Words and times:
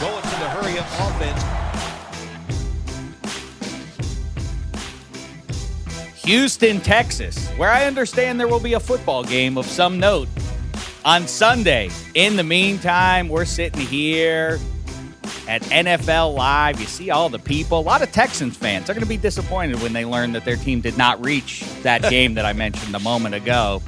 Going 0.00 0.22
to 0.22 0.28
the 0.28 0.48
hurry 0.50 0.78
up 0.78 0.86
offense. 0.86 1.42
Houston, 6.24 6.80
Texas, 6.80 7.48
where 7.56 7.70
I 7.70 7.86
understand 7.86 8.38
there 8.38 8.48
will 8.48 8.60
be 8.60 8.74
a 8.74 8.80
football 8.80 9.24
game 9.24 9.56
of 9.58 9.66
some 9.66 9.98
note 9.98 10.28
on 11.04 11.26
Sunday. 11.26 11.90
In 12.14 12.36
the 12.36 12.44
meantime, 12.44 13.28
we're 13.28 13.44
sitting 13.44 13.80
here 13.80 14.58
at 15.48 15.62
NFL 15.62 16.34
Live. 16.34 16.78
You 16.80 16.86
see 16.86 17.10
all 17.10 17.28
the 17.28 17.38
people. 17.38 17.78
A 17.78 17.80
lot 17.80 18.02
of 18.02 18.12
Texans 18.12 18.56
fans. 18.56 18.86
They're 18.86 18.94
going 18.94 19.02
to 19.02 19.08
be 19.08 19.16
disappointed 19.16 19.80
when 19.82 19.94
they 19.94 20.04
learn 20.04 20.32
that 20.32 20.44
their 20.44 20.56
team 20.56 20.80
did 20.80 20.98
not 20.98 21.24
reach 21.24 21.64
that 21.82 22.02
game 22.10 22.34
that 22.34 22.44
I 22.44 22.52
mentioned 22.52 22.94
a 22.94 23.00
moment 23.00 23.34
ago. 23.34 23.82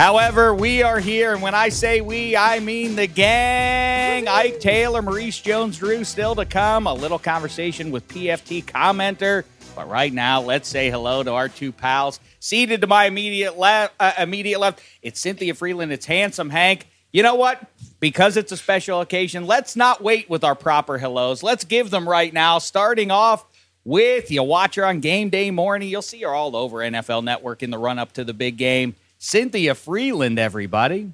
However, 0.00 0.54
we 0.54 0.82
are 0.82 0.98
here, 0.98 1.34
and 1.34 1.42
when 1.42 1.54
I 1.54 1.68
say 1.68 2.00
we, 2.00 2.34
I 2.34 2.60
mean 2.60 2.96
the 2.96 3.06
gang. 3.06 4.28
Ike 4.28 4.58
Taylor, 4.58 5.02
Maurice 5.02 5.38
Jones 5.38 5.76
Drew 5.76 6.04
still 6.04 6.34
to 6.36 6.46
come. 6.46 6.86
A 6.86 6.94
little 6.94 7.18
conversation 7.18 7.90
with 7.90 8.08
PFT 8.08 8.64
commenter. 8.64 9.44
But 9.76 9.90
right 9.90 10.10
now, 10.10 10.40
let's 10.40 10.70
say 10.70 10.88
hello 10.88 11.22
to 11.22 11.32
our 11.32 11.50
two 11.50 11.70
pals. 11.70 12.18
Seated 12.38 12.80
to 12.80 12.86
my 12.86 13.04
immediate 13.04 13.58
left, 13.58 13.92
uh, 14.00 14.14
immediate 14.16 14.58
left, 14.58 14.80
it's 15.02 15.20
Cynthia 15.20 15.52
Frelund. 15.52 15.90
It's 15.90 16.06
handsome 16.06 16.48
Hank. 16.48 16.88
You 17.12 17.22
know 17.22 17.34
what? 17.34 17.62
Because 18.00 18.38
it's 18.38 18.52
a 18.52 18.56
special 18.56 19.02
occasion, 19.02 19.46
let's 19.46 19.76
not 19.76 20.02
wait 20.02 20.30
with 20.30 20.44
our 20.44 20.54
proper 20.54 20.96
hellos. 20.96 21.42
Let's 21.42 21.64
give 21.64 21.90
them 21.90 22.08
right 22.08 22.32
now. 22.32 22.56
Starting 22.58 23.10
off 23.10 23.44
with 23.84 24.30
you 24.30 24.42
watch 24.44 24.76
her 24.76 24.86
on 24.86 25.00
game 25.00 25.28
day 25.28 25.50
morning. 25.50 25.90
You'll 25.90 26.00
see 26.00 26.22
her 26.22 26.32
all 26.32 26.56
over 26.56 26.78
NFL 26.78 27.22
Network 27.22 27.62
in 27.62 27.68
the 27.68 27.76
run 27.76 27.98
up 27.98 28.12
to 28.12 28.24
the 28.24 28.32
big 28.32 28.56
game. 28.56 28.94
Cynthia 29.30 29.74
Frelund, 29.74 30.38
everybody. 30.38 31.12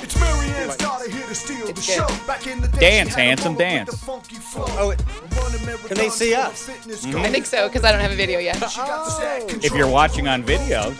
It's 0.00 0.18
Marianne's 0.18 0.76
daughter 0.76 1.10
here 1.10 1.26
to 1.26 1.34
steal 1.34 1.66
the 1.72 1.80
show. 1.80 2.06
Back 2.26 2.46
in 2.46 2.60
the 2.60 2.68
day, 2.68 2.78
Dance, 2.78 3.08
she 3.10 3.14
had 3.14 3.18
a 3.20 3.26
handsome, 3.28 3.54
dance. 3.56 3.90
the. 4.00 4.12
Oh, 4.56 4.94
Run 5.36 5.54
America 5.62 5.88
Can 5.88 5.96
they 5.96 6.08
see 6.10 6.34
us? 6.34 6.62
Fitness 6.68 7.04
Mhm. 7.04 7.24
I 7.24 7.30
think 7.30 7.46
so 7.46 7.68
because 7.68 7.84
I 7.84 7.92
don't 7.92 8.00
have 8.00 8.12
a 8.12 8.16
video 8.16 8.38
yet. 8.38 8.54
She 8.70 8.78
got 8.78 9.04
the 9.04 9.10
stat 9.10 9.42
If 9.42 9.48
control. 9.48 9.78
you're 9.78 9.88
watching 9.90 10.28
on 10.28 10.42
video. 10.44 10.94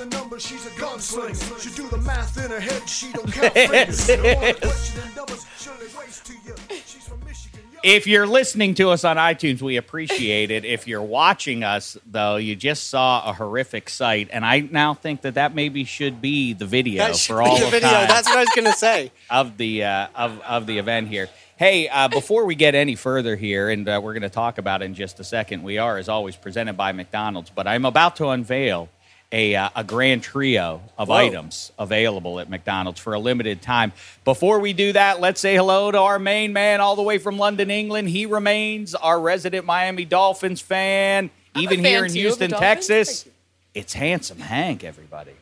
If 7.83 8.07
you're 8.07 8.29
listening 8.29 8.75
to 8.75 8.91
us 8.91 9.03
on 9.03 9.17
iTunes, 9.17 9.61
we 9.61 9.77
appreciate 9.77 10.53
it. 10.53 10.65
If 10.65 10.87
you're 10.87 11.03
watching 11.03 11.65
us, 11.65 11.99
though, 12.07 12.37
you 12.37 12.55
just 12.55 12.89
saw 12.89 13.29
a 13.29 13.33
horrific 13.33 13.89
sight, 13.89 14.29
and 14.33 14.45
I 14.45 14.61
now 14.61 14.95
think 14.95 15.23
that 15.23 15.35
that 15.35 15.53
maybe 15.55 15.83
should 15.83 16.23
be 16.23 16.53
the 16.53 16.65
video 16.65 17.13
for 17.15 17.43
all 17.43 17.59
the 17.59 17.67
of 17.67 17.71
video. 17.73 17.89
time 17.89 18.07
That's 18.07 18.29
what 18.29 18.39
I 18.39 18.41
was 18.43 18.51
going 18.55 18.71
to 18.71 18.79
say. 18.79 19.11
of 19.31 19.57
the 19.57 19.85
uh, 19.85 20.07
of 20.15 20.41
of 20.43 20.67
the 20.67 20.79
event 20.79 21.09
here. 21.09 21.29
Hey, 21.57 21.89
uh, 21.89 22.07
before 22.07 22.45
we 22.45 22.55
get 22.55 22.77
any 22.77 22.95
further 22.95 23.35
here, 23.35 23.69
and 23.69 23.89
uh, 23.89 24.01
we're 24.03 24.13
going 24.15 24.23
to 24.23 24.31
talk 24.31 24.59
about 24.59 24.83
it 24.83 24.85
in 24.85 24.95
just 24.95 25.19
a 25.19 25.25
second, 25.25 25.65
we 25.65 25.79
are, 25.79 25.99
as 25.99 26.09
always, 26.09 26.37
presented 26.37 26.75
by 26.75 26.93
McDonald's. 26.93 27.51
But 27.51 27.67
I'm 27.67 27.85
about 27.85 28.15
to 28.17 28.29
unveil 28.29 28.91
a, 29.33 29.57
uh, 29.57 29.71
a 29.75 29.83
grand 29.83 30.23
trio 30.23 30.83
of 30.99 31.09
Whoa. 31.09 31.17
items 31.17 31.73
available 31.79 32.39
at 32.39 32.51
McDonald's 32.51 33.01
for 33.01 33.15
a 33.15 33.19
limited 33.19 33.63
time. 33.63 33.93
Before 34.25 34.61
we 34.61 34.75
do 34.75 34.93
that, 34.93 35.21
let's 35.21 35.41
say 35.41 35.57
hello 35.57 35.91
to 35.91 35.99
our 35.99 36.19
main 36.19 36.53
man 36.53 36.81
all 36.81 36.95
the 36.97 37.03
way 37.03 37.19
from 37.19 37.39
London, 37.39 37.71
England. 37.71 38.11
He 38.11 38.27
remains 38.27 38.95
our 38.95 39.19
resident 39.19 39.65
Miami 39.65 40.05
Dolphins 40.05 40.61
fan, 40.61 41.31
I'm 41.55 41.63
even 41.63 41.83
fan 41.83 41.85
here 41.85 42.05
in 42.05 42.05
too 42.05 42.07
of 42.07 42.13
the 42.13 42.21
Houston, 42.21 42.51
Dolphins. 42.51 42.87
Texas. 42.89 43.23
Thank 43.23 43.35
It's 43.75 43.93
handsome 43.95 44.39
Hank, 44.39 44.85
everybody. 44.85 45.33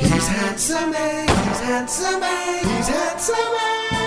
He's 0.00 0.26
handsome, 0.26 0.94
eh? 0.94 1.26
He's 1.48 1.60
handsome, 1.60 2.22
eh? 2.22 2.76
He's 2.76 2.88
handsome, 2.88 3.36
eh? 3.36 3.97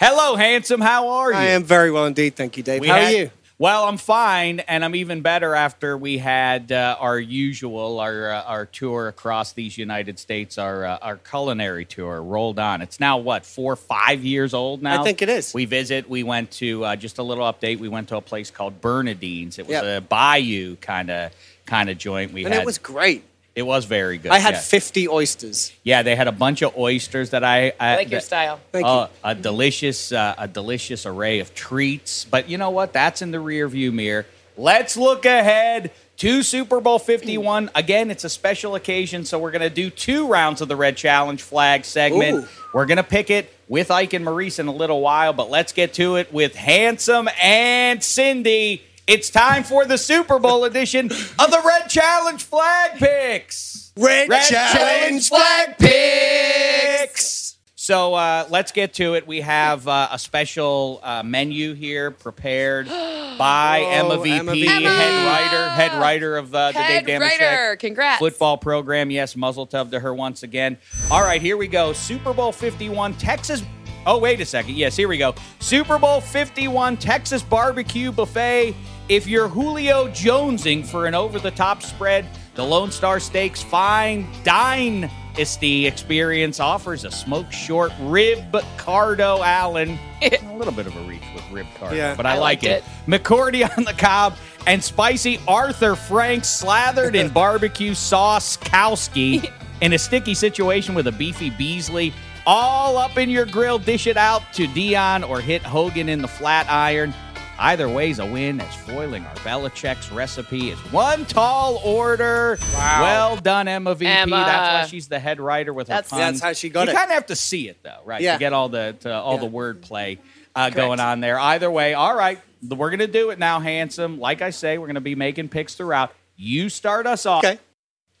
Hello, 0.00 0.36
handsome. 0.36 0.80
How 0.80 1.08
are 1.08 1.30
you? 1.30 1.36
I 1.38 1.44
am 1.46 1.62
very 1.64 1.90
well 1.90 2.06
indeed. 2.06 2.36
Thank 2.36 2.56
you, 2.56 2.62
Dave. 2.62 2.80
We 2.80 2.88
How 2.88 2.96
had- 2.96 3.14
are 3.14 3.16
you? 3.16 3.30
Well, 3.56 3.84
I'm 3.84 3.98
fine, 3.98 4.58
and 4.60 4.84
I'm 4.84 4.96
even 4.96 5.20
better 5.22 5.54
after 5.54 5.96
we 5.96 6.18
had 6.18 6.72
uh, 6.72 6.96
our 6.98 7.20
usual 7.20 8.00
our 8.00 8.30
uh, 8.32 8.42
our 8.42 8.66
tour 8.66 9.06
across 9.06 9.52
these 9.52 9.78
United 9.78 10.18
States, 10.18 10.58
our 10.58 10.84
uh, 10.84 10.98
our 11.00 11.16
culinary 11.18 11.84
tour 11.84 12.20
rolled 12.20 12.58
on. 12.58 12.82
It's 12.82 12.98
now 12.98 13.18
what 13.18 13.46
four, 13.46 13.76
five 13.76 14.24
years 14.24 14.54
old 14.54 14.82
now. 14.82 15.00
I 15.00 15.04
think 15.04 15.22
it 15.22 15.28
is. 15.28 15.54
We 15.54 15.66
visit. 15.66 16.10
We 16.10 16.24
went 16.24 16.50
to 16.52 16.84
uh, 16.84 16.96
just 16.96 17.18
a 17.18 17.22
little 17.22 17.44
update. 17.50 17.78
We 17.78 17.88
went 17.88 18.08
to 18.08 18.16
a 18.16 18.20
place 18.20 18.50
called 18.50 18.80
Bernadine's. 18.80 19.60
It 19.60 19.68
was 19.68 19.74
Yep. 19.74 19.84
a 19.84 20.00
bayou 20.04 20.74
kind 20.76 21.08
of 21.08 21.30
kind 21.64 21.88
of 21.88 21.96
joint. 21.96 22.32
We 22.32 22.44
And 22.44 22.52
had 22.52 22.62
it 22.64 22.66
was 22.66 22.78
great. 22.78 23.22
It 23.54 23.62
was 23.62 23.84
very 23.84 24.18
good. 24.18 24.32
I 24.32 24.38
had 24.38 24.54
yeah. 24.54 24.60
50 24.60 25.08
oysters. 25.08 25.72
yeah, 25.82 26.02
they 26.02 26.16
had 26.16 26.26
a 26.28 26.32
bunch 26.32 26.62
of 26.62 26.76
oysters 26.76 27.30
that 27.30 27.44
I 27.44 27.72
I 27.78 27.96
like 27.96 28.10
your 28.10 28.20
that- 28.20 28.26
style. 28.26 28.60
Thank 28.72 28.86
Oh, 28.86 29.08
a 29.22 29.34
delicious, 29.34 30.10
uh, 30.12 30.34
a 30.36 30.48
delicious 30.48 31.06
array 31.06 31.40
of 31.40 31.54
treats. 31.54 32.24
But 32.24 32.48
you 32.48 32.58
know 32.58 32.70
what? 32.70 32.92
That's 32.92 33.22
in 33.22 33.30
the 33.30 33.40
rear 33.40 33.68
view 33.68 33.92
mirror. 33.92 34.26
Let's 34.56 34.96
look 34.96 35.24
ahead 35.24 35.90
to 36.18 36.42
Super 36.44 36.80
Bowl 36.80 37.00
51. 37.00 37.70
Again, 37.74 38.10
it's 38.10 38.22
a 38.22 38.28
special 38.28 38.76
occasion, 38.76 39.24
so 39.24 39.36
we're 39.38 39.50
going 39.50 39.62
to 39.62 39.70
do 39.70 39.90
two 39.90 40.28
rounds 40.28 40.60
of 40.60 40.68
the 40.68 40.76
Red 40.76 40.96
Challenge 40.96 41.42
flag 41.42 41.84
segment. 41.84 42.44
Ooh. 42.44 42.48
We're 42.72 42.86
going 42.86 42.98
to 42.98 43.02
pick 43.02 43.30
it 43.30 43.52
with 43.66 43.90
Ike 43.90 44.12
and 44.12 44.24
Maurice 44.24 44.60
in 44.60 44.68
a 44.68 44.72
little 44.72 45.00
while, 45.00 45.32
but 45.32 45.50
let's 45.50 45.72
get 45.72 45.94
to 45.94 46.16
it 46.16 46.32
with 46.32 46.54
Handsome 46.54 47.28
and 47.42 48.02
Cindy. 48.02 48.82
It's 49.06 49.28
time 49.28 49.64
for 49.64 49.84
the 49.84 49.98
Super 49.98 50.38
Bowl 50.38 50.64
edition 50.64 51.06
of 51.10 51.50
the 51.50 51.62
Red 51.64 51.88
Challenge 51.88 52.42
flag 52.42 52.92
picks. 52.98 53.92
Red, 53.96 54.30
Challenge 54.48 55.28
flag 55.28 55.76
picks. 55.78 57.56
So 57.76 58.14
uh, 58.14 58.46
let's 58.48 58.72
get 58.72 58.94
to 58.94 59.12
it. 59.12 59.26
We 59.26 59.42
have 59.42 59.86
uh, 59.86 60.08
a 60.10 60.18
special 60.18 61.00
uh, 61.02 61.22
menu 61.22 61.74
here 61.74 62.10
prepared 62.12 62.86
by 62.88 63.82
Oh, 63.84 63.90
Emma 63.90 64.16
VP, 64.54 64.66
Emma 64.68 64.88
head 64.88 65.26
writer, 65.26 65.68
head 65.68 66.00
writer 66.00 66.38
of 66.38 66.54
uh, 66.54 66.72
the 66.72 66.78
Head 66.78 67.04
Dave 67.04 67.20
writer. 67.20 67.44
Dameshek 67.76 67.78
Congrats. 67.80 68.18
football 68.20 68.56
program. 68.56 69.10
Yes, 69.10 69.36
muzzle 69.36 69.66
tov 69.66 69.90
to 69.90 70.00
her 70.00 70.14
once 70.14 70.42
again. 70.42 70.78
All 71.10 71.20
right, 71.22 71.42
here 71.42 71.58
we 71.58 71.68
go. 71.68 71.92
Super 71.92 72.32
Bowl 72.32 72.52
51, 72.52 73.14
Texas 73.14 73.62
Oh, 74.06 74.18
wait 74.18 74.38
a 74.40 74.44
second. 74.44 74.74
Yes, 74.76 74.96
here 74.96 75.08
we 75.08 75.16
go. 75.16 75.34
Super 75.60 75.98
Bowl 75.98 76.20
51 76.20 76.98
Texas 76.98 77.42
Barbecue 77.42 78.12
Buffet. 78.12 78.74
If 79.08 79.26
you're 79.26 79.48
Julio 79.48 80.08
Jonesing 80.08 80.86
for 80.86 81.04
an 81.06 81.14
over 81.14 81.38
the 81.38 81.50
top 81.50 81.82
spread, 81.82 82.26
the 82.54 82.64
Lone 82.64 82.90
Star 82.90 83.20
Steaks 83.20 83.62
Fine 83.62 84.26
Dynasty 84.44 85.86
experience 85.86 86.58
offers 86.58 87.04
a 87.04 87.10
smoked 87.10 87.52
short 87.52 87.92
rib 88.00 88.50
Cardo 88.78 89.44
Allen. 89.44 89.98
a 90.22 90.56
little 90.56 90.72
bit 90.72 90.86
of 90.86 90.96
a 90.96 91.00
reach 91.00 91.22
with 91.34 91.44
rib 91.50 91.66
Cardo, 91.78 91.96
Yeah. 91.96 92.14
but 92.14 92.24
I, 92.24 92.36
I 92.36 92.38
like 92.38 92.64
it. 92.64 92.82
it. 92.82 92.84
McCourty 93.06 93.62
on 93.78 93.84
the 93.84 93.92
cob 93.92 94.36
and 94.66 94.82
spicy 94.82 95.38
Arthur 95.46 95.96
Frank 95.96 96.46
slathered 96.46 97.14
in 97.14 97.28
barbecue 97.32 97.92
sauce 97.92 98.56
Kowski 98.56 99.50
in 99.82 99.92
a 99.92 99.98
sticky 99.98 100.32
situation 100.34 100.94
with 100.94 101.06
a 101.08 101.12
beefy 101.12 101.50
Beasley. 101.50 102.14
All 102.46 102.96
up 102.96 103.18
in 103.18 103.28
your 103.28 103.44
grill, 103.46 103.78
dish 103.78 104.06
it 104.06 104.16
out 104.16 104.42
to 104.54 104.66
Dion 104.66 105.24
or 105.24 105.40
hit 105.40 105.62
Hogan 105.62 106.08
in 106.08 106.22
the 106.22 106.28
flat 106.28 106.66
iron. 106.70 107.12
Either 107.58 107.88
way's 107.88 108.18
a 108.18 108.26
win 108.26 108.60
as 108.60 108.74
foiling 108.74 109.24
our 109.24 109.34
Belichick's 109.36 110.10
recipe 110.10 110.70
is 110.70 110.78
one 110.92 111.24
tall 111.24 111.76
order. 111.84 112.58
Wow. 112.74 113.02
Well 113.02 113.36
done, 113.36 113.68
Emma 113.68 113.94
VP. 113.94 114.10
Emma. 114.10 114.36
That's 114.36 114.84
why 114.84 114.90
she's 114.90 115.06
the 115.08 115.18
head 115.20 115.40
writer 115.40 115.72
with 115.72 115.86
That's- 115.86 116.10
her 116.10 116.16
puns. 116.16 116.40
That's 116.40 116.42
how 116.44 116.52
she 116.52 116.68
got 116.68 116.86
you 116.88 116.92
it. 116.92 116.96
kind 116.96 117.10
of 117.10 117.14
have 117.14 117.26
to 117.26 117.36
see 117.36 117.68
it 117.68 117.78
though, 117.82 118.00
right? 118.04 118.20
Yeah. 118.20 118.34
To 118.34 118.38
get 118.40 118.52
all 118.52 118.68
the 118.68 118.96
to, 119.00 119.12
all 119.14 119.38
the 119.38 119.46
Yeah. 119.46 119.50
wordplay 119.52 120.18
uh, 120.56 120.70
going 120.70 120.98
on 121.00 121.20
there. 121.20 121.38
Either 121.38 121.70
way, 121.70 121.94
all 121.94 122.14
right. 122.16 122.40
We're 122.68 122.90
gonna 122.90 123.06
do 123.06 123.30
it 123.30 123.38
now, 123.38 123.60
handsome. 123.60 124.18
Like 124.18 124.42
I 124.42 124.50
say, 124.50 124.76
we're 124.78 124.86
gonna 124.88 125.00
be 125.00 125.14
making 125.14 125.48
picks 125.48 125.74
throughout. 125.74 126.12
You 126.36 126.68
start 126.68 127.06
us 127.06 127.24
off. 127.24 127.44
Okay. 127.44 127.58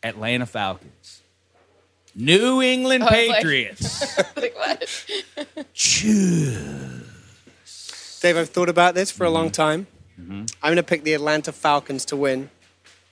Atlanta 0.02 0.46
Falcons. 0.46 1.22
New 2.14 2.62
England 2.62 3.02
I 3.02 3.06
was 3.06 3.28
like- 3.28 3.36
Patriots. 3.38 4.18
like 4.36 4.54
what? 4.56 5.04
Dave, 8.24 8.38
I've 8.38 8.48
thought 8.48 8.70
about 8.70 8.94
this 8.94 9.10
for 9.10 9.24
a 9.24 9.26
Mm-hmm. 9.26 9.34
long 9.34 9.50
time. 9.50 9.86
I'm 10.18 10.46
going 10.62 10.76
to 10.76 10.82
pick 10.82 11.04
the 11.04 11.12
Atlanta 11.12 11.52
Falcons 11.52 12.06
to 12.06 12.16
win 12.16 12.48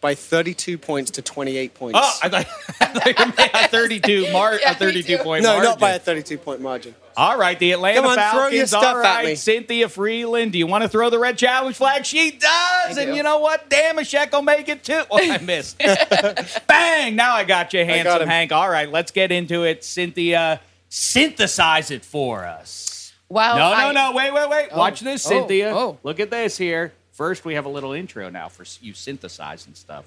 by 0.00 0.14
32 0.14 0.78
points 0.78 1.10
to 1.12 1.22
28 1.22 1.74
points. 1.74 1.98
oh, 2.00 2.18
I 2.22 2.28
thought, 2.30 2.46
I 2.80 2.86
thought 2.86 3.06
you 3.36 3.60
a 3.64 3.68
32 3.68 4.32
mar- 4.32 4.58
Yeah, 4.58 4.70
a 4.70 4.74
32 4.74 5.18
too. 5.18 5.22
point 5.22 5.42
no, 5.42 5.50
margin. 5.50 5.64
not 5.64 5.78
by 5.78 5.90
a 5.90 5.98
32 5.98 6.38
point 6.38 6.62
margin. 6.62 6.94
All 7.14 7.36
right, 7.38 7.58
the 7.58 7.72
Atlanta 7.72 8.00
Come 8.00 8.18
on, 8.18 8.30
throw 8.32 8.46
your 8.48 8.66
stuff 8.66 8.82
all 8.84 9.04
at 9.04 9.24
me. 9.26 9.34
Cynthia 9.34 9.88
Frelund. 9.88 10.52
Do 10.52 10.58
you 10.58 10.66
want 10.66 10.82
to 10.84 10.88
throw 10.88 11.10
the 11.10 11.18
red 11.18 11.36
challenge 11.36 11.76
flag? 11.76 12.06
She 12.06 12.30
does, 12.30 12.96
and 12.96 13.14
you 13.14 13.22
know 13.22 13.38
what? 13.40 13.68
Damn, 13.68 13.98
Ashek 13.98 14.32
will 14.32 14.40
make 14.40 14.70
it 14.70 14.82
too. 14.82 15.02
Oh, 15.10 15.18
I 15.20 15.36
missed. 15.38 15.76
Bang! 16.66 17.14
Now 17.16 17.34
I 17.34 17.44
got 17.44 17.74
you, 17.74 17.84
handsome 17.84 18.22
him. 18.22 18.28
Hank. 18.28 18.50
All 18.52 18.70
right, 18.70 18.90
let's 18.90 19.10
get 19.12 19.30
into 19.30 19.64
it. 19.64 19.84
Cynthia, 19.84 20.62
synthesize 20.88 21.90
it 21.90 22.02
for 22.04 22.46
us. 22.46 22.88
Wow. 23.32 23.56
no, 23.56 23.92
no, 23.92 24.04
I- 24.10 24.12
no.Ait, 24.12 24.32
wait, 24.34 24.48
wait. 24.50 24.72
Watch 24.76 25.00
oh, 25.02 25.06
this, 25.06 25.24
oh, 25.26 25.30
Cynthia. 25.30 25.74
oh. 25.74 25.98
Look 26.02 26.20
at 26.20 26.30
this 26.30 26.58
here. 26.58 26.92
First, 27.12 27.44
we 27.46 27.54
have 27.54 27.64
a 27.64 27.68
little 27.70 27.92
intro 27.92 28.28
now 28.28 28.48
for 28.48 28.62
s- 28.62 28.78
you 28.82 28.92
synthesizing 28.94 29.74
stuff. 29.74 30.04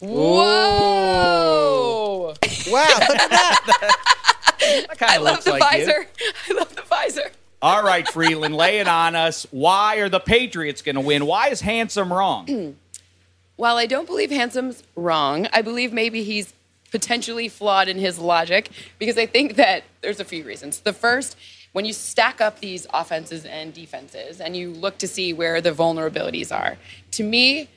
Whoa! 0.00 0.14
Wow, 2.70 2.86
look 3.08 3.20
at 3.20 3.30
that. 3.30 3.94
That 4.60 4.98
kind 4.98 5.12
I 5.12 5.16
of 5.16 5.22
love 5.22 5.32
looks 5.36 5.44
the 5.46 5.50
like 5.52 5.78
you. 5.78 5.86
visor. 5.86 6.06
I 6.50 6.54
love 6.54 6.74
the 6.76 6.82
visor. 6.82 7.30
All 7.62 7.82
right, 7.82 8.04
Frelund, 8.04 8.54
lay 8.54 8.80
it 8.80 8.88
on 8.88 9.16
us. 9.16 9.46
Why 9.50 9.96
are 9.96 10.10
the 10.10 10.20
Patriots 10.20 10.82
going 10.82 10.96
to 10.96 11.00
win? 11.00 11.24
Why 11.26 11.48
is 11.48 11.62
handsome 11.62 12.12
wrong? 12.12 12.76
While 13.56 13.76
I 13.78 13.86
don't 13.86 14.06
believe 14.06 14.30
Handsome's 14.30 14.82
wrong, 14.94 15.48
I 15.54 15.62
believe 15.62 15.90
maybe 15.92 16.22
he's 16.22 16.52
potentially 16.90 17.48
flawed 17.48 17.88
in 17.88 17.98
his 17.98 18.18
logic 18.18 18.68
because 18.98 19.16
I 19.16 19.24
think 19.26 19.54
that 19.56 19.84
there's 20.02 20.20
a 20.20 20.24
few 20.24 20.44
reasons. 20.44 20.80
The 20.80 20.92
first, 20.92 21.34
when 21.78 21.84
you 21.84 21.92
stack 21.92 22.40
up 22.40 22.58
these 22.58 22.88
offenses 22.92 23.44
and 23.44 23.72
defenses 23.72 24.40
and 24.40 24.56
you 24.56 24.72
look 24.72 24.98
to 24.98 25.06
see 25.06 25.32
where 25.32 25.60
the 25.60 25.70
vulnerabilities 25.70 26.50
are, 26.50 26.76
to 27.12 27.22
me, 27.22 27.68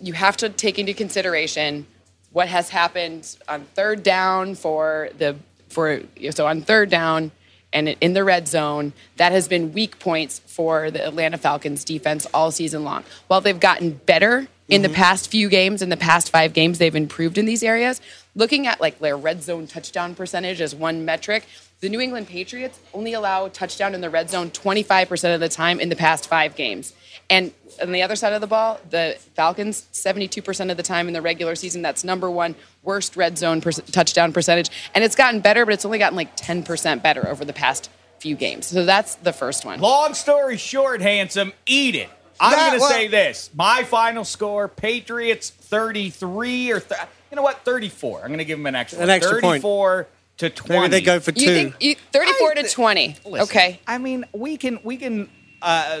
you 0.00 0.14
have 0.14 0.36
to 0.38 0.48
take 0.48 0.80
into 0.80 0.92
consideration 0.92 1.86
what 2.32 2.48
has 2.48 2.70
happened 2.70 3.36
on 3.48 3.66
third 3.76 4.02
down 4.02 4.56
for 4.56 5.10
the 5.18 5.36
for 5.68 6.02
so 6.32 6.44
on 6.44 6.62
third 6.62 6.90
down 6.90 7.30
and 7.72 7.90
in 8.00 8.14
the 8.14 8.24
red 8.24 8.48
zone 8.48 8.92
that 9.16 9.30
has 9.30 9.46
been 9.46 9.72
weak 9.72 10.00
points 10.00 10.40
for 10.40 10.90
the 10.90 11.06
Atlanta 11.06 11.38
Falcons 11.38 11.84
defense 11.84 12.26
all 12.34 12.50
season 12.50 12.82
long. 12.82 13.04
While 13.28 13.42
they've 13.42 13.60
gotten 13.60 13.92
better 13.92 14.48
in 14.70 14.82
the 14.82 14.88
mm-hmm. 14.88 14.94
past 14.94 15.30
few 15.30 15.48
games, 15.48 15.82
in 15.82 15.88
the 15.88 15.96
past 15.96 16.30
5 16.30 16.52
games 16.52 16.78
they've 16.78 16.94
improved 16.94 17.36
in 17.36 17.44
these 17.44 17.62
areas. 17.62 18.00
Looking 18.34 18.66
at 18.66 18.80
like 18.80 19.00
their 19.00 19.16
red 19.16 19.42
zone 19.42 19.66
touchdown 19.66 20.14
percentage 20.14 20.60
as 20.60 20.74
one 20.74 21.04
metric, 21.04 21.46
the 21.80 21.88
New 21.88 22.00
England 22.00 22.28
Patriots 22.28 22.78
only 22.94 23.12
allow 23.12 23.48
touchdown 23.48 23.94
in 23.94 24.00
the 24.00 24.10
red 24.10 24.30
zone 24.30 24.50
25% 24.50 25.34
of 25.34 25.40
the 25.40 25.48
time 25.48 25.80
in 25.80 25.88
the 25.88 25.96
past 25.96 26.28
5 26.28 26.54
games. 26.54 26.94
And 27.28 27.52
on 27.80 27.92
the 27.92 28.02
other 28.02 28.16
side 28.16 28.32
of 28.32 28.40
the 28.40 28.46
ball, 28.46 28.80
the 28.90 29.16
Falcons, 29.34 29.86
72% 29.92 30.70
of 30.70 30.76
the 30.76 30.82
time 30.82 31.06
in 31.06 31.14
the 31.14 31.22
regular 31.22 31.54
season, 31.54 31.80
that's 31.80 32.04
number 32.04 32.30
one 32.30 32.54
worst 32.82 33.16
red 33.16 33.38
zone 33.38 33.60
per- 33.60 33.70
touchdown 33.70 34.32
percentage. 34.32 34.70
And 34.94 35.04
it's 35.04 35.14
gotten 35.14 35.40
better, 35.40 35.64
but 35.64 35.74
it's 35.74 35.84
only 35.84 35.98
gotten 35.98 36.16
like 36.16 36.36
10% 36.36 37.02
better 37.02 37.26
over 37.28 37.44
the 37.44 37.52
past 37.52 37.90
few 38.18 38.36
games. 38.36 38.66
So 38.66 38.84
that's 38.84 39.14
the 39.16 39.32
first 39.32 39.64
one. 39.64 39.80
Long 39.80 40.14
story 40.14 40.56
short, 40.56 41.00
handsome, 41.00 41.52
eat 41.66 41.94
it. 41.94 42.10
I'm 42.40 42.56
going 42.58 42.72
to 42.72 42.80
well- 42.80 42.90
say 42.90 43.08
this. 43.08 43.50
My 43.54 43.84
final 43.84 44.24
score 44.24 44.68
Patriots 44.68 45.50
33 45.50 46.72
or, 46.72 46.80
th- 46.80 47.00
you 47.30 47.36
know 47.36 47.42
what, 47.42 47.64
34. 47.64 48.20
I'm 48.22 48.26
going 48.28 48.38
to 48.38 48.44
give 48.44 48.58
them 48.58 48.66
an 48.66 48.74
extra 48.74 48.98
An 49.00 49.08
one. 49.08 49.10
extra 49.10 49.40
point. 49.40 49.62
34 49.62 50.06
to 50.38 50.50
20. 50.50 50.80
Maybe 50.80 50.90
they 50.90 51.00
go 51.02 51.20
for 51.20 51.32
two. 51.32 51.42
You 51.42 51.48
think 51.48 51.74
you, 51.80 51.94
34 52.12 52.50
I 52.50 52.54
to 52.62 52.68
20. 52.68 53.16
Listen, 53.26 53.40
okay. 53.42 53.80
I 53.86 53.98
mean, 53.98 54.24
we 54.32 54.56
can 54.56 54.80
we 54.82 54.96
can 54.96 55.28
uh, 55.60 56.00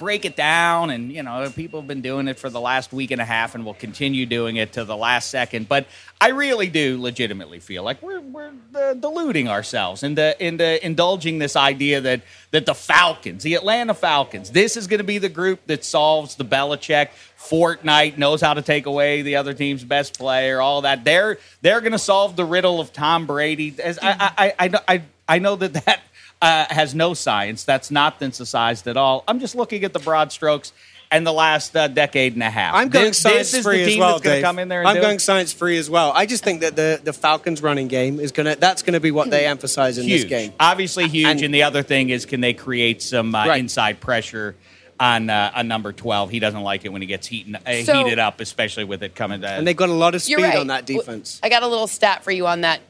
break 0.00 0.24
it 0.24 0.34
down, 0.34 0.90
and 0.90 1.12
you 1.12 1.22
know, 1.22 1.48
people 1.54 1.80
have 1.80 1.86
been 1.86 2.00
doing 2.00 2.26
it 2.26 2.38
for 2.38 2.50
the 2.50 2.60
last 2.60 2.92
week 2.92 3.12
and 3.12 3.20
a 3.20 3.24
half, 3.24 3.54
and 3.54 3.64
will 3.64 3.74
continue 3.74 4.26
doing 4.26 4.56
it 4.56 4.72
to 4.72 4.84
the 4.84 4.96
last 4.96 5.30
second. 5.30 5.68
But 5.68 5.86
I 6.20 6.30
really 6.30 6.68
do 6.68 7.00
legitimately 7.00 7.60
feel 7.60 7.84
like 7.84 8.02
we're 8.02 8.20
we're 8.20 8.50
uh, 8.74 8.94
deluding 8.94 9.46
ourselves 9.48 10.02
into 10.02 10.44
into 10.44 10.84
indulging 10.84 11.38
this 11.38 11.54
idea 11.54 12.00
that 12.00 12.22
that 12.50 12.66
the 12.66 12.74
Falcons, 12.74 13.44
the 13.44 13.54
Atlanta 13.54 13.94
Falcons, 13.94 14.50
this 14.50 14.76
is 14.76 14.88
going 14.88 14.98
to 14.98 15.04
be 15.04 15.18
the 15.18 15.28
group 15.28 15.60
that 15.66 15.84
solves 15.84 16.34
the 16.34 16.44
Belichick. 16.44 17.10
Fortnite 17.38 18.18
knows 18.18 18.40
how 18.40 18.54
to 18.54 18.62
take 18.62 18.86
away 18.86 19.22
the 19.22 19.36
other 19.36 19.54
team's 19.54 19.84
best 19.84 20.18
player, 20.18 20.60
all 20.60 20.80
that. 20.82 21.04
They're 21.04 21.38
they're 21.60 21.80
going 21.80 21.92
to 21.92 21.98
solve 21.98 22.36
the 22.36 22.44
riddle 22.44 22.80
of 22.80 22.92
Tom 22.92 23.26
Brady. 23.26 23.74
As 23.82 23.98
I 24.00 24.10
I 24.10 24.32
I, 24.38 24.54
I, 24.58 24.80
I, 24.88 25.02
I 25.28 25.38
know 25.38 25.56
that 25.56 25.74
that 25.84 26.00
uh, 26.42 26.66
has 26.70 26.94
no 26.94 27.14
science. 27.14 27.64
That's 27.64 27.90
not 27.90 28.18
synthesized 28.18 28.86
at 28.86 28.96
all. 28.96 29.24
I'm 29.28 29.40
just 29.40 29.54
looking 29.54 29.84
at 29.84 29.92
the 29.92 29.98
broad 29.98 30.32
strokes 30.32 30.72
and 31.10 31.26
the 31.26 31.32
last 31.32 31.76
uh, 31.76 31.88
decade 31.88 32.34
and 32.34 32.42
a 32.42 32.50
half. 32.50 32.74
I'm 32.74 32.88
going 32.88 33.06
this, 33.06 33.18
science 33.18 33.50
this 33.50 33.64
free 33.64 33.82
as 33.82 33.98
well, 33.98 34.12
that's 34.18 34.22
Dave. 34.22 34.44
come 34.44 34.58
in 34.58 34.68
there. 34.68 34.84
I'm 34.84 35.00
going 35.00 35.16
it. 35.16 35.20
science 35.20 35.52
free 35.52 35.76
as 35.76 35.90
well. 35.90 36.12
I 36.14 36.24
just 36.26 36.44
think 36.44 36.60
that 36.60 36.76
the, 36.76 37.00
the 37.02 37.12
Falcons 37.12 37.62
running 37.62 37.88
game 37.88 38.20
is 38.20 38.30
gonna 38.32 38.56
that's 38.56 38.82
gonna 38.82 39.00
be 39.00 39.10
what 39.10 39.28
they 39.30 39.46
emphasize 39.46 39.98
in 39.98 40.04
huge, 40.04 40.22
this 40.22 40.28
game. 40.28 40.52
obviously 40.60 41.08
huge. 41.08 41.26
And, 41.26 41.42
And- 41.42 41.54
the 41.54 41.64
other 41.64 41.82
thing 41.82 42.10
is, 42.10 42.26
can 42.26 42.40
they 42.40 42.54
create 42.54 43.02
some 43.02 43.34
uh, 43.34 43.46
Right. 43.46 43.60
inside 43.60 44.00
pressure? 44.00 44.56
On, 45.00 45.30
uh, 45.30 45.50
on 45.54 45.66
number 45.66 45.94
12. 45.94 46.28
He 46.28 46.40
doesn't 46.40 46.60
like 46.60 46.84
it 46.84 46.90
when 46.90 47.00
he 47.00 47.06
gets 47.08 47.26
heated, 47.26 47.56
uh, 47.56 47.82
So- 47.84 47.94
heated 48.04 48.18
up, 48.18 48.38
especially 48.38 48.84
with 48.84 49.02
it 49.02 49.14
coming 49.14 49.40
to. 49.40 49.48
And 49.48 49.66
they've 49.66 49.74
got 49.74 49.88
a 49.88 49.94
lot 49.94 50.14
of 50.14 50.20
speed 50.20 50.36
right. 50.42 50.58
on 50.58 50.66
that 50.66 50.84
defense. 50.84 51.40
I 51.42 51.48
got 51.48 51.62
a 51.62 51.66
little 51.66 51.86
stat 51.86 52.22
for 52.22 52.30
you 52.30 52.46
on 52.46 52.60
that 52.60 52.80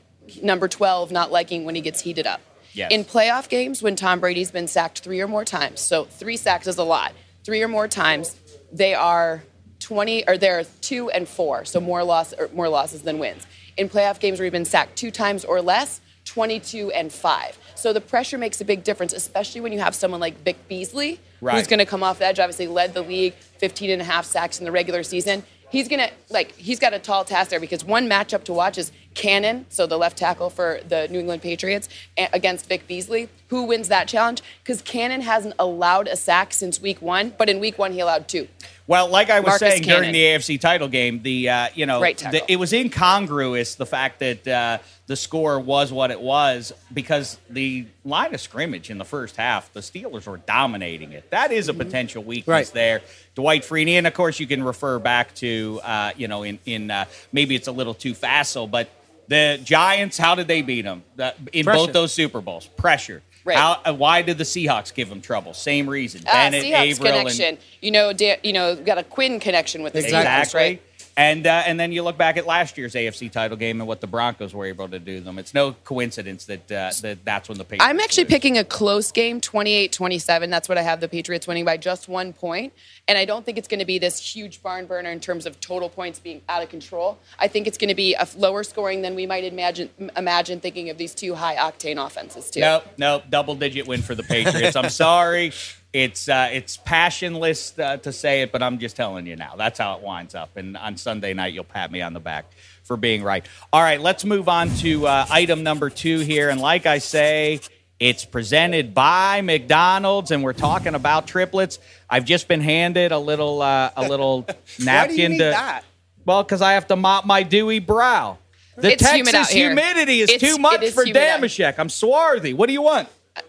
number 0.42 0.66
12 0.66 1.12
not 1.12 1.30
liking 1.30 1.64
when 1.64 1.76
he 1.76 1.80
gets 1.80 2.00
heated 2.00 2.26
up. 2.26 2.40
Yes. 2.72 2.92
In 2.92 3.04
playoff 3.04 3.48
games, 3.48 3.82
when 3.82 3.96
Tom 3.96 4.20
Brady's 4.20 4.50
been 4.50 4.68
sacked 4.68 5.00
three 5.00 5.20
or 5.20 5.28
more 5.28 5.44
times, 5.44 5.80
so 5.80 6.04
three 6.04 6.36
sacks 6.36 6.66
is 6.66 6.78
a 6.78 6.84
lot, 6.84 7.12
three 7.44 7.62
or 7.62 7.68
more 7.68 7.88
times, 7.88 8.36
they 8.72 8.94
are 8.94 9.42
20 9.80 10.28
or 10.28 10.38
they're 10.38 10.64
two 10.80 11.10
and 11.10 11.28
four, 11.28 11.64
so 11.64 11.80
more 11.80 12.04
loss 12.04 12.32
or 12.34 12.48
more 12.54 12.68
losses 12.68 13.02
than 13.02 13.18
wins. 13.18 13.46
In 13.76 13.88
playoff 13.88 14.20
games 14.20 14.38
where 14.38 14.44
you've 14.46 14.52
been 14.52 14.64
sacked 14.64 14.96
two 14.96 15.10
times 15.10 15.44
or 15.44 15.60
less, 15.62 16.00
22 16.26 16.90
and 16.92 17.10
five. 17.12 17.58
So 17.74 17.92
the 17.92 18.00
pressure 18.00 18.38
makes 18.38 18.60
a 18.60 18.64
big 18.64 18.84
difference, 18.84 19.12
especially 19.12 19.62
when 19.62 19.72
you 19.72 19.80
have 19.80 19.94
someone 19.94 20.20
like 20.20 20.36
Vic 20.44 20.68
Beasley, 20.68 21.18
Right. 21.40 21.56
who's 21.56 21.66
going 21.66 21.78
to 21.78 21.86
come 21.86 22.02
off 22.02 22.18
the 22.18 22.26
edge. 22.26 22.38
Obviously, 22.38 22.66
led 22.66 22.92
the 22.94 23.02
league 23.02 23.32
15 23.58 23.90
and 23.90 24.02
a 24.02 24.04
half 24.04 24.26
sacks 24.26 24.58
in 24.58 24.64
the 24.66 24.70
regular 24.72 25.02
season. 25.02 25.42
He's 25.70 25.86
gonna 25.88 26.10
like 26.28 26.52
he's 26.56 26.78
got 26.80 26.94
a 26.94 26.98
tall 26.98 27.24
task 27.24 27.50
there 27.50 27.60
because 27.60 27.84
one 27.84 28.08
matchup 28.08 28.42
to 28.44 28.52
watch 28.52 28.76
is 28.76 28.90
Cannon, 29.14 29.66
so 29.68 29.86
the 29.86 29.96
left 29.98 30.16
tackle 30.16 30.50
for 30.50 30.80
the 30.86 31.08
New 31.08 31.18
England 31.18 31.42
Patriots, 31.42 31.88
against 32.32 32.68
Vic 32.68 32.86
Beasley. 32.86 33.28
Who 33.48 33.64
wins 33.64 33.88
that 33.88 34.06
challenge? 34.06 34.42
Because 34.62 34.82
Cannon 34.82 35.22
hasn't 35.22 35.54
allowed 35.58 36.06
a 36.06 36.16
sack 36.16 36.52
since 36.52 36.80
week 36.80 37.02
one, 37.02 37.34
but 37.36 37.48
in 37.48 37.58
week 37.58 37.78
one 37.78 37.92
he 37.92 38.00
allowed 38.00 38.28
two. 38.28 38.46
Well, 38.86 39.08
like 39.08 39.30
I 39.30 39.38
was 39.38 39.50
Marcus 39.50 39.68
saying 39.68 39.82
during 39.82 40.10
the 40.12 40.22
AFC 40.24 40.60
title 40.60 40.88
game, 40.88 41.22
the 41.22 41.48
uh, 41.48 41.68
you 41.74 41.86
know 41.86 42.00
Right 42.00 42.18
the, 42.18 42.42
it 42.50 42.56
was 42.56 42.72
incongruous 42.72 43.76
the 43.76 43.86
fact 43.86 44.18
that 44.18 44.48
uh, 44.48 44.78
the 45.06 45.14
score 45.16 45.60
was 45.60 45.92
what 45.92 46.10
it 46.10 46.20
was 46.20 46.72
because 46.92 47.38
the 47.48 47.86
line 48.04 48.34
of 48.34 48.40
scrimmage 48.40 48.90
in 48.90 48.98
the 48.98 49.04
first 49.04 49.36
half, 49.36 49.72
the 49.72 49.80
Steelers 49.80 50.26
were 50.26 50.38
dominating 50.38 51.12
it. 51.12 51.30
That 51.30 51.52
is 51.52 51.68
a 51.68 51.74
potential 51.74 52.22
weakness 52.24 52.48
Right. 52.48 52.72
there. 52.72 53.02
Dwight 53.36 53.62
Freeney, 53.62 53.92
and 53.92 54.06
of 54.08 54.14
course 54.14 54.40
you 54.40 54.46
can 54.48 54.62
refer 54.62 54.98
back 54.98 55.34
to 55.36 55.80
uh, 55.84 56.10
you 56.16 56.26
know 56.28 56.42
in 56.42 56.58
in 56.66 56.90
uh, 56.90 57.04
maybe 57.32 57.54
it's 57.54 57.68
a 57.68 57.72
little 57.72 57.94
too 57.94 58.14
facile, 58.14 58.66
but 58.66 58.88
the 59.30 59.60
Giants, 59.64 60.18
how 60.18 60.34
did 60.34 60.48
they 60.48 60.60
beat 60.60 60.82
them 60.82 61.02
the, 61.16 61.32
in 61.52 61.64
Pressure. 61.64 61.78
both 61.86 61.92
those 61.92 62.12
Super 62.12 62.40
Bowls? 62.40 62.66
Pressure. 62.66 63.22
Right. 63.44 63.56
How, 63.56 63.80
uh, 63.86 63.94
why 63.94 64.20
did 64.22 64.36
the 64.36 64.44
Seahawks 64.44 64.92
give 64.92 65.08
them 65.08 65.22
trouble? 65.22 65.54
Same 65.54 65.88
reason. 65.88 66.20
Ah, 66.26 66.50
Bennett, 66.50 66.64
Seahawks 66.64 66.90
Avril, 66.90 67.08
and- 67.08 67.18
connection. 67.30 67.58
You 67.80 67.90
know, 67.92 68.12
da- 68.12 68.40
you 68.42 68.52
know, 68.52 68.76
got 68.76 68.98
a 68.98 69.04
Quinn 69.04 69.40
connection 69.40 69.82
with 69.82 69.94
the 69.94 70.00
Seahawks, 70.00 70.04
Exactly. 70.42 70.60
right? 70.60 70.82
And 71.16 71.46
uh, 71.46 71.62
and 71.66 71.78
then 71.78 71.92
you 71.92 72.02
look 72.02 72.16
back 72.16 72.36
at 72.36 72.46
last 72.46 72.78
year's 72.78 72.94
AFC 72.94 73.30
title 73.30 73.56
game 73.56 73.80
and 73.80 73.88
what 73.88 74.00
the 74.00 74.06
Broncos 74.06 74.54
were 74.54 74.66
able 74.66 74.88
to 74.88 74.98
do 74.98 75.18
to 75.18 75.24
them. 75.24 75.38
It's 75.38 75.52
no 75.52 75.72
coincidence 75.84 76.46
that 76.46 76.72
uh, 76.72 76.90
that 77.02 77.24
that's 77.24 77.48
when 77.48 77.58
the 77.58 77.64
Patriots. 77.64 77.84
I'm 77.84 78.00
actually 78.00 78.24
lose. 78.24 78.32
picking 78.32 78.58
a 78.58 78.64
close 78.64 79.12
game, 79.12 79.40
28-27. 79.40 80.50
That's 80.50 80.68
what 80.68 80.78
I 80.78 80.82
have 80.82 81.00
the 81.00 81.08
Patriots 81.08 81.46
winning 81.46 81.64
by 81.64 81.76
just 81.76 82.08
one 82.08 82.32
point. 82.32 82.72
And 83.08 83.18
I 83.18 83.24
don't 83.24 83.44
think 83.44 83.58
it's 83.58 83.68
going 83.68 83.80
to 83.80 83.86
be 83.86 83.98
this 83.98 84.18
huge 84.18 84.62
barn 84.62 84.86
burner 84.86 85.10
in 85.10 85.20
terms 85.20 85.46
of 85.46 85.60
total 85.60 85.88
points 85.88 86.18
being 86.18 86.42
out 86.48 86.62
of 86.62 86.68
control. 86.68 87.18
I 87.38 87.48
think 87.48 87.66
it's 87.66 87.78
going 87.78 87.88
to 87.88 87.94
be 87.94 88.14
a 88.14 88.26
lower 88.36 88.62
scoring 88.62 89.02
than 89.02 89.14
we 89.14 89.26
might 89.26 89.44
imagine 89.44 89.90
imagine 90.16 90.60
thinking 90.60 90.90
of 90.90 90.98
these 90.98 91.14
two 91.14 91.34
high 91.34 91.56
octane 91.56 92.04
offenses 92.04 92.50
too. 92.50 92.60
Nope, 92.60 92.84
nope. 92.96 93.24
Double 93.28 93.54
digit 93.54 93.86
win 93.86 94.02
for 94.02 94.14
the 94.14 94.22
Patriots. 94.22 94.76
I'm 94.76 94.90
sorry. 94.90 95.52
It's 95.92 96.28
uh, 96.28 96.50
it's 96.52 96.76
passionless 96.76 97.76
uh, 97.78 97.96
to 97.98 98.12
say 98.12 98.42
it, 98.42 98.52
but 98.52 98.62
I'm 98.62 98.78
just 98.78 98.94
telling 98.94 99.26
you 99.26 99.34
now. 99.34 99.54
That's 99.56 99.78
how 99.78 99.96
it 99.96 100.02
winds 100.02 100.34
up. 100.36 100.56
And 100.56 100.76
on 100.76 100.96
Sunday 100.96 101.34
night, 101.34 101.52
you'll 101.52 101.64
pat 101.64 101.90
me 101.90 102.00
on 102.00 102.12
the 102.12 102.20
back 102.20 102.44
for 102.84 102.96
being 102.96 103.24
right. 103.24 103.44
All 103.72 103.82
right, 103.82 104.00
let's 104.00 104.24
move 104.24 104.48
on 104.48 104.68
to 104.76 105.06
uh, 105.08 105.26
item 105.30 105.64
number 105.64 105.90
two 105.90 106.20
here. 106.20 106.48
And 106.48 106.60
like 106.60 106.86
I 106.86 106.98
say, 106.98 107.58
it's 107.98 108.24
presented 108.24 108.94
by 108.94 109.40
McDonald's, 109.40 110.30
and 110.30 110.44
we're 110.44 110.52
talking 110.52 110.94
about 110.94 111.26
triplets. 111.26 111.80
I've 112.08 112.24
just 112.24 112.46
been 112.46 112.60
handed 112.60 113.10
a 113.10 113.18
little 113.18 113.60
uh, 113.60 113.90
a 113.96 114.08
little 114.08 114.46
napkin 114.78 114.84
Why 114.86 115.06
do 115.08 115.14
you 115.22 115.28
need 115.30 115.38
to. 115.38 115.44
that? 115.44 115.82
Well, 116.24 116.44
because 116.44 116.62
I 116.62 116.74
have 116.74 116.86
to 116.88 116.96
mop 116.96 117.26
my 117.26 117.42
dewy 117.42 117.80
brow. 117.80 118.38
The 118.76 118.92
It's 118.92 119.10
humid 119.10 119.32
Texas 119.32 119.50
out 119.50 119.56
here. 119.56 119.68
humidity 119.70 120.20
is 120.20 120.30
It's- 120.30 120.48
too 120.54 120.56
much 120.60 120.82
it 120.82 120.84
is 120.84 120.94
for 120.94 121.04
humid. 121.04 121.20
Dameshek. 121.20 121.78
I'm 121.78 121.88
swarthy. 121.88 122.54
What 122.54 122.68
do 122.68 122.72
you 122.74 122.82
want? 122.82 123.08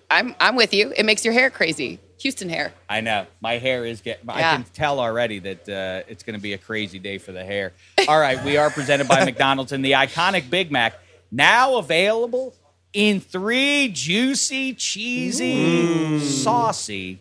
I'm 0.10 0.36
I'm 0.40 0.56
with 0.56 0.74
you. 0.74 0.92
It 0.98 1.06
makes 1.06 1.24
your 1.24 1.36
hair 1.36 1.52
crazy. 1.52 2.00
Houston 2.22 2.50
hair. 2.50 2.74
I 2.88 3.02
know 3.02 3.26
my 3.42 3.58
hair 3.58 3.86
is 3.86 4.02
getting. 4.02 4.30
I 4.30 4.42
can 4.42 4.64
tell 4.74 5.00
already 5.00 5.40
that 5.40 5.70
uh, 5.70 6.04
it's 6.08 6.24
going 6.24 6.36
to 6.36 6.42
be 6.42 6.54
a 6.54 6.58
crazy 6.58 7.00
day 7.00 7.18
for 7.18 7.32
the 7.32 7.44
hair. 7.44 7.74
All 8.08 8.20
right, 8.20 8.44
we 8.44 8.58
are 8.58 8.70
presented 8.70 9.08
by 9.08 9.26
McDonald's 9.26 9.72
and 9.72 9.84
the 9.84 9.94
iconic 9.94 10.50
Big 10.50 10.72
Mac 10.72 11.00
now 11.32 11.78
available 11.78 12.54
in 12.94 13.20
three 13.22 13.90
juicy, 13.90 14.74
cheesy, 14.74 16.20
saucy 16.20 17.20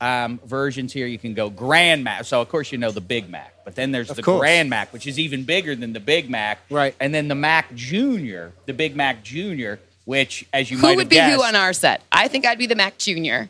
um, 0.00 0.40
versions. 0.44 0.92
Here 0.92 1.06
you 1.06 1.18
can 1.18 1.34
go 1.34 1.48
Grand 1.48 2.02
Mac. 2.02 2.24
So 2.24 2.40
of 2.40 2.48
course 2.48 2.72
you 2.72 2.78
know 2.78 2.90
the 2.90 3.00
Big 3.00 3.28
Mac, 3.28 3.54
but 3.64 3.76
then 3.76 3.92
there's 3.92 4.08
the 4.08 4.22
course. 4.22 4.40
Grand 4.40 4.68
Mac, 4.68 4.92
which 4.92 5.06
is 5.06 5.18
even 5.18 5.44
bigger 5.44 5.76
than 5.76 5.92
the 5.92 6.00
Big 6.00 6.28
Mac. 6.28 6.58
Right. 6.70 6.94
And 6.98 7.14
then 7.14 7.28
the 7.28 7.34
Mac 7.34 7.72
Junior, 7.74 8.52
the 8.66 8.74
Big 8.74 8.96
Mac 8.96 9.22
Junior, 9.22 9.78
which 10.04 10.46
as 10.52 10.70
you 10.70 10.78
Who 10.78 10.88
might 10.88 10.96
would 10.96 11.08
be 11.08 11.16
guessed, 11.16 11.36
who 11.36 11.42
on 11.44 11.54
our 11.54 11.72
set? 11.72 12.02
I 12.10 12.28
think 12.28 12.46
I'd 12.46 12.58
be 12.58 12.66
the 12.66 12.74
Mac 12.74 12.98
Junior. 12.98 13.48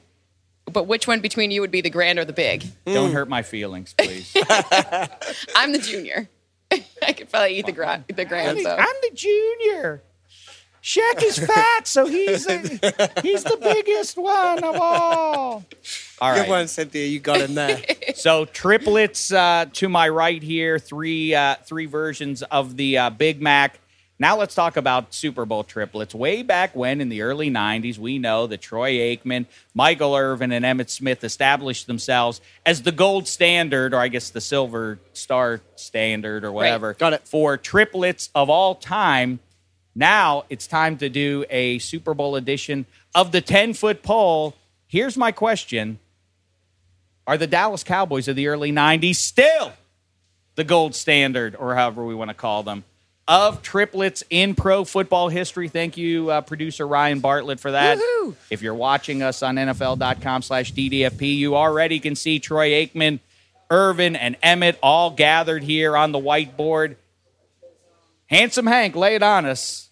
But 0.72 0.86
which 0.86 1.06
one 1.06 1.20
between 1.20 1.50
you 1.50 1.60
would 1.60 1.70
be 1.70 1.80
the 1.80 1.90
grand 1.90 2.18
or 2.18 2.24
the 2.24 2.32
big? 2.32 2.64
don't 2.86 3.12
hurt 3.12 3.28
my 3.28 3.42
feelings, 3.42 3.94
please. 3.96 4.34
I'm 5.54 5.72
the 5.72 5.78
junior. 5.78 6.28
I 7.02 7.12
could 7.12 7.30
probably 7.30 7.58
eat 7.58 7.66
the 7.66 7.72
grand. 7.72 8.04
The 8.08 8.24
grand. 8.24 8.60
So. 8.60 8.76
I'm 8.76 8.94
the 9.02 9.10
junior. 9.14 10.02
Shaq 10.82 11.22
is 11.22 11.38
fat, 11.38 11.86
so 11.86 12.04
he's 12.04 12.44
the, 12.44 13.12
he's 13.22 13.42
the 13.42 13.56
biggest 13.56 14.18
one 14.18 14.62
of 14.62 14.76
all. 14.76 15.64
All 16.20 16.34
Good 16.34 16.40
right. 16.40 16.48
one, 16.48 16.68
Cynthia. 16.68 17.06
You 17.06 17.20
got 17.20 17.40
in 17.40 17.54
there. 17.54 17.80
So 18.14 18.44
triplets 18.44 19.32
uh, 19.32 19.66
to 19.72 19.88
my 19.88 20.08
right 20.08 20.42
here, 20.42 20.78
three 20.78 21.34
uh, 21.34 21.56
three 21.64 21.86
versions 21.86 22.42
of 22.44 22.76
the 22.76 22.98
uh, 22.98 23.10
Big 23.10 23.42
Mac. 23.42 23.78
Now 24.18 24.36
let's 24.38 24.54
talk 24.54 24.76
about 24.76 25.12
Super 25.12 25.44
Bowl 25.44 25.64
triplets. 25.64 26.14
Way 26.14 26.42
back 26.44 26.76
when, 26.76 27.00
in 27.00 27.08
the 27.08 27.22
early 27.22 27.50
'90s, 27.50 27.98
we 27.98 28.18
know 28.18 28.46
that 28.46 28.60
Troy 28.60 28.92
Aikman, 28.92 29.46
Michael 29.74 30.14
Irvin, 30.14 30.52
and 30.52 30.64
Emmitt 30.64 30.88
Smith 30.88 31.24
established 31.24 31.88
themselves 31.88 32.40
as 32.64 32.82
the 32.82 32.92
gold 32.92 33.26
standard, 33.26 33.92
or 33.92 33.98
I 33.98 34.08
guess 34.08 34.30
the 34.30 34.40
silver 34.40 35.00
star 35.14 35.60
standard, 35.74 36.44
or 36.44 36.52
whatever, 36.52 36.94
Got 36.94 37.14
it. 37.14 37.26
for 37.26 37.56
triplets 37.56 38.30
of 38.36 38.48
all 38.48 38.76
time. 38.76 39.40
Now 39.96 40.44
it's 40.48 40.66
time 40.68 40.96
to 40.98 41.08
do 41.08 41.44
a 41.50 41.78
Super 41.80 42.14
Bowl 42.14 42.36
edition 42.36 42.86
of 43.16 43.32
the 43.32 43.40
10 43.40 43.74
foot 43.74 44.02
pole. 44.02 44.54
Here's 44.86 45.16
my 45.16 45.32
question 45.32 45.98
Are 47.26 47.36
the 47.36 47.48
Dallas 47.48 47.82
Cowboys 47.82 48.28
of 48.28 48.36
the 48.36 48.46
early 48.46 48.70
90s 48.70 49.16
still 49.16 49.72
the 50.54 50.62
gold 50.64 50.94
standard, 50.94 51.56
or 51.56 51.74
however 51.74 52.04
we 52.04 52.14
want 52.14 52.30
to 52.30 52.34
call 52.34 52.62
them, 52.62 52.84
of 53.26 53.62
triplets 53.62 54.22
in 54.30 54.54
pro 54.54 54.84
football 54.84 55.28
history? 55.28 55.68
Thank 55.68 55.96
you, 55.96 56.30
uh, 56.30 56.40
producer 56.40 56.86
Ryan 56.86 57.20
Bartlett, 57.20 57.60
for 57.60 57.70
that. 57.70 57.98
Woohoo! 57.98 58.34
If 58.50 58.62
you're 58.62 58.74
watching 58.74 59.22
us 59.22 59.42
on 59.42 59.56
NFL.com 59.56 60.42
slash 60.42 60.72
DDFP, 60.72 61.36
you 61.36 61.56
already 61.56 62.00
can 62.00 62.14
see 62.14 62.38
Troy 62.38 62.70
Aikman, 62.70 63.20
Irvin, 63.70 64.16
and 64.16 64.40
Emmitt 64.40 64.76
all 64.82 65.10
gathered 65.10 65.62
here 65.62 65.96
on 65.96 66.12
the 66.12 66.18
whiteboard. 66.18 66.96
Handsome 68.26 68.66
Hank, 68.66 68.96
lay 68.96 69.14
it 69.14 69.22
on 69.22 69.46
us. 69.46 69.90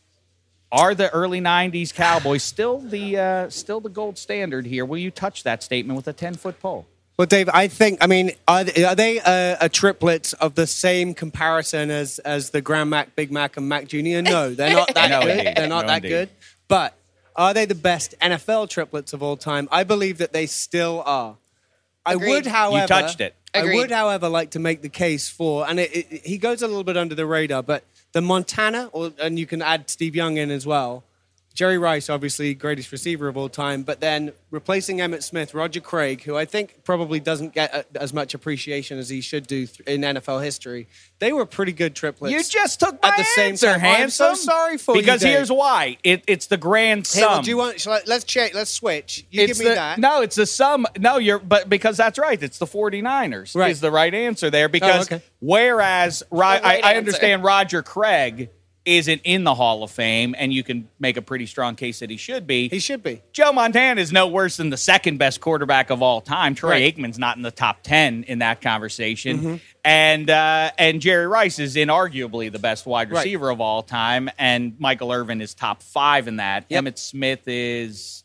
Are 0.70 0.94
the 0.94 1.10
early 1.10 1.40
'90s 1.40 1.92
Cowboys 1.92 2.42
still 2.42 2.80
the 2.80 3.18
uh, 3.18 3.50
still 3.50 3.80
the 3.80 3.90
gold 3.90 4.16
standard 4.16 4.64
here? 4.64 4.86
Will 4.86 4.98
you 4.98 5.10
touch 5.10 5.42
that 5.42 5.62
statement 5.62 5.96
with 5.96 6.08
a 6.08 6.14
ten 6.14 6.34
foot 6.34 6.58
pole? 6.60 6.86
Well, 7.18 7.26
Dave, 7.26 7.48
I 7.52 7.68
think. 7.68 7.98
I 8.00 8.06
mean, 8.06 8.32
are 8.48 8.64
they, 8.64 8.84
are 8.84 8.94
they 8.94 9.20
uh, 9.20 9.56
a 9.60 9.68
triplet 9.68 10.32
of 10.40 10.54
the 10.54 10.66
same 10.66 11.14
comparison 11.14 11.90
as 11.90 12.18
as 12.20 12.50
the 12.50 12.60
Grand 12.60 12.90
Mac, 12.90 13.14
Big 13.14 13.30
Mac, 13.30 13.56
and 13.56 13.68
Mac 13.68 13.86
Junior? 13.88 14.22
No, 14.22 14.54
they're 14.54 14.72
not 14.74 14.94
that 14.94 15.10
No, 15.10 15.20
good. 15.22 15.38
indeed. 15.38 15.56
They're 15.56 15.68
not 15.68 15.82
No, 15.82 15.86
that 15.88 15.96
indeed. 15.96 16.08
good. 16.08 16.28
But 16.68 16.94
are 17.36 17.52
they 17.54 17.66
the 17.66 17.74
best 17.74 18.14
NFL 18.20 18.70
triplets 18.70 19.12
of 19.12 19.22
all 19.22 19.36
time? 19.36 19.68
I 19.70 19.84
believe 19.84 20.18
that 20.18 20.32
they 20.32 20.46
still 20.46 21.02
are. 21.04 21.36
I 22.04 22.16
would, 22.16 22.46
however, 22.46 22.82
you 22.82 22.86
touched 22.88 23.20
it. 23.20 23.34
I 23.54 23.64
would, 23.74 23.90
however, 23.90 24.28
like 24.28 24.50
to 24.52 24.58
make 24.58 24.80
the 24.82 24.88
case 24.88 25.28
for, 25.28 25.68
and 25.68 25.78
it, 25.78 25.94
it, 25.94 26.26
he 26.26 26.38
goes 26.38 26.62
a 26.62 26.66
little 26.66 26.82
bit 26.82 26.96
under 26.96 27.14
the 27.14 27.26
radar, 27.26 27.62
but 27.62 27.84
the 28.12 28.22
Montana, 28.22 28.88
or, 28.92 29.12
and 29.20 29.38
you 29.38 29.46
can 29.46 29.60
add 29.62 29.88
Steve 29.90 30.16
Young 30.16 30.38
in 30.38 30.50
as 30.50 30.66
well. 30.66 31.04
Jerry 31.52 31.78
Rice, 31.78 32.08
obviously 32.10 32.54
greatest 32.54 32.90
receiver 32.92 33.28
of 33.28 33.36
all 33.36 33.48
time, 33.48 33.82
but 33.82 34.00
then 34.00 34.32
replacing 34.50 34.98
Emmitt 34.98 35.22
Smith, 35.22 35.54
Roger 35.54 35.80
Craig, 35.80 36.22
who 36.22 36.36
I 36.36 36.44
think 36.44 36.84
probably 36.84 37.20
doesn't 37.20 37.54
get 37.54 37.74
uh, 37.74 37.82
as 37.94 38.12
much 38.12 38.34
appreciation 38.34 38.98
as 38.98 39.08
he 39.08 39.20
should 39.20 39.46
do 39.46 39.66
th- 39.66 39.80
in 39.88 40.00
NFL 40.02 40.42
history. 40.42 40.88
They 41.18 41.32
were 41.32 41.46
pretty 41.46 41.72
good 41.72 41.94
triplets. 41.94 42.32
You 42.32 42.42
just 42.42 42.80
took 42.80 43.02
my 43.02 43.08
at 43.10 43.16
the 43.16 43.24
same 43.24 43.52
answer, 43.52 43.72
time. 43.74 43.84
I'm 43.84 44.10
so 44.10 44.34
sorry 44.34 44.78
for 44.78 44.94
you, 44.94 45.02
because 45.02 45.22
here's 45.22 45.50
why: 45.52 45.98
it, 46.02 46.24
it's 46.26 46.46
the 46.46 46.56
grand 46.56 47.06
Hey, 47.06 47.20
sum. 47.20 47.32
well, 47.32 47.42
do 47.42 47.50
you 47.50 47.56
want? 47.56 47.86
I, 47.86 48.00
let's 48.06 48.24
check. 48.24 48.54
Let's 48.54 48.70
switch. 48.70 49.26
You 49.30 49.42
it's 49.42 49.58
give 49.58 49.64
me 49.64 49.68
the, 49.70 49.74
that. 49.76 49.98
No, 49.98 50.22
it's 50.22 50.36
the 50.36 50.46
sum. 50.46 50.86
No, 50.98 51.18
you're 51.18 51.38
but 51.38 51.68
because 51.68 51.96
that's 51.96 52.18
right. 52.18 52.42
It's 52.42 52.58
the 52.58 52.66
49ers 52.66 53.54
Right. 53.54 53.68
Oh, 53.68 53.70
is 53.70 53.80
the 53.80 53.90
right 53.90 54.12
answer 54.14 54.50
there. 54.50 54.68
Because 54.68 55.06
okay. 55.10 55.22
whereas 55.40 56.22
Ro- 56.30 56.40
right 56.40 56.64
I, 56.64 56.92
I 56.92 56.96
understand 56.96 57.44
Roger 57.44 57.82
Craig 57.82 58.50
isn't 58.84 59.20
in 59.24 59.44
the 59.44 59.54
Hall 59.54 59.82
of 59.84 59.90
Fame, 59.92 60.34
and 60.36 60.52
you 60.52 60.62
can 60.64 60.88
make 60.98 61.16
a 61.16 61.22
pretty 61.22 61.46
strong 61.46 61.76
case 61.76 62.00
that 62.00 62.10
he 62.10 62.16
should 62.16 62.46
be. 62.46 62.68
He 62.68 62.80
should 62.80 63.02
be. 63.02 63.22
Joe 63.32 63.52
Montana 63.52 64.00
is 64.00 64.10
no 64.12 64.26
worse 64.28 64.56
than 64.56 64.70
the 64.70 64.76
second 64.76 65.18
best 65.18 65.40
quarterback 65.40 65.90
of 65.90 66.02
all 66.02 66.20
time. 66.20 66.54
Troy 66.54 66.70
Right. 66.70 66.96
Aikman's 66.96 67.18
not 67.18 67.36
in 67.36 67.42
the 67.42 67.50
top 67.52 67.82
ten 67.82 68.24
in 68.24 68.40
that 68.40 68.60
conversation, 68.60 69.38
Mm-hmm. 69.38 69.54
and 69.84 70.28
uh, 70.30 70.70
and 70.78 71.00
Jerry 71.00 71.26
Rice 71.26 71.58
is 71.58 71.76
inarguably 71.76 72.50
the 72.50 72.58
best 72.58 72.84
wide 72.86 73.10
Right. 73.10 73.18
receiver 73.20 73.50
of 73.50 73.60
all 73.60 73.82
time, 73.82 74.28
and 74.38 74.74
Michael 74.80 75.12
Irvin 75.12 75.40
is 75.40 75.54
top 75.54 75.82
five 75.82 76.26
in 76.28 76.36
that. 76.36 76.64
Yep. 76.68 76.84
Emmitt 76.84 76.98
Smith 76.98 77.40
is 77.46 78.24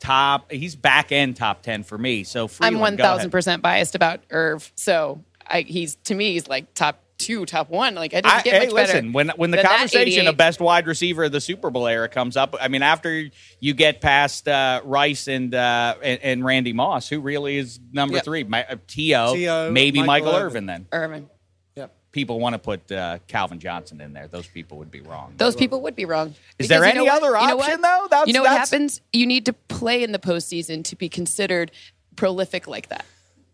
top. 0.00 0.50
He's 0.50 0.74
back 0.76 1.12
end 1.12 1.36
top 1.36 1.62
ten 1.62 1.82
for 1.82 1.98
me. 1.98 2.24
So 2.24 2.44
I'm 2.60 2.74
Frelund, 2.76 2.78
one 2.80 2.96
go 2.96 3.04
ahead. 3.04 3.16
thousand 3.16 3.30
percent 3.30 3.62
biased 3.62 3.94
about 3.94 4.20
Irv. 4.30 4.72
So 4.76 5.22
I, 5.46 5.60
he's 5.62 5.96
to 6.04 6.14
me 6.14 6.32
he's 6.32 6.48
like 6.48 6.72
top 6.74 7.02
two, 7.20 7.46
top 7.46 7.70
one. 7.70 7.94
Like 7.94 8.12
I 8.14 8.22
didn't 8.22 8.26
I, 8.34 8.42
get 8.42 8.52
hey, 8.54 8.66
much 8.66 8.74
better. 8.74 8.92
listen. 8.94 9.12
When 9.12 9.28
when 9.36 9.50
the 9.52 9.62
conversation 9.62 10.22
88. 10.22 10.28
of 10.28 10.36
best 10.36 10.60
wide 10.60 10.86
receiver 10.86 11.24
of 11.24 11.32
the 11.32 11.40
Super 11.40 11.70
Bowl 11.70 11.86
era 11.86 12.08
comes 12.08 12.36
up, 12.36 12.56
I 12.60 12.66
mean, 12.68 12.82
after 12.82 13.30
you 13.60 13.74
get 13.74 14.00
past 14.00 14.48
uh, 14.48 14.80
Rice 14.84 15.28
and, 15.28 15.54
uh, 15.54 15.94
and 16.02 16.20
and 16.22 16.44
Randy 16.44 16.72
Moss, 16.72 17.08
who 17.08 17.20
really 17.20 17.56
is 17.58 17.78
number 17.92 18.16
Yep. 18.16 18.24
three? 18.24 18.44
My, 18.44 18.64
uh, 18.64 18.76
T.O., 18.88 19.34
T.O., 19.34 19.70
maybe 19.70 19.98
Michael 20.02 20.06
Michael, 20.32 20.40
Irvin. 20.40 20.46
Irvin. 20.46 20.66
Then 20.66 20.86
Irvin. 20.92 21.30
Yep. 21.76 21.94
people 22.12 22.40
want 22.40 22.54
to 22.54 22.58
put 22.58 22.90
uh, 22.90 23.18
Calvin 23.28 23.60
Johnson 23.60 24.00
in 24.00 24.12
there. 24.12 24.26
Those 24.26 24.46
people 24.48 24.78
would 24.78 24.90
be 24.90 25.00
wrong. 25.00 25.34
Those 25.36 25.54
people 25.54 25.82
would 25.82 25.94
be 25.94 26.04
wrong. 26.06 26.34
Is 26.58 26.68
there 26.68 26.80
Because 26.80 26.94
you 26.94 27.00
any 27.00 27.06
know 27.06 27.12
what? 27.12 27.22
other 27.22 27.26
You 27.26 27.32
know 27.56 27.58
option, 27.60 27.80
what? 27.80 27.82
though? 27.82 28.06
That's- 28.10 28.26
you 28.26 28.32
know 28.32 28.40
what 28.42 28.48
that's- 28.50 28.70
happens? 28.70 29.00
You 29.12 29.26
need 29.26 29.46
to 29.46 29.52
play 29.52 30.02
in 30.02 30.12
the 30.12 30.18
postseason 30.18 30.82
to 30.84 30.96
be 30.96 31.08
considered 31.08 31.70
prolific 32.16 32.66
like 32.66 32.88
that. 32.88 33.04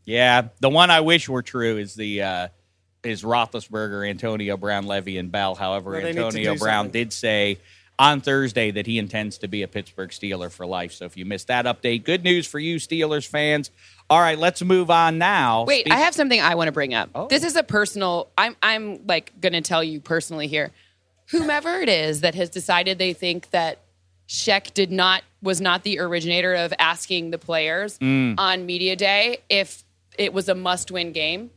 Yeah, 0.04 0.49
the 0.61 0.70
one 0.70 0.90
I 0.90 1.00
wish 1.00 1.28
were 1.28 1.42
true 1.42 1.78
is 1.78 1.94
the 1.96 2.23
uh, 2.23 2.49
is 3.06 3.22
Roethlisberger, 3.22 4.08
Antonio 4.08 4.56
Brown, 4.56 4.86
Levy, 4.86 5.18
and 5.18 5.30
Bell. 5.30 5.54
However, 5.54 5.92
Well, 5.92 6.00
they 6.00 6.08
need 6.08 6.14
to 6.14 6.26
Antonio 6.26 6.56
Brown 6.56 6.86
something. 6.86 7.00
did 7.00 7.12
say 7.12 7.58
on 7.98 8.20
Thursday 8.20 8.70
that 8.72 8.86
he 8.86 8.98
intends 8.98 9.38
to 9.38 9.48
be 9.48 9.62
a 9.62 9.68
Pittsburgh 9.68 10.10
Steeler 10.10 10.50
for 10.50 10.66
life. 10.66 10.92
So 10.92 11.06
if 11.06 11.16
you 11.16 11.25
missed 11.25 11.48
that 11.48 11.64
update, 11.64 12.04
good 12.04 12.25
news 12.25 12.46
for 12.46 12.58
you, 12.58 12.76
Steelers 12.76 13.26
fans. 13.26 13.70
All 14.10 14.20
right, 14.20 14.38
let's 14.38 14.62
move 14.62 14.90
on 14.90 15.18
now. 15.18 15.64
Wait, 15.64 15.82
Speak- 15.82 15.92
I 15.92 15.98
have 15.98 16.14
something 16.14 16.40
I 16.40 16.54
want 16.54 16.68
to 16.68 16.72
bring 16.72 16.94
up. 16.94 17.10
Oh. 17.14 17.28
This 17.28 17.42
is 17.42 17.56
a 17.56 17.62
personal. 17.62 18.28
I'm 18.36 18.56
I'm 18.62 19.06
like 19.06 19.32
going 19.40 19.54
to 19.54 19.62
tell 19.62 19.82
you 19.82 20.00
personally 20.00 20.46
here. 20.46 20.72
Whomever 21.30 21.80
it 21.80 21.88
is 21.88 22.20
that 22.20 22.34
has 22.34 22.50
decided 22.50 22.98
they 22.98 23.12
think 23.12 23.50
that 23.50 23.80
Sheck 24.28 24.75
did 24.75 24.92
not 24.92 25.22
was 25.42 25.60
not 25.60 25.82
the 25.82 25.98
originator 25.98 26.54
of 26.54 26.72
asking 26.78 27.30
the 27.30 27.38
players 27.38 27.98
mm. 27.98 28.34
on 28.38 28.66
media 28.66 28.96
day 28.96 29.38
if 29.48 29.84
it 30.18 30.32
was 30.32 30.48
a 30.48 30.54
must-win 30.54 31.12
game. 31.12 31.50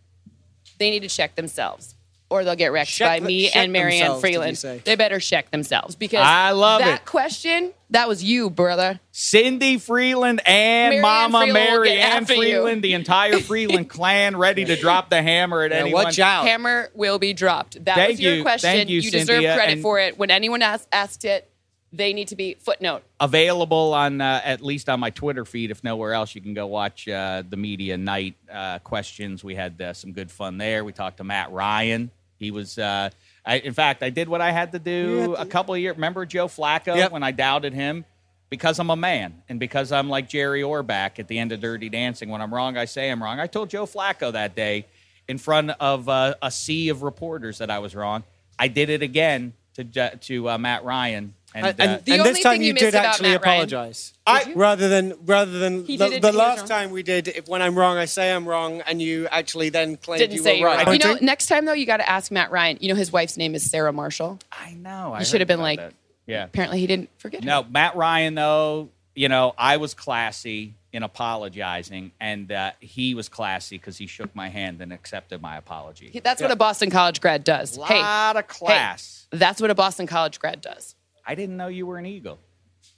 They 0.80 0.90
need 0.90 1.02
to 1.02 1.10
check 1.10 1.36
themselves, 1.36 1.96
or 2.30 2.44
they'll 2.44 2.56
get 2.56 2.72
wrecked 2.72 2.90
Check 2.92 3.08
by 3.08 3.20
the- 3.20 3.26
me 3.26 3.50
and 3.52 3.72
Marianne 3.74 4.00
themselves, 4.00 4.22
did 4.24 4.34
you 4.34 4.40
Frelund. 4.40 4.84
They 4.86 4.96
better 4.96 5.20
check 5.20 5.52
themselves 5.52 5.96
because 5.96 6.22
I 6.26 6.52
love 6.52 6.80
that 6.82 7.02
it. 7.02 7.06
question. 7.06 7.74
That 7.92 8.08
was 8.08 8.24
you, 8.24 8.50
brother. 8.52 9.00
Cindy 9.12 9.78
Frelund 9.78 10.40
and 10.46 11.02
Marianne 11.02 11.02
Mama 11.02 11.40
Frelund 11.40 11.46
will 11.48 11.54
Mary 11.54 11.90
get 11.90 11.98
Ann 11.98 12.22
after 12.22 12.36
you. 12.36 12.60
Frelund, 12.60 12.82
the 12.84 12.94
entire 12.94 13.34
Frelund 13.40 13.90
clan, 13.90 14.38
ready 14.38 14.64
to 14.66 14.76
drop 14.76 15.10
the 15.10 15.22
hammer 15.24 15.64
at 15.64 15.72
Yeah, 15.72 15.78
anyone. 15.78 16.04
watch 16.06 16.20
out. 16.20 16.46
Hammer 16.46 16.92
will 16.94 17.18
be 17.20 17.34
dropped. 17.34 17.84
That 17.86 17.96
Thank 17.96 18.10
was 18.12 18.22
your 18.22 18.36
you. 18.36 18.42
question. 18.44 18.70
Thank 18.70 18.90
you, 18.90 19.02
deserve 19.02 19.28
Cynthia, 19.28 19.56
credit 19.56 19.74
and- 19.74 19.82
for 19.82 20.00
it. 20.00 20.18
When 20.20 20.30
anyone 20.30 20.62
asks, 20.62 20.88
asked 20.94 21.26
it, 21.26 21.49
they 21.92 22.14
need 22.14 22.28
to 22.30 22.36
be 22.36 22.56
footnote. 22.60 23.04
Available 23.20 23.94
on 23.94 24.22
uh, 24.22 24.42
at 24.44 24.62
least 24.62 24.90
on 24.90 25.00
my 25.00 25.10
Twitter 25.10 25.46
feed. 25.46 25.72
If 25.72 25.84
nowhere 25.84 26.14
else, 26.14 26.36
you 26.36 26.42
can 26.42 26.54
go 26.54 26.68
watch 26.68 27.08
uh, 27.08 27.44
the 27.48 27.58
media 27.58 27.98
night 27.98 28.36
uh, 28.52 28.80
questions. 28.80 29.44
We 29.44 29.56
had 29.56 29.82
uh, 29.82 29.94
some 29.94 30.12
good 30.12 30.32
fun 30.32 30.58
there. 30.58 30.84
We 30.84 30.92
talked 30.94 31.18
to 31.18 31.24
Matt 31.24 31.52
Ryan. 31.52 32.12
He 32.38 32.52
was. 32.52 32.78
Uh, 32.78 33.10
I, 33.46 33.58
in 33.60 33.74
fact, 33.74 34.04
I 34.04 34.10
did 34.12 34.30
what 34.30 34.42
I 34.42 34.52
had 34.52 34.72
to 34.74 34.80
do 34.80 35.36
a 35.38 35.46
couple 35.46 35.74
of 35.74 35.80
years. 35.80 35.96
Remember 35.96 36.26
Joe 36.26 36.48
Flacco 36.48 36.96
Yep. 36.96 37.12
when 37.12 37.24
I 37.24 37.32
doubted 37.32 37.74
him 37.74 38.06
because 38.50 38.80
I'm 38.80 38.90
a 38.90 38.96
man 38.96 39.42
and 39.50 39.60
because 39.60 39.92
I'm 39.92 40.10
like 40.10 40.30
Jerry 40.30 40.62
Orbach 40.62 41.20
at 41.20 41.28
the 41.28 41.40
end 41.40 41.52
of 41.52 41.60
Dirty 41.60 41.90
Dancing. 41.90 42.30
When 42.30 42.42
I'm 42.42 42.54
wrong, 42.54 42.78
I 42.78 42.86
say 42.86 43.10
I'm 43.10 43.22
wrong. 43.24 43.40
I 43.40 43.48
told 43.48 43.70
Joe 43.70 43.86
Flacco 43.86 44.32
that 44.34 44.56
day 44.56 44.86
in 45.28 45.38
front 45.38 45.72
of 45.80 46.08
uh, 46.10 46.36
a 46.42 46.52
sea 46.52 46.90
of 46.90 47.02
reporters 47.04 47.58
that 47.60 47.70
I 47.72 47.80
was 47.80 47.96
wrong. 47.96 48.24
I 48.58 48.68
did 48.68 48.90
it 48.90 49.02
again 49.02 49.54
to 49.76 49.84
to 50.18 50.50
uh, 50.50 50.58
Matt 50.58 50.84
Ryan. 50.84 51.34
And, 51.56 51.66
And, 51.66 51.80
uh, 51.80 51.84
and, 51.84 52.06
The 52.06 52.12
and 52.12 52.22
only 52.22 52.34
this 52.34 52.44
time 52.44 52.54
thing 52.54 52.62
you 52.62 52.68
you 52.68 52.74
did 52.76 52.94
actually 52.96 53.30
Matt 53.32 53.44
Ryan- 53.44 53.58
apologize. 53.64 54.14
I- 54.28 54.54
rather 54.56 54.88
than 54.88 55.14
rather 55.26 55.58
than 55.60 55.84
He 55.86 55.98
the, 55.98 56.20
the 56.20 56.32
last 56.32 56.68
time 56.68 56.92
we 56.92 57.02
did. 57.02 57.28
If 57.28 57.48
when 57.48 57.62
I'm 57.64 57.76
wrong, 57.78 57.98
I 57.98 58.06
say 58.06 58.32
I'm 58.32 58.48
wrong, 58.48 58.82
and 58.82 59.02
you 59.02 59.28
actually 59.32 59.70
then 59.70 59.98
claimed 59.98 60.20
Didn't 60.20 60.36
you 60.36 60.44
say 60.44 60.54
were 60.54 60.58
you're 60.60 60.68
right. 60.68 60.86
right. 60.86 61.04
You 61.04 61.14
know, 61.14 61.18
next 61.22 61.48
time 61.48 61.66
though, 61.66 61.74
you 61.74 61.86
got 61.88 61.98
to 61.98 62.08
ask 62.10 62.32
Matt 62.32 62.52
Ryan. 62.52 62.78
You 62.82 62.90
know, 62.90 62.96
his 62.96 63.12
wife's 63.12 63.36
name 63.38 63.56
is 63.56 63.68
Sarah 63.70 63.92
Marshall. 63.94 64.38
I 64.52 64.74
know. 64.74 65.14
I 65.14 65.20
You 65.20 65.26
should 65.26 65.42
have 65.42 65.48
been 65.48 65.60
like- 65.62 65.80
that. 65.80 65.94
yeah. 66.28 66.44
Apparently, 66.44 66.80
he 66.80 66.86
didn't 66.88 67.10
forget. 67.18 67.44
No, 67.44 67.64
her. 67.64 67.70
Matt 67.70 67.96
Ryan 67.96 68.36
though. 68.36 68.90
You 69.16 69.28
know, 69.28 69.54
I 69.58 69.78
was 69.78 69.94
classy 69.96 70.76
in 70.94 71.04
apologizing, 71.04 72.12
and 72.20 72.52
uh, 72.52 72.72
he 72.80 73.14
was 73.16 73.28
classy 73.30 73.78
because 73.78 73.98
he 73.98 74.08
shook 74.08 74.34
my 74.36 74.50
hand 74.50 74.82
and 74.82 74.94
accepted 74.94 75.42
my 75.42 75.58
apology. 75.58 76.10
He- 76.12 76.20
that's 76.20 76.42
what 76.42 76.52
a 76.52 76.56
Boston 76.56 76.90
College 76.90 77.20
grad 77.22 77.44
does. 77.44 77.76
A 77.76 77.80
lot 77.82 77.90
hey, 77.90 78.40
of 78.40 78.48
class. 78.48 79.28
hey, 79.32 79.38
that's 79.38 79.60
what 79.62 79.70
a 79.72 79.76
Boston 79.76 80.08
College 80.08 80.40
grad 80.40 80.62
does. 80.62 80.96
I 81.30 81.36
didn't 81.36 81.58
know 81.58 81.68
you 81.68 81.86
were 81.86 82.00
an 82.00 82.08
Eagle. 82.08 82.40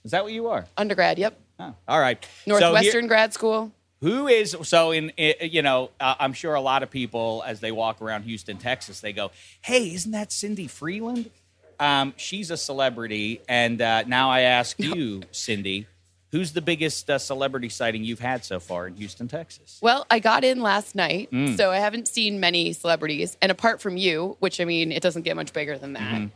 Is 0.04 0.12
that 0.12 0.24
what 0.24 0.32
you 0.32 0.48
are? 0.48 0.64
Undergrad, 0.78 1.18
yep. 1.18 1.38
Oh, 1.60 1.74
all 1.86 2.00
right. 2.00 2.24
So 2.46 2.52
Northwestern 2.58 3.02
here- 3.02 3.08
grad 3.08 3.34
school. 3.34 3.70
who 4.00 4.26
is 4.26 4.56
so 4.62 4.90
in 4.90 5.12
i- 5.18 5.36
you 5.42 5.62
know 5.62 5.90
uh, 6.00 6.14
i'm 6.18 6.32
sure 6.32 6.54
a 6.54 6.60
lot 6.60 6.82
of 6.82 6.90
people 6.90 7.44
as 7.46 7.60
they 7.60 7.70
walk 7.70 8.02
around 8.02 8.22
houston 8.24 8.56
texas 8.58 9.00
they 9.00 9.12
go 9.12 9.30
hey 9.60 9.94
isn't 9.94 10.10
that 10.10 10.32
cindy 10.32 10.66
frelund 10.66 11.30
um, 11.78 12.12
she's 12.16 12.50
a 12.50 12.56
celebrity 12.56 13.40
and 13.48 13.80
uh, 13.80 14.02
now 14.08 14.28
i 14.30 14.40
ask 14.40 14.76
you 14.90 15.22
cindy 15.30 15.86
who's 16.32 16.50
the 16.52 16.60
biggest 16.62 17.08
uh, 17.10 17.16
celebrity 17.18 17.68
sighting 17.68 18.02
you've 18.02 18.18
had 18.18 18.44
so 18.44 18.58
far 18.58 18.88
in 18.88 18.96
houston 18.96 19.28
texas 19.28 19.78
Well, 19.80 20.04
I 20.10 20.18
got 20.18 20.42
in 20.42 20.62
last 20.62 20.96
night, 20.96 21.30
Mm. 21.30 21.56
so 21.56 21.70
I 21.70 21.76
haven't 21.78 22.08
seen 22.08 22.40
many 22.40 22.72
celebrities. 22.72 23.36
And 23.42 23.52
apart 23.52 23.80
from 23.80 23.96
you, 23.96 24.36
which 24.40 24.60
I 24.60 24.64
mean, 24.64 24.90
it 24.90 25.02
doesn't 25.02 25.22
get 25.22 25.36
much 25.36 25.52
bigger 25.52 25.76
than 25.78 25.92
that. 25.92 26.14
Mm-hmm. 26.14 26.26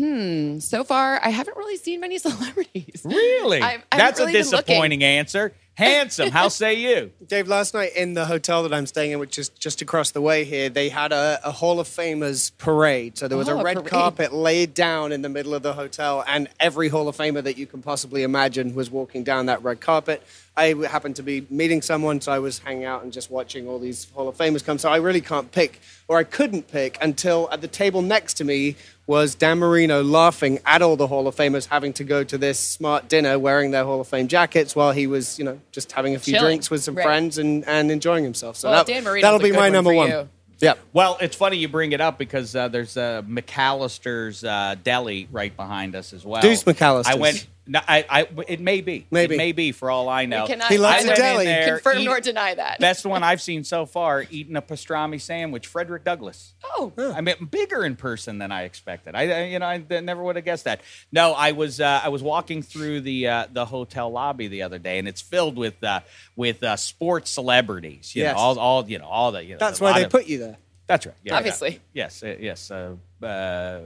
Hmm. 0.00 0.58
So 0.60 0.82
far, 0.82 1.20
I 1.22 1.28
haven't 1.28 1.56
really 1.58 1.76
seen 1.76 2.00
many 2.00 2.16
celebrities. 2.26 3.02
really 3.04 3.60
I've- 3.60 3.82
I 3.92 3.96
that's 3.98 4.18
haven't 4.18 4.22
a 4.22 4.26
really 4.26 4.32
been 4.32 4.42
disappointing 4.50 5.04
answer 5.04 5.52
handsome 5.74 6.30
how 6.30 6.48
say 6.48 6.74
you 6.74 7.10
Dave, 7.26 7.48
last 7.48 7.72
night 7.74 7.92
in 7.96 8.12
the 8.14 8.26
hotel 8.26 8.62
that 8.64 8.72
I'm 8.74 8.86
staying 8.86 9.12
in, 9.12 9.18
which 9.18 9.38
is 9.38 9.48
just 9.50 9.80
across 9.80 10.10
the 10.10 10.20
way 10.20 10.44
here, 10.44 10.68
they 10.68 10.88
had 10.90 11.10
a, 11.12 11.40
a 11.44 11.52
Hall 11.52 11.80
of 11.80 11.86
Famers 11.88 12.50
parade. 12.58 13.16
So 13.16 13.28
there 13.28 13.38
was 13.38 13.48
Oh, 13.48 13.56
a 13.56 13.60
a 13.60 13.64
red 13.64 13.76
parade. 13.76 13.88
carpet 13.90 14.32
laid 14.34 14.74
down 14.74 15.10
in 15.12 15.22
the 15.22 15.28
middle 15.30 15.54
of 15.54 15.62
the 15.62 15.72
hotel, 15.72 16.22
and 16.26 16.48
every 16.58 16.88
Hall 16.88 17.08
of 17.08 17.16
Famer 17.16 17.42
that 17.42 17.56
you 17.56 17.66
can 17.66 17.80
possibly 17.82 18.22
imagine 18.24 18.74
was 18.74 18.90
walking 18.90 19.22
down 19.24 19.46
that 19.46 19.62
red 19.62 19.80
carpet. 19.80 20.22
I 20.60 20.86
happened 20.86 21.16
to 21.16 21.22
be 21.22 21.46
meeting 21.48 21.80
someone, 21.80 22.20
so 22.20 22.30
I 22.32 22.38
was 22.38 22.58
hanging 22.58 22.84
out 22.84 23.02
and 23.02 23.12
just 23.12 23.30
watching 23.30 23.66
all 23.66 23.78
these 23.78 24.08
Hall 24.10 24.28
of 24.28 24.36
Famers 24.36 24.62
come. 24.64 24.76
So 24.78 24.90
I 24.90 24.98
really 24.98 25.22
can't 25.22 25.50
pick, 25.50 25.80
or 26.06 26.18
I 26.18 26.24
couldn't 26.24 26.68
pick, 26.68 26.98
until 27.00 27.48
at 27.50 27.62
the 27.62 27.68
table 27.68 28.02
next 28.02 28.34
to 28.34 28.44
me 28.44 28.76
was 29.06 29.34
Dan 29.34 29.58
Marino 29.58 30.02
laughing 30.04 30.58
at 30.66 30.82
all 30.82 30.96
the 30.96 31.06
Hall 31.06 31.26
of 31.26 31.34
Famers 31.34 31.66
having 31.66 31.92
to 31.94 32.04
go 32.04 32.22
to 32.24 32.36
this 32.38 32.58
smart 32.60 33.08
dinner 33.08 33.38
wearing 33.38 33.70
their 33.70 33.84
Hall 33.84 34.00
of 34.02 34.06
Fame 34.08 34.28
jackets 34.28 34.76
while 34.76 34.92
he 34.92 35.06
was, 35.06 35.38
you 35.38 35.44
know, 35.44 35.58
just 35.72 35.92
having 35.92 36.14
a 36.14 36.18
few 36.18 36.34
Chilling. 36.34 36.46
drinks 36.46 36.70
with 36.70 36.84
some 36.84 36.94
Right. 36.94 37.04
friends 37.04 37.38
and, 37.38 37.66
and 37.66 37.90
enjoying 37.90 38.22
himself. 38.22 38.56
So 38.56 38.68
Well, 38.70 38.84
that, 38.84 38.92
Dan 38.92 39.02
Marino's 39.02 39.22
that'll 39.22 39.40
be 39.40 39.52
my 39.52 39.58
one 39.58 39.72
number 39.72 39.94
one. 39.94 40.08
you. 40.10 40.28
Yep. 40.60 40.78
Well, 40.92 41.16
it's 41.22 41.34
funny 41.36 41.56
you 41.56 41.68
bring 41.68 41.92
it 41.92 42.02
up 42.02 42.18
because 42.18 42.54
uh, 42.54 42.68
there's 42.68 42.96
uh, 42.98 43.22
McAllister's 43.26 44.44
uh, 44.44 44.76
Deli 44.84 45.26
right 45.32 45.56
behind 45.56 45.96
us 45.96 46.12
as 46.12 46.24
well. 46.24 46.42
Deuce 46.42 46.64
McAllister's. 46.64 47.06
I 47.06 47.14
went. 47.14 47.46
No, 47.72 47.78
I, 47.86 48.04
I, 48.10 48.28
it 48.48 48.58
may 48.58 48.80
be. 48.80 49.06
Maybe. 49.12 49.36
It 49.36 49.38
may 49.38 49.52
be 49.52 49.70
for 49.70 49.92
all 49.92 50.08
I 50.08 50.26
know. 50.26 50.42
We 50.42 50.48
cannot 50.48 50.72
He 50.72 50.78
loves 50.78 51.04
I 51.04 51.04
a 51.04 51.06
went 51.06 51.16
deli. 51.18 51.46
in 51.46 51.52
there, 51.52 51.74
confirm 51.78 51.98
eat- 51.98 52.04
nor 52.04 52.20
deny 52.20 52.52
that. 52.52 52.80
Best 52.80 53.06
one 53.06 53.22
I've 53.22 53.40
seen 53.40 53.62
so 53.62 53.86
far, 53.86 54.24
eating 54.28 54.56
a 54.56 54.62
pastrami 54.62 55.20
sandwich. 55.20 55.68
Frederick 55.68 56.02
Douglass. 56.02 56.52
oh, 56.64 56.92
I 56.98 57.20
mean, 57.20 57.36
bigger 57.48 57.84
in 57.84 57.94
person 57.94 58.38
than 58.38 58.50
I 58.50 58.64
expected. 58.64 59.14
I, 59.14 59.22
I- 59.30 59.44
you 59.44 59.60
know, 59.60 59.66
I 59.66 59.78
never 60.00 60.20
would 60.20 60.34
have 60.34 60.44
guessed 60.44 60.64
that. 60.64 60.80
No, 61.12 61.32
I 61.32 61.52
was, 61.52 61.80
uh, 61.80 62.00
I 62.02 62.08
was 62.08 62.24
walking 62.24 62.62
through 62.62 63.02
the 63.02 63.28
uh, 63.28 63.46
the 63.52 63.64
hotel 63.66 64.10
lobby 64.10 64.48
the 64.48 64.62
other 64.62 64.80
day, 64.80 64.98
and 64.98 65.06
it's 65.06 65.20
filled 65.22 65.56
with 65.56 65.82
uh, 65.84 66.00
with 66.34 66.64
uh, 66.64 66.74
sports 66.74 67.30
celebrities. 67.30 68.16
You 68.16 68.22
Yes. 68.24 68.34
know, 68.34 68.40
all, 68.42 68.58
all, 68.58 68.88
you 68.88 68.98
know, 68.98 69.06
all 69.06 69.30
the. 69.30 69.44
You 69.44 69.52
know, 69.52 69.58
That's 69.58 69.80
why 69.80 69.92
they 69.96 70.04
of- 70.06 70.10
put 70.10 70.26
you 70.26 70.38
there. 70.38 70.56
That's 70.88 71.06
right. 71.06 71.14
Yeah, 71.22 71.36
Obviously. 71.36 71.74
yeah. 71.94 72.04
Yes. 72.06 72.22
uh, 72.24 72.36
yes. 72.40 72.68
Uh, 72.68 72.96
uh, 73.24 73.80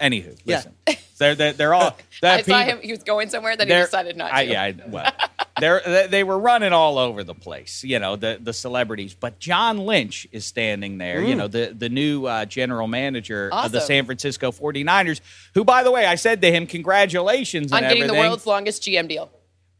anywho, 0.00 0.38
Yeah. 0.46 0.62
listen. 1.20 1.36
They're, 1.38 1.52
they're, 1.52 1.52
they're 1.52 1.74
all. 1.74 1.96
they're 2.22 2.32
I 2.32 2.42
saw 2.42 2.62
him. 2.62 2.80
He 2.80 2.90
was 2.90 3.02
going 3.02 3.28
somewhere 3.30 3.56
that 3.56 3.66
he 3.66 3.72
decided 3.72 4.16
not 4.16 4.28
to. 4.28 4.34
I, 4.34 4.40
yeah, 4.42 4.62
I, 4.62 4.74
well, 4.88 5.12
they're, 5.60 5.82
they, 5.84 6.06
they 6.06 6.24
were 6.24 6.38
running 6.38 6.72
all 6.72 6.98
over 6.98 7.22
the 7.22 7.34
place, 7.34 7.84
you 7.84 7.98
know, 7.98 8.16
the, 8.16 8.38
the 8.40 8.52
celebrities. 8.52 9.14
But 9.14 9.38
John 9.38 9.78
Lynch 9.78 10.26
is 10.32 10.44
standing 10.44 10.98
there, 10.98 11.22
you 11.22 11.34
know, 11.34 11.48
the, 11.48 11.74
the 11.76 11.88
new 11.88 12.26
uh, 12.26 12.44
general 12.46 12.88
manager 12.88 13.50
of 13.52 13.72
the 13.72 13.80
San 13.80 14.06
Francisco 14.06 14.50
49ers, 14.50 15.20
who, 15.54 15.64
by 15.64 15.82
the 15.82 15.90
way, 15.90 16.06
I 16.06 16.14
said 16.14 16.42
to 16.42 16.50
him, 16.50 16.66
congratulations 16.66 17.72
on 17.72 17.84
and 17.84 17.92
getting 17.92 18.12
the 18.12 18.18
world's 18.18 18.46
longest 18.46 18.82
GM 18.82 19.08
deal. 19.08 19.30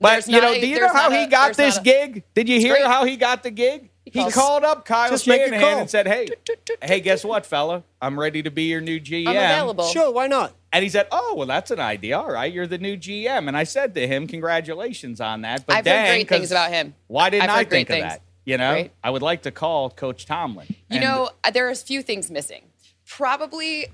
But 0.01 0.13
There's 0.13 0.29
you 0.29 0.41
know, 0.41 0.49
not 0.49 0.57
a- 0.57 0.61
do 0.61 0.67
you 0.67 0.81
know 0.81 0.89
how 0.89 1.09
not 1.09 1.13
he 1.13 1.25
a- 1.25 1.29
got 1.29 1.57
this 1.57 1.77
a- 1.77 1.83
gig? 1.83 2.25
Did 2.35 2.49
you 2.49 2.59
hear 2.59 2.75
great. 2.75 2.87
how 2.87 3.05
he 3.05 3.17
got 3.17 3.43
the 3.43 3.51
gig? 3.51 3.91
He, 4.07 4.19
calls- 4.19 4.35
called 4.35 4.65
up 4.65 4.87
Kyle 4.87 5.11
Just 5.11 5.29
make 5.29 5.43
a 5.43 5.45
Shanahan 5.45 5.71
call. 5.73 5.81
and 5.81 5.91
said, 5.91 6.07
"Hey, 6.09 6.27
hey, 6.83 7.01
guess 7.01 7.23
what, 7.23 7.45
fella? 7.45 7.85
I'm 8.01 8.19
ready 8.19 8.43
to 8.43 8.51
be 8.51 8.65
your 8.65 8.81
new 8.81 8.99
GM." 8.99 9.29
I'm 9.29 9.37
available. 9.37 9.85
Sure, 9.89 10.11
why 10.11 10.27
not? 10.27 10.55
And 10.73 10.85
he 10.85 10.89
said, 10.89 11.09
"Oh, 11.11 11.35
well, 11.37 11.47
that's 11.49 11.71
an 11.73 11.81
idea. 11.81 12.17
All 12.19 12.31
right, 12.31 12.53
you're 12.53 12.67
the 12.67 12.79
new 12.79 12.97
GM." 12.97 13.49
And 13.49 13.57
I 13.57 13.65
said 13.65 13.95
to 13.97 14.07
him, 14.07 14.27
"Congratulations 14.29 15.21
on 15.21 15.43
that." 15.43 15.67
But 15.67 15.73
I've 15.77 15.79
heard 15.79 15.85
dang, 15.85 16.11
great 16.11 16.29
things 16.29 16.41
'cause 16.43 16.51
about 16.53 16.71
him. 16.71 16.95
Why 17.09 17.29
didn't 17.31 17.51
I've 17.51 17.51
I 17.51 17.65
think 17.65 17.91
of 17.91 17.95
things. 17.95 18.05
that? 18.05 18.23
You 18.45 18.57
know, 18.57 18.73
Right. 18.73 18.93
I 19.03 19.11
would 19.11 19.23
like 19.23 19.43
to 19.43 19.51
call 19.51 19.91
Coach 19.91 20.27
Tomlin. 20.27 20.67
You 20.69 20.77
And, 20.91 21.01
know, 21.01 21.31
uh, 21.45 21.51
there 21.51 21.67
are 21.67 21.71
a 21.71 21.77
few 21.77 22.03
things 22.03 22.31
missing. 22.31 22.63
Probably, 23.07 23.87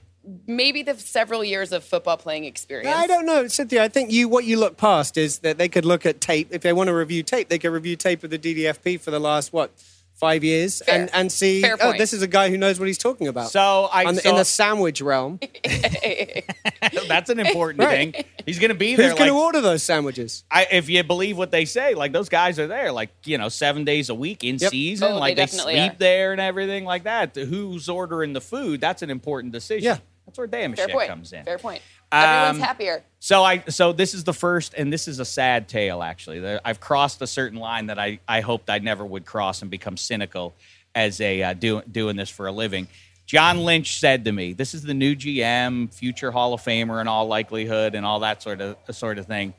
maybe 0.46 0.82
the 0.82 0.94
several 0.98 1.42
years 1.42 1.72
of 1.72 1.82
football 1.82 2.16
playing 2.16 2.44
experience. 2.44 2.94
I 2.94 3.06
don't 3.06 3.24
know, 3.26 3.48
Cynthia. 3.48 3.82
I 3.82 3.88
think 3.88 4.12
you 4.12 4.28
what 4.28 4.44
you 4.44 4.58
look 4.58 4.76
past 4.76 5.16
is 5.16 5.38
that 5.40 5.56
they 5.56 5.68
could 5.68 5.84
look 5.86 6.04
at 6.04 6.20
tape. 6.20 6.48
If 6.50 6.62
they 6.62 6.72
want 6.72 6.88
to 6.88 6.94
review 6.94 7.22
tape, 7.22 7.48
they 7.48 7.58
could 7.58 7.70
review 7.72 7.96
tape 7.96 8.22
of 8.24 8.30
the 8.30 8.38
DDFP 8.38 8.98
for 8.98 9.10
the 9.10 9.18
last 9.20 9.52
what 9.52 9.70
five 10.16 10.42
years 10.42 10.82
Fair. 10.84 11.00
and 11.02 11.10
and 11.14 11.30
see. 11.32 11.62
Fair 11.62 11.74
Oh, 11.80 11.86
point. 11.88 11.98
this 11.98 12.12
is 12.12 12.22
a 12.22 12.26
guy 12.26 12.50
who 12.50 12.56
knows 12.58 12.78
what 12.78 12.86
he's 12.88 12.98
talking 12.98 13.28
about. 13.28 13.50
So 13.50 13.88
I 13.92 14.04
On 14.04 14.14
the- 14.14 14.20
saw, 14.22 14.30
in 14.30 14.36
the 14.36 14.44
sandwich 14.44 15.00
realm, 15.02 15.38
that's 17.08 17.30
an 17.30 17.38
important 17.40 17.80
Right. 17.84 18.14
thing. 18.14 18.24
He's 18.44 18.58
going 18.58 18.70
to 18.70 18.74
be 18.76 18.94
there. 18.96 19.06
who's 19.10 19.18
going 19.18 19.30
like, 19.30 19.38
to 19.38 19.44
order 19.44 19.60
those 19.60 19.82
sandwiches? 19.82 20.44
I, 20.50 20.66
if 20.70 20.88
you 20.88 21.02
believe 21.04 21.36
what 21.36 21.50
they 21.50 21.64
say, 21.64 21.94
like 21.94 22.12
those 22.12 22.28
guys 22.28 22.58
are 22.58 22.66
there, 22.66 22.92
like 22.92 23.10
you 23.24 23.38
know, 23.38 23.48
seven 23.48 23.84
days 23.84 24.08
a 24.08 24.14
week 24.14 24.44
in 24.44 24.56
Yep. 24.58 24.70
season, 24.70 25.08
Oh, 25.08 25.14
they 25.14 25.20
like 25.20 25.36
they, 25.36 25.42
definitely 25.42 25.74
sleep 25.74 25.92
are. 25.92 25.96
there 25.98 26.32
and 26.32 26.40
everything 26.40 26.84
like 26.84 27.04
that. 27.04 27.34
Who's 27.36 27.88
ordering 27.88 28.32
the 28.32 28.40
food? 28.40 28.80
That's 28.80 29.02
an 29.02 29.10
important 29.10 29.52
decision. 29.52 29.84
Yeah. 29.84 29.98
that's 30.26 30.38
where 30.38 30.46
damn 30.46 30.74
Fair 30.74 30.88
point. 30.88 31.08
comes 31.08 31.32
in. 31.32 31.44
Fair 31.44 31.58
point. 31.58 31.82
Um, 32.12 32.22
Everyone's 32.24 32.64
happier. 32.64 33.04
So 33.18 33.42
I 33.42 33.64
so 33.68 33.92
this 33.92 34.14
is 34.14 34.24
the 34.24 34.32
first, 34.32 34.74
and 34.74 34.92
this 34.92 35.08
is 35.08 35.18
a 35.18 35.24
sad 35.24 35.68
tale 35.68 36.02
actually. 36.02 36.40
There- 36.40 36.60
I've 36.64 36.80
crossed 36.80 37.20
a 37.22 37.26
certain 37.26 37.58
line 37.58 37.86
that 37.86 37.98
I 37.98 38.20
I 38.28 38.40
hoped 38.40 38.70
I 38.70 38.78
never 38.78 39.04
would 39.04 39.24
cross 39.24 39.62
and 39.62 39.70
become 39.70 39.96
cynical 39.96 40.54
as 40.94 41.20
a 41.20 41.42
uh, 41.42 41.52
do, 41.52 41.82
doing 41.82 42.16
this 42.16 42.30
for 42.30 42.46
a 42.46 42.52
living. 42.52 42.88
John 43.26 43.64
Lynch 43.64 43.98
said 43.98 44.24
to 44.26 44.32
me, 44.32 44.52
"This 44.52 44.72
is 44.72 44.82
the 44.82 44.94
new 44.94 45.16
GM, 45.16 45.92
future 45.92 46.30
Hall 46.30 46.54
of 46.54 46.62
Famer 46.62 47.00
in 47.00 47.08
all 47.08 47.26
likelihood, 47.26 47.96
and 47.96 48.06
all 48.06 48.20
that 48.20 48.42
sort 48.42 48.60
of 48.60 48.76
sort 48.92 49.18
of 49.18 49.26
thing." 49.26 49.52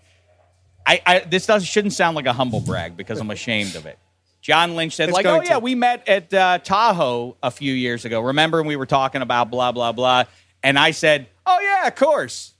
I, 0.86 1.02
I 1.06 1.20
this 1.20 1.46
does 1.46 1.66
shouldn't 1.66 1.94
sound 1.94 2.16
like 2.16 2.28
a 2.28 2.34
humble 2.34 2.62
brag 2.62 2.96
because 2.96 3.20
I'm 3.20 3.30
ashamed 3.30 3.76
of 3.76 3.86
it. 3.86 4.00
John 4.40 4.76
Lynch 4.76 4.96
said, 4.96 5.10
It's 5.10 5.16
like, 5.16 5.26
oh 5.26 5.36
going 5.36 5.48
yeah, 5.48 5.56
to. 5.56 5.60
we 5.60 5.76
met 5.76 6.08
at 6.08 6.34
uh, 6.34 6.60
Tahoe 6.60 7.36
a 7.44 7.52
few 7.52 7.74
years 7.74 8.06
ago. 8.06 8.22
Remember 8.22 8.60
when 8.60 8.68
we 8.68 8.78
were 8.78 8.86
talking 8.86 9.22
about 9.22 9.52
blah 9.52 9.74
blah 9.74 9.92
blah, 9.92 10.24
and 10.64 10.80
I 10.80 10.92
said, 10.92 11.28
oh 11.48 11.60
yeah, 11.62 11.88
of 11.88 11.96
course. 11.96 12.54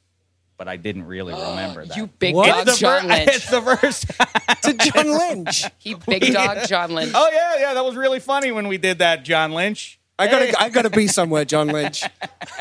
but 0.58 0.67
I 0.67 0.76
didn't 0.78 1.06
really 1.06 1.34
remember 1.50 1.86
that. 1.86 1.95
You 1.97 2.08
big 2.08 2.34
What? 2.34 2.47
dog 2.47 2.67
it's, 2.67 2.80
the 2.80 2.82
John 2.82 3.02
fir- 3.04 3.08
Lynch. 3.15 3.30
it's 3.36 3.50
the 3.52 3.62
first 3.62 4.08
time. 4.10 4.28
To 4.63 4.73
John 4.73 5.12
Lynch. 5.12 5.65
He 5.78 5.93
big 5.93 6.34
dog 6.34 6.67
John 6.67 6.91
Lynch. 6.93 7.12
Oh 7.13 7.30
yeah, 7.32 7.60
yeah, 7.60 7.73
that 7.76 7.86
was 7.86 7.95
really 7.95 8.19
funny 8.19 8.52
when 8.52 8.67
we 8.67 8.78
did 8.80 9.00
that, 9.00 9.23
John 9.23 9.52
Lynch. 9.54 10.00
I 10.19 10.26
gotta, 10.28 10.60
I 10.60 10.69
gotta 10.69 10.89
be 10.89 11.06
somewhere, 11.08 11.45
John 11.45 11.67
Lynch. 11.67 12.04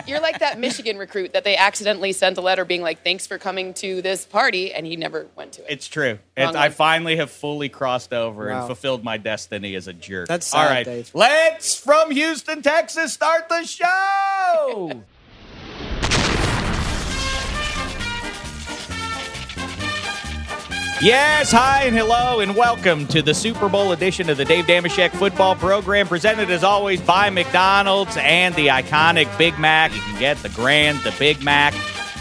You're 0.07 0.21
like 0.21 0.41
that 0.41 0.61
Michigan 0.61 0.99
recruit 0.99 1.33
that 1.33 1.43
they 1.43 1.57
accidentally 1.57 2.12
sent 2.12 2.37
a 2.37 2.43
letter 2.43 2.67
being 2.67 2.83
like, 2.83 3.03
"Thanks 3.03 3.27
for 3.27 3.39
coming 3.39 3.73
to 3.75 4.03
this 4.03 4.27
party," 4.27 4.75
and 4.75 4.85
he 4.87 4.95
never 4.97 5.27
went 5.37 5.53
to 5.55 5.62
it. 5.62 5.69
It's 5.71 5.89
true. 5.89 6.19
Wrong 6.37 6.49
It's, 6.51 6.55
I 6.55 6.67
one. 6.67 6.73
finally 6.73 7.17
have 7.17 7.31
fully 7.31 7.71
crossed 7.71 8.12
over 8.12 8.51
and 8.51 8.67
fulfilled 8.67 9.03
my 9.05 9.17
destiny 9.17 9.75
as 9.75 9.89
a 9.89 9.95
jerk. 9.95 10.29
That's 10.29 10.53
all 10.53 10.61
sad, 10.65 10.71
right. 10.71 10.85
Dave. 10.85 11.11
Let's 11.15 11.75
from 11.81 12.11
Houston, 12.11 12.61
Texas, 12.61 13.15
start 13.15 13.49
the 13.49 13.65
show. 13.65 15.03
Yes, 21.03 21.53
hi 21.53 21.83
and 21.83 21.95
hello, 21.95 22.41
and 22.41 22.57
welcome 22.57 23.07
to 23.09 23.21
the 23.21 23.35
Super 23.35 23.69
Bowl 23.69 23.93
edition 23.93 24.31
of 24.31 24.39
the 24.39 24.47
Dave 24.47 24.65
Dameshek 24.65 25.11
football 25.11 25.55
program, 25.55 26.09
presented 26.09 26.51
as 26.51 26.65
always 26.65 27.03
by 27.03 27.29
McDonald's 27.29 28.17
and 28.17 28.55
the 28.55 28.69
iconic 28.69 29.37
Big 29.37 29.59
Mac. 29.59 29.95
You 29.95 30.01
can 30.01 30.19
get 30.19 30.39
the 30.39 30.49
Grand, 30.49 30.99
the 31.01 31.15
Big 31.19 31.43
Mac, 31.43 31.75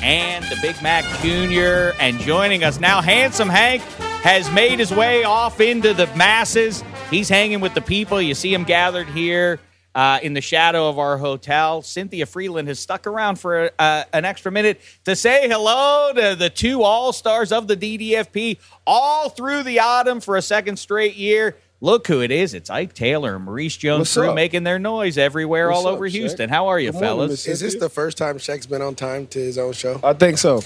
and 0.04 0.44
the 0.46 0.58
Big 0.62 0.82
Mac 0.84 1.06
Jr. 1.22 1.98
And 2.02 2.20
joining 2.20 2.66
us 2.66 2.78
now, 2.78 3.02
Handsome 3.02 3.48
Hank 3.48 3.82
has 4.24 4.52
made 4.52 4.80
his 4.80 4.92
way 4.92 5.24
off 5.24 5.62
into 5.62 5.94
the 5.94 6.08
masses. 6.08 6.84
He's 7.10 7.30
hanging 7.30 7.62
with 7.62 7.76
the 7.76 7.82
people. 7.82 8.22
You 8.22 8.36
see 8.36 8.54
him 8.54 8.66
gathered 8.66 9.08
here 9.08 9.58
uh, 9.96 10.20
in 10.22 10.34
the 10.34 10.42
shadow 10.42 10.90
of 10.90 11.00
our 11.00 11.18
hotel. 11.18 11.82
Cynthia 11.82 12.26
Frelund 12.26 12.68
has 12.68 12.80
stuck 12.80 13.08
around 13.08 13.40
for 13.40 13.72
uh, 13.80 14.04
an 14.14 14.26
extra 14.26 14.52
minute 14.52 14.80
to 15.06 15.16
say 15.16 15.48
hello 15.50 16.12
to 16.14 16.36
the 16.36 16.50
two 16.50 16.84
all 16.84 17.14
stars 17.14 17.52
of 17.52 17.68
the 17.68 17.78
DDFP 17.78 18.58
all 18.86 19.30
through 19.30 19.64
the 19.64 19.80
autumn 19.80 20.20
for 20.20 20.36
a 20.36 20.42
second 20.42 20.78
straight 20.78 21.16
year. 21.16 21.56
Look 21.82 22.08
who 22.08 22.22
it 22.22 22.32
is. 22.32 22.54
It's 22.54 22.70
Ike 22.70 22.94
Taylor 22.94 23.36
and 23.36 23.46
Maurice 23.46 23.78
Jones 23.78 24.00
What's 24.02 24.14
Crew 24.14 24.34
making 24.34 24.64
their 24.64 24.80
noise 24.80 25.18
everywhere 25.18 25.70
What's 25.70 25.80
all 25.80 25.88
up, 25.88 25.94
over 25.96 26.08
Shaq? 26.08 26.12
Houston. 26.14 26.50
How 26.50 26.68
are 26.68 26.80
you, 26.80 26.92
Good 26.92 27.00
fellas? 27.00 27.32
Miss 27.32 27.48
Is 27.48 27.60
this 27.60 27.76
the 27.76 27.90
first 27.90 28.18
time 28.18 28.38
Shaq's 28.38 28.66
been 28.66 28.82
on 28.82 28.96
time 28.96 29.28
to 29.28 29.40
his 29.40 29.58
own 29.58 29.74
show? 29.74 30.00
I 30.04 30.14
think 30.14 30.38
so. 30.38 30.62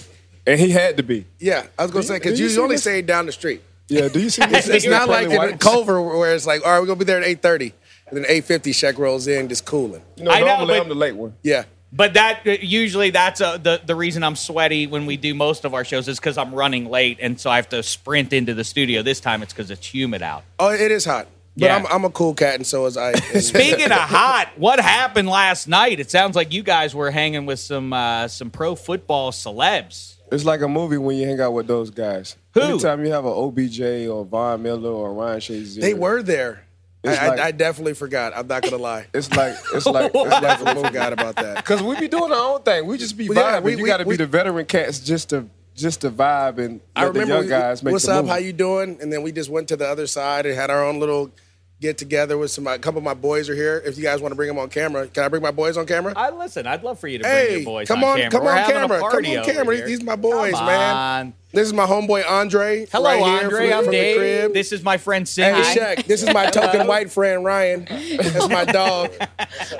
And 0.47 0.59
he 0.59 0.69
had 0.71 0.97
to 0.97 1.03
be. 1.03 1.25
Yeah, 1.39 1.65
I 1.77 1.83
was 1.83 1.91
gonna 1.91 2.03
say 2.03 2.17
because 2.17 2.39
you 2.39 2.47
you 2.47 2.61
only 2.61 2.75
this? 2.75 2.83
say 2.83 3.01
down 3.01 3.25
the 3.25 3.31
street. 3.31 3.61
Yeah, 3.87 4.07
do 4.07 4.19
you 4.19 4.29
see 4.29 4.43
It's, 4.43 4.51
this? 4.67 4.67
it's 4.69 4.87
not 4.87 5.09
like 5.09 5.29
in 5.29 5.35
White? 5.37 5.59
Culver 5.59 6.01
where 6.01 6.33
it's 6.33 6.45
like, 6.47 6.63
all 6.65 6.71
right, 6.71 6.79
we're 6.79 6.85
gonna 6.85 6.99
be 6.99 7.05
there 7.05 7.17
at 7.19 7.23
eight 7.27 7.41
thirty, 7.41 7.73
and 8.09 8.17
then 8.17 8.25
eight 8.27 8.45
fifty, 8.45 8.71
Shaq 8.71 8.97
rolls 8.97 9.27
in, 9.27 9.47
just 9.49 9.65
cooling. 9.65 10.01
You 10.17 10.23
know, 10.25 10.31
I 10.31 10.39
know, 10.41 10.45
normally 10.47 10.75
but- 10.75 10.81
I'm 10.83 10.89
the 10.89 10.95
late 10.95 11.15
one. 11.15 11.35
Yeah, 11.43 11.63
But 11.91 12.13
that 12.15 12.41
uh, 12.45 12.51
usually 12.61 13.09
that's 13.09 13.41
uh, 13.41 13.57
the 13.57 13.81
the 13.85 13.95
reason 13.95 14.23
I'm 14.23 14.35
sweaty 14.35 14.87
when 14.87 15.05
we 15.05 15.17
do 15.17 15.33
most 15.33 15.65
of 15.65 15.73
our 15.73 15.83
shows 15.85 16.07
is 16.07 16.19
because 16.19 16.37
I'm 16.37 16.53
running 16.53 16.89
late, 16.89 17.17
and 17.21 17.39
so 17.39 17.49
I 17.49 17.55
have 17.57 17.69
to 17.69 17.81
sprint 17.83 18.33
into 18.33 18.53
the 18.53 18.63
studio. 18.63 19.01
This 19.01 19.19
time 19.19 19.41
it's 19.43 19.53
because 19.53 19.71
it's 19.71 19.85
humid 19.87 20.21
out. 20.21 20.43
oh, 20.59 20.69
it 20.71 20.91
is 20.91 21.05
hot, 21.05 21.27
but 21.57 21.65
Yeah. 21.65 21.75
I'm, 21.77 21.85
I'm 21.87 22.05
a 22.05 22.09
cool 22.11 22.33
cat, 22.35 22.55
and 22.55 22.67
so 22.67 22.85
is 22.85 22.95
I. 22.97 23.11
And- 23.33 23.43
Speaking 23.43 23.91
of 23.91 23.97
hot, 24.17 24.49
what 24.57 24.79
happened 24.79 25.27
last 25.29 25.67
night? 25.67 25.99
It 25.99 26.11
sounds 26.11 26.35
like 26.35 26.53
you 26.53 26.63
guys 26.63 26.93
were 26.93 27.11
hanging 27.11 27.45
with 27.45 27.59
some 27.59 27.91
uh, 27.93 28.27
some 28.27 28.49
pro 28.51 28.75
football 28.75 29.31
celebs. 29.31 30.15
It's 30.31 30.45
like 30.45 30.61
a 30.61 30.67
movie 30.67 30.97
when 30.99 31.17
you 31.17 31.25
hang 31.27 31.41
out 31.41 31.53
with 31.53 31.65
those 31.65 31.89
guys. 31.89 32.35
Who? 32.53 32.61
Anytime 32.61 33.03
you 33.03 33.11
have 33.11 33.25
an 33.25 33.31
OBJ 33.33 33.81
or 34.07 34.23
Von 34.25 34.61
Miller 34.61 34.91
or 34.91 35.11
Ryan 35.11 35.39
Shazier. 35.39 35.81
they 35.81 35.95
were 35.95 36.21
there. 36.21 36.65
I, 37.05 37.09
It's 37.11 37.19
I- 37.21 37.27
like- 37.29 37.39
I 37.39 37.51
definitely 37.51 37.93
forgot. 37.93 38.33
I'm 38.35 38.47
not 38.47 38.61
gonna 38.63 38.77
lie. 38.77 39.07
It's 39.13 39.31
like 39.33 39.55
it's 39.73 39.85
like 39.85 40.11
it's 40.13 40.15
like 40.15 40.37
a 40.37 40.41
definitely 40.41 40.73
movie. 40.75 40.87
forgot 40.87 41.13
about 41.13 41.35
that. 41.37 41.55
Because 41.57 41.81
we 41.81 41.97
be 41.99 42.07
doing 42.07 42.31
our 42.31 42.55
own 42.55 42.61
thing. 42.63 42.85
We 42.85 42.97
just 42.97 43.17
be 43.17 43.29
Well, 43.29 43.37
yeah, 43.37 43.59
vibing. 43.59 43.63
we- 43.63 43.75
you 43.77 43.83
we- 43.83 43.89
got 43.89 43.97
to 43.97 44.03
we- 44.03 44.13
be 44.15 44.17
the 44.17 44.27
veteran 44.27 44.65
cats 44.65 44.99
just 44.99 45.29
to 45.29 45.45
just 45.75 46.01
to 46.01 46.11
vibe 46.11 46.57
and 46.57 46.81
I 46.95 47.05
let 47.05 47.13
the 47.13 47.19
remember 47.21 47.33
young 47.35 47.43
we- 47.45 47.49
guys 47.49 47.81
make 47.83 47.93
what's 47.93 48.05
the 48.05 48.11
up, 48.13 48.25
movie. 48.25 48.31
how 48.31 48.37
you 48.37 48.51
doing, 48.51 48.97
and 49.01 49.13
then 49.13 49.21
we 49.21 49.31
just 49.31 49.49
went 49.49 49.69
to 49.69 49.77
the 49.77 49.87
other 49.87 50.07
side 50.07 50.45
and 50.45 50.53
had 50.55 50.69
our 50.69 50.83
own 50.83 50.99
little 50.99 51.31
get 51.79 51.97
together 51.97 52.37
with 52.37 52.51
some. 52.51 52.67
A 52.67 52.77
couple 52.77 52.97
of 52.97 53.05
my 53.05 53.13
boys 53.13 53.49
are 53.49 53.55
here. 53.55 53.81
If 53.85 53.95
you 53.97 54.03
guys 54.03 54.19
want 54.19 54.33
to 54.33 54.35
bring 54.35 54.49
them 54.49 54.59
on 54.59 54.67
camera, 54.67 55.07
can 55.07 55.23
I 55.23 55.29
bring 55.29 55.41
my 55.41 55.51
boys 55.51 55.77
on 55.77 55.85
camera? 55.85 56.11
I 56.17 56.31
listen. 56.31 56.67
I'd 56.67 56.83
love 56.83 56.99
for 56.99 57.07
you 57.07 57.19
to 57.19 57.23
bring 57.23 57.33
Hey, 57.33 57.55
your 57.57 57.63
boys 57.65 57.87
come 57.87 58.03
on, 58.03 58.09
on, 58.09 58.17
camera. 58.17 58.31
come 58.31 58.43
We're 58.43 58.51
on 58.51 58.69
camera, 58.69 58.97
a 58.97 59.09
come 59.09 59.25
on 59.25 59.45
camera. 59.45 59.85
These 59.85 60.03
my 60.03 60.17
boys, 60.17 60.51
Come 60.53 60.65
man. 60.65 60.95
on. 60.97 61.33
This 61.51 61.65
is 61.65 61.73
my 61.73 61.87
homeboy 61.87 62.29
Andre. 62.29 62.85
Hello, 62.91 63.05
right 63.09 63.17
here 63.23 63.43
Andre. 63.45 63.69
from, 63.69 63.77
I'm 63.79 63.83
from 63.85 63.91
Dave. 63.91 64.13
the 64.15 64.19
crib. 64.19 64.53
This 64.53 64.71
is 64.71 64.83
my 64.83 64.97
friend 64.97 65.27
Sid. 65.27 65.55
Hey, 65.55 65.63
Cindy. 65.63 65.79
Shaq, 66.03 66.05
this 66.05 66.21
is 66.21 66.31
my 66.31 66.45
token 66.51 66.85
white 66.85 67.11
friend 67.11 67.43
Ryan. 67.43 67.87
That's 67.89 68.47
my 68.49 68.65
dog. 68.65 69.09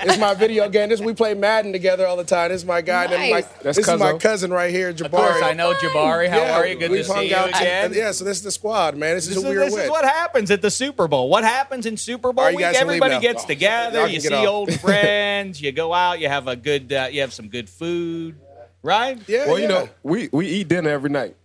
This 0.04 0.14
is 0.14 0.18
my 0.18 0.34
video 0.34 0.68
game. 0.68 0.90
This 0.90 1.00
we 1.00 1.14
play 1.14 1.36
Madden 1.36 1.72
together 1.72 2.08
all 2.08 2.18
the 2.18 2.24
time. 2.24 2.50
This 2.50 2.62
is 2.62 2.66
my 2.66 2.82
guy. 2.82 3.06
This 3.06 3.20
is 3.22 3.30
my- 3.30 3.30
Nice. 3.42 3.46
That's 3.62 3.78
this 3.78 3.88
is 3.88 4.00
my 4.00 4.18
cousin 4.18 4.52
right 4.52 4.72
here, 4.72 4.92
Jabari. 4.92 5.06
Of 5.06 5.12
course, 5.12 5.44
I 5.44 5.54
know 5.54 5.74
Jabari. 5.76 6.28
How 6.28 6.38
Yeah, 6.40 6.58
are 6.58 6.66
you? 6.66 6.74
Good 6.76 6.88
to 6.88 6.92
we've 6.92 7.06
see 7.06 7.14
hung 7.14 7.26
you 7.28 7.36
out 7.36 7.50
again. 7.50 7.94
Yeah, 7.94 8.14
so 8.14 8.26
this 8.26 8.38
is 8.38 8.44
the 8.44 8.52
squad, 8.52 8.98
man. 8.98 9.14
This, 9.16 9.28
This 9.28 9.38
is 9.38 9.44
is, 9.44 9.44
who 9.44 9.50
we're 9.50 9.66
this 9.66 9.74
with. 9.76 9.84
is 9.84 9.90
what 9.92 10.06
happens 10.06 10.50
at 10.50 10.64
the 10.64 10.72
Super 10.72 11.08
Bowl. 11.08 11.30
What 11.30 11.44
happens 11.44 11.86
in 11.86 11.98
Super 11.98 12.34
Bowl 12.34 12.40
All 12.40 12.46
right, 12.46 12.52
you 12.54 12.58
week? 12.58 12.66
guys 12.66 12.78
can 12.80 12.88
leave 12.88 13.00
Everybody 13.04 13.22
gets 13.22 13.44
Oh, 13.44 13.48
together. 13.48 14.08
y'all 14.08 14.20
see 14.20 14.34
off. 14.34 14.48
old 14.48 14.74
friends. 14.82 15.62
You 15.62 15.72
go 15.72 15.94
out. 15.94 16.20
You 16.20 16.30
have 16.30 16.48
a 16.48 16.56
good. 16.56 16.92
Uh, 16.92 17.10
you 17.12 17.22
have 17.22 17.32
some 17.32 17.48
good 17.48 17.70
food, 17.70 18.38
right? 18.82 19.20
yeah, 19.28 19.46
well, 19.46 19.60
you 19.60 19.68
know, 19.68 19.88
we 20.02 20.30
we 20.32 20.48
eat 20.48 20.68
dinner 20.68 20.90
every 20.90 21.12
night. 21.12 21.36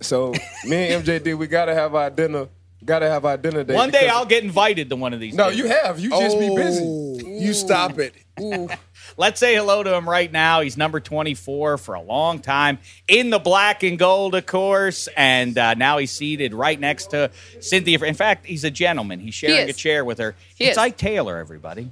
So 0.00 0.32
me 0.64 0.92
and 0.92 1.04
MJD, 1.04 1.36
we 1.36 1.46
gotta 1.46 1.74
have 1.74 1.94
our 1.94 2.10
dinner. 2.10 2.48
Gotta 2.84 3.08
have 3.08 3.24
our 3.24 3.38
dinner 3.38 3.64
day. 3.64 3.74
One 3.74 3.90
day 3.90 4.00
because- 4.00 4.16
I'll 4.16 4.26
get 4.26 4.44
invited 4.44 4.90
to 4.90 4.96
one 4.96 5.14
of 5.14 5.20
these. 5.20 5.34
No, 5.34 5.44
dinners. 5.50 5.58
you 5.58 5.66
have. 5.68 5.98
You 5.98 6.10
just 6.10 6.38
be 6.38 6.54
busy. 6.54 6.84
Oh, 6.84 7.18
You 7.24 7.54
stop 7.54 7.98
it. 7.98 8.14
Let's 9.16 9.38
say 9.40 9.54
hello 9.54 9.82
to 9.82 9.94
him 9.94 10.08
right 10.08 10.30
now. 10.30 10.60
He's 10.60 10.76
number 10.76 11.00
24 11.00 11.78
for 11.78 11.94
a 11.94 12.02
long 12.02 12.40
time 12.40 12.78
in 13.08 13.30
the 13.30 13.38
black 13.38 13.82
and 13.82 13.98
gold, 13.98 14.34
of 14.34 14.44
course. 14.44 15.08
And 15.16 15.56
uh, 15.56 15.74
now 15.74 15.98
he's 15.98 16.10
seated 16.10 16.52
right 16.52 16.78
next 16.78 17.10
to 17.10 17.30
Cynthia. 17.60 17.98
In 18.00 18.14
fact, 18.14 18.44
he's 18.44 18.64
a 18.64 18.70
gentleman. 18.70 19.20
He's 19.20 19.34
sharing 19.34 19.68
is. 19.68 19.74
a 19.76 19.78
chair 19.78 20.04
with 20.04 20.18
her. 20.18 20.34
He 20.56 20.64
it's 20.64 20.72
is. 20.72 20.78
Ike 20.78 20.96
Taylor, 20.96 21.38
everybody. 21.38 21.90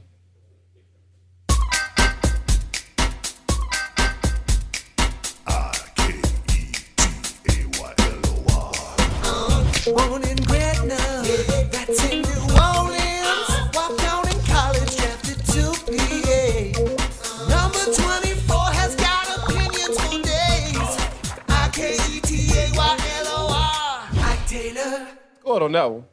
Taylor. 25.58 25.60
Go 25.60 25.64
on 25.66 25.72
that 25.72 25.90
one. 25.90 26.04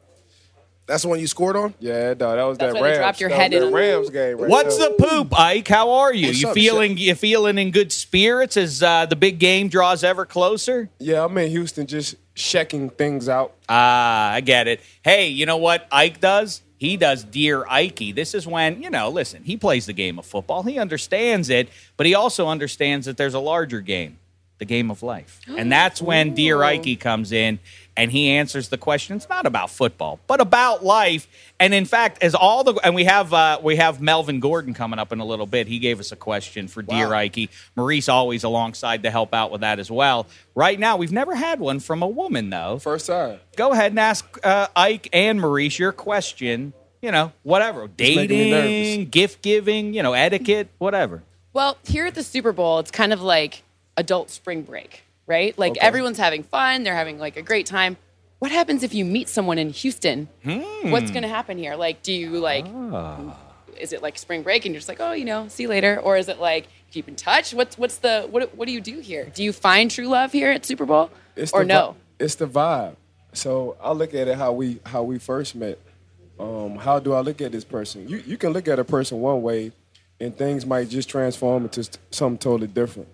That's 0.86 1.02
the 1.02 1.08
one 1.08 1.20
you 1.20 1.28
scored 1.28 1.54
on? 1.54 1.72
Yeah, 1.78 2.14
dog. 2.14 2.36
That 2.36 2.42
was 2.44 2.58
That's 2.58 2.74
that 2.74 2.80
where 2.80 2.90
they 2.90 2.98
Rams. 2.98 3.04
dropped 3.04 3.20
your 3.20 3.30
that 3.30 3.36
head 3.36 3.52
that 3.52 3.62
in. 3.62 3.72
Rams 3.72 4.10
game. 4.10 4.38
Right 4.38 4.50
What's 4.50 4.76
there. 4.76 4.88
the 4.88 4.96
poop, 5.04 5.38
Ike? 5.38 5.68
How 5.68 5.90
are 5.92 6.12
you? 6.12 6.28
What's 6.28 6.42
you 6.42 6.48
up, 6.48 6.54
feeling 6.54 6.98
you 6.98 7.14
feeling 7.14 7.58
in 7.58 7.70
good 7.70 7.92
spirits 7.92 8.56
as 8.56 8.82
uh, 8.82 9.06
the 9.06 9.14
big 9.14 9.38
game 9.38 9.68
draws 9.68 10.02
ever 10.02 10.26
closer? 10.26 10.88
Yeah, 10.98 11.24
I'm 11.24 11.38
in 11.38 11.48
Houston, 11.50 11.86
just 11.86 12.16
checking 12.34 12.90
things 12.90 13.28
out. 13.28 13.54
Ah, 13.68 14.32
I 14.32 14.40
get 14.40 14.66
it. 14.66 14.80
Hey, 15.04 15.28
you 15.28 15.46
know 15.46 15.58
what 15.58 15.86
Ike 15.92 16.20
does? 16.20 16.60
He 16.76 16.96
does 16.96 17.22
Dear 17.22 17.64
Ikey. 17.68 18.10
This 18.10 18.34
is 18.34 18.44
when, 18.46 18.82
you 18.82 18.90
know, 18.90 19.10
listen, 19.10 19.44
he 19.44 19.56
plays 19.56 19.86
the 19.86 19.92
game 19.92 20.18
of 20.18 20.26
football. 20.26 20.64
He 20.64 20.76
understands 20.78 21.50
it, 21.50 21.68
but 21.98 22.06
he 22.06 22.16
also 22.16 22.48
understands 22.48 23.06
that 23.06 23.16
there's 23.16 23.34
a 23.34 23.38
larger 23.38 23.80
game, 23.80 24.18
the 24.58 24.64
game 24.64 24.90
of 24.90 25.02
life. 25.04 25.40
And 25.46 25.70
that's 25.70 26.02
when 26.02 26.34
Dear 26.34 26.62
Ikey 26.64 26.96
comes 26.96 27.30
in 27.32 27.60
and 28.00 28.10
he 28.10 28.30
answers 28.30 28.70
the 28.70 28.78
question. 28.78 29.16
It's 29.16 29.28
not 29.28 29.44
about 29.44 29.68
football, 29.68 30.20
but 30.26 30.40
about 30.40 30.82
life. 30.82 31.28
And 31.58 31.74
in 31.74 31.84
fact, 31.84 32.22
as 32.22 32.34
all 32.34 32.64
the 32.64 32.72
and 32.82 32.94
we 32.94 33.04
have 33.04 33.34
uh, 33.34 33.60
we 33.62 33.76
have 33.76 34.00
Melvin 34.00 34.40
Gordon 34.40 34.72
coming 34.72 34.98
up 34.98 35.12
in 35.12 35.20
a 35.20 35.24
little 35.24 35.46
bit. 35.46 35.66
He 35.66 35.78
gave 35.78 36.00
us 36.00 36.10
a 36.10 36.16
question 36.16 36.66
for 36.66 36.80
Dear 36.80 37.12
Ikey. 37.12 37.50
Maurice 37.76 38.08
always 38.08 38.42
alongside 38.42 39.02
to 39.02 39.10
help 39.10 39.34
out 39.34 39.50
with 39.50 39.60
that 39.60 39.78
as 39.78 39.90
well. 39.90 40.26
Right 40.54 40.80
now, 40.80 40.96
we've 40.96 41.12
never 41.12 41.34
had 41.34 41.60
one 41.60 41.78
from 41.78 42.02
a 42.02 42.08
woman 42.08 42.48
though 42.48 42.78
First 42.78 43.06
time. 43.06 43.38
go 43.54 43.72
ahead 43.72 43.92
and 43.92 44.00
ask 44.00 44.24
uh, 44.42 44.68
Ike 44.74 45.10
and 45.12 45.38
Maurice 45.38 45.78
your 45.78 45.92
question. 45.92 46.72
You 47.02 47.12
know, 47.12 47.32
whatever. 47.42 47.86
Dating, 47.86 49.10
gift 49.10 49.42
giving, 49.42 49.92
you 49.92 50.02
know, 50.02 50.14
etiquette, 50.14 50.68
whatever. 50.78 51.22
Well, 51.52 51.76
here 51.84 52.06
at 52.06 52.14
the 52.14 52.22
Super 52.22 52.52
Bowl, 52.52 52.78
it's 52.78 52.90
kind 52.90 53.12
of 53.12 53.20
like 53.20 53.62
adult 53.96 54.30
spring 54.30 54.62
break, 54.62 55.02
right? 55.30 55.56
Like 55.58 55.78
everyone's 55.78 56.18
having 56.18 56.42
fun, 56.42 56.82
they're 56.82 56.94
having 56.94 57.18
like 57.18 57.36
a 57.38 57.42
great 57.42 57.64
time. 57.64 57.96
What 58.40 58.50
happens 58.50 58.82
if 58.82 58.92
you 58.94 59.04
meet 59.04 59.28
someone 59.28 59.58
in 59.58 59.70
Houston? 59.70 60.28
Hmm. 60.42 60.90
What's 60.90 61.10
going 61.10 61.22
to 61.22 61.28
happen 61.28 61.56
here? 61.58 61.76
Like, 61.76 62.02
do 62.02 62.12
you 62.12 62.30
like, 62.40 62.66
Ah. 62.68 63.36
is 63.78 63.92
it 63.92 64.02
like 64.02 64.18
spring 64.18 64.42
break 64.42 64.64
and 64.64 64.74
you're 64.74 64.80
just 64.80 64.88
like, 64.88 65.00
oh, 65.00 65.12
you 65.12 65.24
know, 65.26 65.46
see 65.48 65.62
you 65.64 65.68
later? 65.68 65.98
Or 66.00 66.16
is 66.16 66.28
it 66.28 66.40
like 66.40 66.66
keep 66.90 67.06
in 67.06 67.16
touch? 67.16 67.54
What's 67.54 67.78
what's 67.78 67.98
the 67.98 68.26
what 68.30 68.54
what 68.56 68.66
do 68.66 68.72
you 68.72 68.80
do 68.80 68.98
here? 69.00 69.24
Do 69.34 69.42
you 69.44 69.52
find 69.52 69.90
true 69.90 70.08
love 70.08 70.32
here 70.32 70.50
at 70.50 70.66
Super 70.66 70.84
Bowl, 70.86 71.10
It's 71.36 71.52
or 71.52 71.60
the 71.60 71.66
no? 71.66 71.86
vi- 72.18 72.24
it's 72.24 72.34
the 72.34 72.46
vibe. 72.46 72.96
So 73.32 73.76
I 73.80 73.92
look 73.92 74.12
at 74.14 74.26
it 74.26 74.36
how 74.36 74.52
we 74.52 74.80
how 74.84 75.02
we 75.04 75.18
first 75.18 75.54
met. 75.54 75.78
Um, 76.38 76.76
how 76.76 76.98
do 76.98 77.12
I 77.12 77.20
look 77.20 77.40
at 77.42 77.52
this 77.52 77.64
person? 77.64 78.08
You 78.08 78.22
you 78.26 78.36
can 78.38 78.52
look 78.52 78.66
at 78.68 78.78
a 78.78 78.84
person 78.84 79.20
one 79.20 79.42
way, 79.42 79.72
and 80.18 80.34
things 80.36 80.64
might 80.66 80.88
just 80.88 81.08
transform 81.10 81.64
into 81.64 81.86
something 82.10 82.38
totally 82.38 82.66
different. 82.68 83.08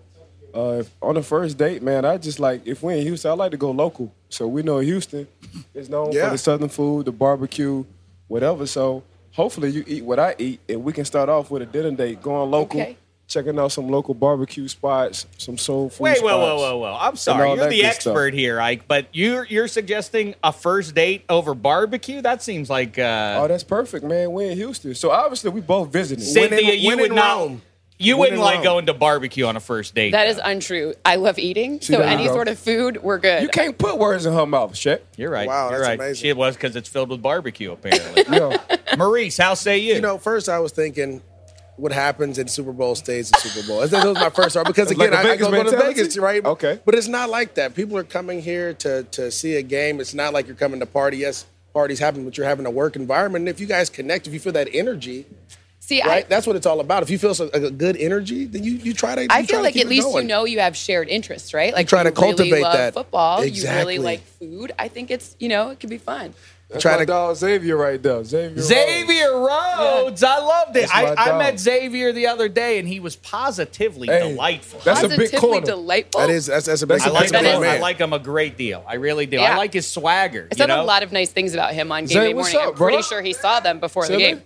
Uh, 0.55 0.77
if, 0.79 0.89
on 1.01 1.15
the 1.15 1.21
first 1.23 1.57
date, 1.57 1.81
man, 1.83 2.05
I 2.05 2.17
just 2.17 2.39
like 2.39 2.65
if 2.65 2.81
we 2.83 2.97
in 2.97 3.01
Houston, 3.03 3.31
I 3.31 3.33
like 3.35 3.51
to 3.51 3.57
go 3.57 3.71
local. 3.71 4.13
So 4.29 4.47
we 4.47 4.63
know 4.63 4.79
Houston 4.79 5.27
is 5.73 5.89
known 5.89 6.11
Yeah. 6.11 6.25
for 6.25 6.31
the 6.31 6.37
southern 6.37 6.69
food, 6.69 7.05
the 7.05 7.11
barbecue, 7.11 7.85
whatever. 8.27 8.65
So 8.65 9.03
hopefully 9.33 9.69
you 9.69 9.83
eat 9.87 10.03
what 10.03 10.19
I 10.19 10.35
eat, 10.37 10.59
and 10.67 10.83
we 10.83 10.93
can 10.93 11.05
start 11.05 11.29
off 11.29 11.51
with 11.51 11.61
a 11.61 11.65
dinner 11.65 11.91
date, 11.91 12.21
going 12.21 12.49
local, 12.49 12.81
Okay. 12.81 12.97
checking 13.27 13.59
out 13.59 13.71
some 13.71 13.87
local 13.89 14.13
barbecue 14.13 14.67
spots, 14.67 15.25
some 15.37 15.57
soul 15.57 15.89
food 15.89 16.03
Wait, 16.05 16.17
spots. 16.17 16.23
whoa, 16.31 16.37
whoa, 16.39 16.55
whoa, 16.57 16.77
whoa! 16.79 16.97
I'm 16.99 17.15
sorry, 17.17 17.49
you're 17.49 17.57
the 17.69 17.75
good 17.81 17.93
stuff. 17.93 17.95
expert 17.95 18.33
here, 18.33 18.59
Ike. 18.59 18.87
But 18.87 19.07
you're 19.13 19.45
you're 19.45 19.67
suggesting 19.67 20.33
a 20.43 20.51
first 20.53 20.95
date 20.95 21.23
over 21.29 21.53
barbecue? 21.53 22.21
That 22.21 22.41
seems 22.41 22.69
like 22.69 22.97
uh, 22.97 23.39
Oh, 23.41 23.47
that's 23.47 23.63
perfect, 23.63 24.03
man. 24.05 24.31
We're 24.31 24.51
in 24.51 24.57
Houston, 24.57 24.95
so 24.95 25.11
obviously 25.11 25.51
we 25.51 25.61
both 25.61 25.91
visiting. 25.91 26.23
Cynthia. 26.23 26.71
in- 26.73 26.79
you 26.79 26.87
when 26.87 26.99
would 27.01 27.09
in 27.11 27.15
not. 27.15 27.37
Rome. 27.37 27.61
You 27.99 28.17
wouldn't 28.17 28.39
like 28.39 28.55
Rome. 28.55 28.63
going 28.63 28.85
to 28.87 28.93
barbecue 28.93 29.45
on 29.45 29.55
a 29.57 29.59
first 29.59 29.95
date. 29.95 30.11
That 30.11 30.25
though. 30.25 30.29
is 30.31 30.39
untrue. 30.43 30.93
I 31.03 31.15
love 31.15 31.39
eating, 31.39 31.81
See, 31.81 31.93
so 31.93 31.99
there 31.99 32.07
any 32.07 32.27
go. 32.27 32.33
sort 32.33 32.47
of 32.47 32.59
food, 32.59 33.01
we're 33.01 33.17
good. 33.17 33.41
You 33.41 33.49
can't 33.49 33.77
put 33.77 33.97
words 33.97 34.25
in 34.25 34.33
her 34.33 34.45
mouth, 34.45 34.75
shit. 34.77 35.05
You're 35.15 35.31
right. 35.31 35.47
Wow, 35.47 35.69
you're 35.69 35.79
that's 35.79 35.87
right. 35.89 35.99
amazing. 35.99 36.21
She 36.21 36.33
was 36.33 36.55
because 36.55 36.75
it's 36.75 36.87
filled 36.87 37.09
with 37.09 37.21
barbecue, 37.23 37.71
apparently. 37.71 38.23
Yo, 38.37 38.53
Maurice, 38.97 39.37
how 39.37 39.55
say 39.55 39.79
you? 39.79 39.95
You 39.95 40.01
know, 40.01 40.17
first 40.19 40.47
I 40.47 40.59
was 40.59 40.71
thinking, 40.71 41.21
what 41.77 41.91
happens 41.91 42.37
in 42.39 42.47
Super 42.47 42.71
Bowl 42.71 42.95
stays 42.95 43.31
in 43.31 43.39
Super 43.39 43.67
Bowl. 43.67 43.87
That 43.87 44.05
was 44.05 44.15
my 44.15 44.29
first 44.31 44.55
thought 44.55 44.65
because 44.67 44.89
Like 44.89 45.09
again, 45.09 45.13
a 45.13 45.15
I, 45.17 45.19
I 45.19 45.23
Vegas 45.23 45.47
go, 45.47 45.51
go 45.51 45.57
to 45.63 45.63
mentality? 45.71 46.01
Vegas, 46.01 46.17
right? 46.17 46.43
Okay. 46.45 46.79
but 46.85 46.95
it's 46.95 47.07
not 47.07 47.29
like 47.29 47.55
that. 47.55 47.75
People 47.75 47.97
are 47.97 48.03
coming 48.03 48.41
here 48.41 48.73
to 48.75 49.03
to 49.11 49.31
see 49.31 49.55
a 49.55 49.61
game. 49.61 49.99
It's 49.99 50.13
not 50.13 50.33
like 50.33 50.47
you're 50.47 50.55
coming 50.55 50.79
to 50.79 50.85
party. 50.87 51.17
Yes, 51.17 51.45
parties 51.73 51.99
happen, 51.99 52.25
but 52.25 52.37
you're 52.37 52.47
having 52.47 52.65
a 52.65 52.71
work 52.71 52.95
environment. 52.95 53.43
And 53.43 53.49
if 53.49 53.59
you 53.59 53.67
guys 53.67 53.89
connect, 53.89 54.27
if 54.27 54.33
you 54.33 54.39
feel 54.39 54.53
that 54.53 54.67
energy, 54.73 55.25
See, 55.87 56.01
right, 56.01 56.25
I, 56.25 56.27
that's 56.27 56.45
what 56.45 56.57
it's 56.57 56.65
all 56.65 56.81
about. 56.81 57.01
If 57.01 57.09
you 57.09 57.17
feel 57.17 57.33
so, 57.33 57.49
a 57.53 57.71
good 57.71 57.95
energy, 57.95 58.43
then 58.43 58.61
you 58.61 58.73
you 58.73 58.93
try 58.93 59.15
to. 59.15 59.21
You 59.21 59.27
I 59.31 59.37
try 59.37 59.45
feel 59.45 59.59
to 59.59 59.63
like 59.63 59.73
keep 59.73 59.85
at 59.85 59.87
it 59.87 59.89
least 59.89 60.13
you 60.13 60.23
know 60.23 60.43
you 60.43 60.59
have 60.59 60.75
shared 60.75 61.07
interests, 61.07 61.53
right? 61.53 61.73
Like 61.73 61.87
try 61.87 62.03
to 62.03 62.09
you 62.09 62.35
really 62.35 62.61
love 62.61 62.73
that. 62.73 62.93
football. 62.93 63.45
You 63.45 63.63
really 63.69 63.97
like 63.97 64.19
food. 64.21 64.73
I 64.77 64.89
think 64.89 65.11
it's 65.11 65.37
you 65.39 65.47
know 65.47 65.69
it 65.69 65.79
could 65.79 65.89
be 65.89 65.97
fun. 65.97 66.33
that's 66.67 66.81
Try 66.81 66.91
my 66.95 66.97
to- 66.99 67.05
dog 67.05 67.37
Xavier 67.37 67.77
right 67.77 68.03
there. 68.03 68.21
Xavier. 68.21 68.61
Xavier 68.61 69.31
Rhodes, 69.39 70.23
I 70.23 70.39
loved 70.39 70.75
it. 70.75 70.93
I, 70.93 71.15
I 71.17 71.37
met 71.37 71.57
Xavier 71.57 72.11
the 72.11 72.27
other 72.27 72.49
day, 72.49 72.79
and 72.79 72.85
he 72.87 72.99
was 72.99 73.15
positively 73.15 74.09
Hey, 74.09 74.27
delightful. 74.27 74.81
That's 74.83 75.03
a 75.03 75.07
big 75.07 75.33
corner. 75.37 75.65
delightful. 75.65 76.19
That 76.19 76.29
is 76.29 76.47
that's 76.47 76.65
that's 76.65 76.81
a 76.81 76.87
big. 76.87 76.99
That's 76.99 77.05
a 77.09 77.11
I 77.11 77.13
like 77.13 77.29
that's 77.29 77.31
a 77.31 77.59
big 77.59 77.61
That 77.61 77.77
I 77.77 77.79
like 77.79 77.97
him 77.99 78.11
a 78.11 78.19
great 78.19 78.57
deal. 78.57 78.83
I 78.85 78.95
really 78.95 79.25
do. 79.25 79.37
Yeah. 79.37 79.53
I 79.53 79.57
like 79.57 79.71
his 79.71 79.87
swagger. 79.87 80.49
I 80.51 80.55
you 80.55 80.57
said 80.57 80.65
know? 80.67 80.81
a 80.81 80.83
lot 80.83 81.03
of 81.03 81.13
nice 81.13 81.31
things 81.31 81.53
about 81.53 81.73
him 81.73 81.93
on 81.93 82.01
game 82.01 82.07
Zay, 82.09 82.27
day 82.27 82.33
morning. 82.33 82.55
up, 82.57 82.67
I'm 82.67 82.73
pretty 82.73 82.97
bro? 82.97 83.01
sure 83.03 83.21
he 83.21 83.31
saw 83.31 83.61
them 83.61 83.79
before 83.79 84.05
the 84.05 84.17
Zay, 84.17 84.41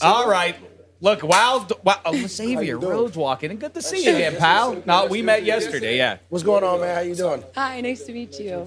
game. 0.00 0.10
All 0.10 0.28
right. 0.28 0.56
Look, 1.00 1.22
wow, 1.22 1.64
wow 1.84 2.00
oh, 2.04 2.26
Xavier? 2.26 2.76
Rhodes 2.76 3.16
walking, 3.16 3.52
and 3.52 3.60
good 3.60 3.72
to 3.74 3.82
see 3.82 4.04
you 4.04 4.16
again, 4.16 4.36
pal. 4.36 4.82
No, 4.84 5.06
we 5.06 5.22
met 5.22 5.44
yesterday. 5.44 5.96
Yeah, 5.96 6.18
What's 6.28 6.42
going 6.42 6.64
on, 6.64 6.80
man? 6.80 6.94
How 6.94 7.02
you 7.02 7.14
doing? 7.14 7.44
Hi, 7.54 7.80
nice 7.80 8.02
to 8.04 8.12
meet 8.12 8.38
you. 8.40 8.66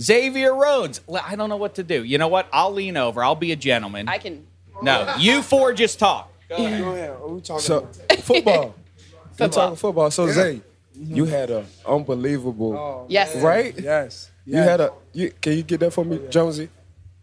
Xavier 0.00 0.54
Rhodes. 0.54 1.02
L- 1.08 1.20
I 1.22 1.36
don't 1.36 1.50
know 1.50 1.56
what 1.56 1.74
to 1.74 1.82
do. 1.82 2.04
You 2.04 2.16
know 2.16 2.28
what? 2.28 2.48
I'll 2.52 2.72
lean 2.72 2.96
over. 2.96 3.22
I'll 3.22 3.34
be 3.34 3.52
a 3.52 3.56
gentleman. 3.56 4.08
I 4.08 4.16
can. 4.16 4.46
no, 4.80 5.14
you 5.18 5.42
four 5.42 5.74
just 5.74 5.98
talk. 5.98 6.32
Go 6.48 6.56
ahead. 6.56 7.20
We 7.26 7.40
talking 7.42 7.62
So 7.62 7.80
football. 8.20 8.74
We 9.38 9.48
talking 9.48 9.76
football. 9.76 10.10
So 10.10 10.26
Zay, 10.32 10.62
you 10.94 11.24
had 11.26 11.50
an 11.50 11.66
unbelievable, 11.86 12.76
oh, 12.76 13.06
Yes. 13.08 13.36
right? 13.36 13.72
Yes. 13.78 14.30
You 14.44 14.56
had 14.56 14.80
a. 14.80 14.92
You, 15.12 15.30
can 15.40 15.52
you 15.52 15.62
get 15.62 15.78
that 15.80 15.92
for 15.92 16.04
me, 16.04 16.18
oh, 16.24 16.28
Jonesy? 16.28 16.70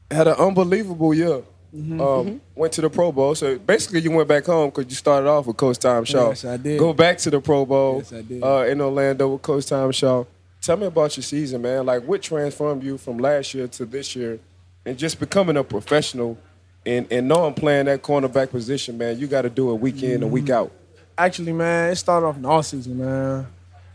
Had 0.09 0.27
an 0.27 0.35
unbelievable 0.35 1.13
year. 1.13 1.41
Mm-hmm. 1.75 1.99
Um, 1.99 2.41
went 2.55 2.71
to 2.73 2.81
the 2.81 2.89
Pro 2.89 3.11
Bowl. 3.11 3.35
So 3.35 3.59
basically, 3.59 3.99
you 3.99 4.11
went 4.11 4.29
back 4.29 4.45
home 4.45 4.69
because 4.69 4.85
you 4.89 4.95
started 4.95 5.27
off 5.27 5.45
with 5.45 5.57
Coach 5.57 5.77
Tom 5.77 6.05
Shaw. 6.05 6.29
Yes, 6.29 6.45
I 6.45 6.57
did. 6.57 6.79
Go 6.79 6.93
back 6.93 7.17
to 7.19 7.29
the 7.29 7.41
Pro 7.41 7.65
Bowl. 7.65 7.97
Yes, 7.97 8.13
I 8.13 8.21
did. 8.21 8.43
Uh, 8.43 8.65
in 8.67 8.79
Orlando 8.79 9.33
with 9.33 9.41
Coach 9.41 9.65
Tom 9.65 9.91
Shaw. 9.91 10.23
Tell 10.61 10.77
me 10.77 10.85
about 10.85 11.15
your 11.17 11.23
season, 11.23 11.61
man. 11.61 11.85
Like, 11.85 12.03
what 12.03 12.21
transformed 12.21 12.83
you 12.83 12.97
from 12.97 13.17
last 13.17 13.53
year 13.53 13.67
to 13.67 13.85
this 13.85 14.15
year, 14.15 14.39
and 14.85 14.97
just 14.97 15.19
becoming 15.19 15.57
a 15.57 15.63
professional, 15.63 16.37
and 16.85 17.07
and 17.11 17.27
knowing 17.27 17.53
playing 17.53 17.85
that 17.85 18.01
cornerback 18.01 18.51
position, 18.51 18.97
man. 18.97 19.19
You 19.19 19.27
got 19.27 19.41
to 19.41 19.49
do 19.49 19.71
it 19.71 19.75
week 19.75 20.01
in 20.01 20.23
and 20.23 20.31
week 20.31 20.49
out. 20.49 20.71
Actually, 21.17 21.53
man, 21.53 21.91
it 21.91 21.95
started 21.97 22.25
off 22.25 22.37
in 22.37 22.43
the 22.43 22.49
off 22.49 22.65
season, 22.65 22.97
man. 22.97 23.47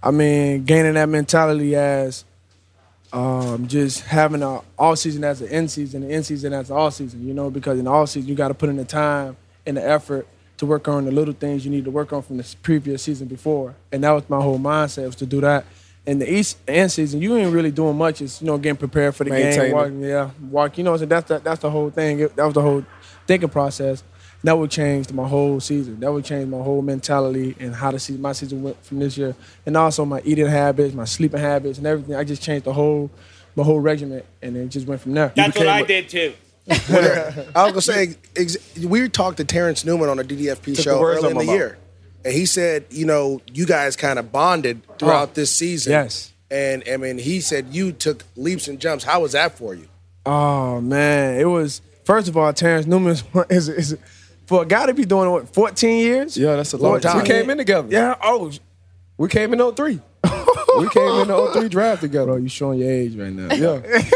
I 0.02 0.10
mean, 0.10 0.64
gaining 0.64 0.94
that 0.94 1.08
mentality 1.08 1.74
as 1.76 2.24
um, 3.12 3.66
just 3.66 4.00
having 4.02 4.42
a 4.42 4.60
off 4.78 4.98
season 4.98 5.24
as 5.24 5.40
an 5.40 5.48
end 5.48 5.70
season, 5.70 6.02
and 6.02 6.12
end 6.12 6.26
season 6.26 6.52
as 6.52 6.70
an 6.70 6.76
off 6.76 6.94
season. 6.94 7.26
You 7.26 7.34
know, 7.34 7.50
because 7.50 7.78
in 7.78 7.84
the 7.86 7.90
off 7.90 8.10
season 8.10 8.28
you 8.28 8.34
got 8.34 8.48
to 8.48 8.54
put 8.54 8.68
in 8.68 8.76
the 8.76 8.84
time 8.84 9.36
and 9.66 9.76
the 9.76 9.86
effort 9.86 10.26
to 10.58 10.66
work 10.66 10.88
on 10.88 11.04
the 11.06 11.10
little 11.10 11.34
things 11.34 11.64
you 11.64 11.70
need 11.70 11.84
to 11.86 11.90
work 11.90 12.12
on 12.12 12.22
from 12.22 12.36
the 12.36 12.56
previous 12.62 13.02
season 13.02 13.26
before, 13.28 13.74
and 13.92 14.04
that 14.04 14.10
was 14.12 14.28
my 14.28 14.40
whole 14.40 14.58
mindset 14.58 15.06
was 15.06 15.16
to 15.16 15.26
do 15.26 15.40
that. 15.40 15.64
In 16.06 16.18
the 16.18 16.32
east 16.32 16.56
end 16.66 16.90
season, 16.90 17.20
you 17.20 17.36
ain't 17.36 17.52
really 17.52 17.70
doing 17.70 17.96
much. 17.96 18.22
It's 18.22 18.40
you 18.40 18.46
know 18.46 18.58
getting 18.58 18.76
prepared 18.78 19.14
for 19.14 19.24
the 19.24 19.30
Maintaining. 19.30 19.66
game, 19.66 19.72
walking, 19.74 20.02
yeah, 20.02 20.30
walk. 20.50 20.78
You 20.78 20.84
know, 20.84 20.96
so 20.96 21.04
that's 21.06 21.28
the, 21.28 21.38
that's 21.40 21.60
the 21.60 21.70
whole 21.70 21.90
thing. 21.90 22.20
It- 22.20 22.36
that 22.36 22.44
was 22.44 22.54
the 22.54 22.62
whole 22.62 22.84
thinking 23.26 23.48
process. 23.50 24.02
That 24.42 24.56
would 24.56 24.70
change 24.70 25.12
my 25.12 25.28
whole 25.28 25.60
season. 25.60 26.00
That 26.00 26.12
would 26.12 26.24
change 26.24 26.48
my 26.48 26.58
whole 26.62 26.80
mentality 26.80 27.54
and 27.60 27.74
how 27.74 27.90
the 27.90 27.98
season, 27.98 28.22
my 28.22 28.32
season 28.32 28.62
went 28.62 28.82
from 28.84 28.98
this 28.98 29.18
year, 29.18 29.34
and 29.66 29.76
also 29.76 30.04
my 30.06 30.22
eating 30.24 30.46
habits, 30.46 30.94
my 30.94 31.04
sleeping 31.04 31.40
habits, 31.40 31.76
and 31.78 31.86
everything. 31.86 32.14
I 32.16 32.24
just 32.24 32.42
changed 32.42 32.64
the 32.64 32.72
whole 32.72 33.10
my 33.56 33.64
whole 33.64 33.80
regimen, 33.80 34.22
and 34.40 34.56
it 34.56 34.68
just 34.68 34.86
went 34.86 35.00
from 35.02 35.12
there. 35.14 35.32
That's 35.36 35.58
what 35.58 35.68
I 35.68 35.82
did 35.82 36.08
too. 36.08 36.32
I 36.70 36.74
was 37.64 37.72
gonna 37.72 37.80
say 37.80 38.14
ex- 38.36 38.56
we 38.78 39.08
talked 39.08 39.38
to 39.38 39.44
Terrence 39.44 39.84
Newman 39.84 40.08
on 40.08 40.18
a 40.18 40.24
DDFP 40.24 40.76
Took 40.76 40.84
show 40.84 41.00
words 41.00 41.18
early 41.18 41.30
in 41.30 41.34
my 41.36 41.40
the 41.42 41.46
mouth. 41.46 41.56
year, 41.56 41.78
and 42.24 42.32
he 42.32 42.46
said, 42.46 42.84
you 42.90 43.04
know, 43.06 43.40
you 43.52 43.66
guys 43.66 43.96
kind 43.96 44.18
of 44.18 44.30
bonded 44.32 44.80
throughout 44.98 45.30
Oh, 45.30 45.32
this 45.34 45.50
season. 45.54 45.92
yes. 45.92 46.32
and 46.50 46.82
I 46.90 46.96
mean, 46.96 47.18
he 47.18 47.40
said 47.40 47.74
you 47.74 47.92
took 47.92 48.24
leaps 48.36 48.68
and 48.68 48.78
jumps. 48.80 49.04
How 49.04 49.20
was 49.20 49.32
that 49.32 49.58
for 49.58 49.74
you? 49.74 49.88
Oh 50.24 50.80
man, 50.80 51.40
it 51.40 51.44
was 51.46 51.82
first 52.04 52.28
of 52.28 52.36
all, 52.36 52.52
Terrence 52.52 52.86
Newman 52.86 53.16
is, 53.50 53.68
is, 53.68 53.68
is 53.68 53.98
for 54.50 54.62
a 54.62 54.66
guy 54.66 54.84
to 54.84 54.92
be 54.92 55.04
doing 55.04 55.28
it, 55.28 55.30
what 55.30 55.54
14 55.54 55.98
years. 56.00 56.36
Yeah, 56.36 56.56
that's 56.56 56.72
a 56.72 56.76
long 56.76 56.98
time. 56.98 57.18
We 57.18 57.22
came 57.22 57.48
in 57.50 57.58
together. 57.58 57.86
Yeah. 57.88 58.16
Oh, 58.20 58.50
We 59.16 59.28
came 59.28 59.52
in 59.52 59.60
03. 59.60 59.92
we 59.92 60.88
came 60.88 61.20
in 61.20 61.28
the 61.28 61.50
03 61.54 61.68
draft 61.68 62.00
together. 62.00 62.26
bro, 62.26 62.36
you 62.36 62.48
showing 62.48 62.80
your 62.80 62.90
age 62.90 63.14
right 63.14 63.32
now. 63.32 63.54
Yeah. 63.54 64.02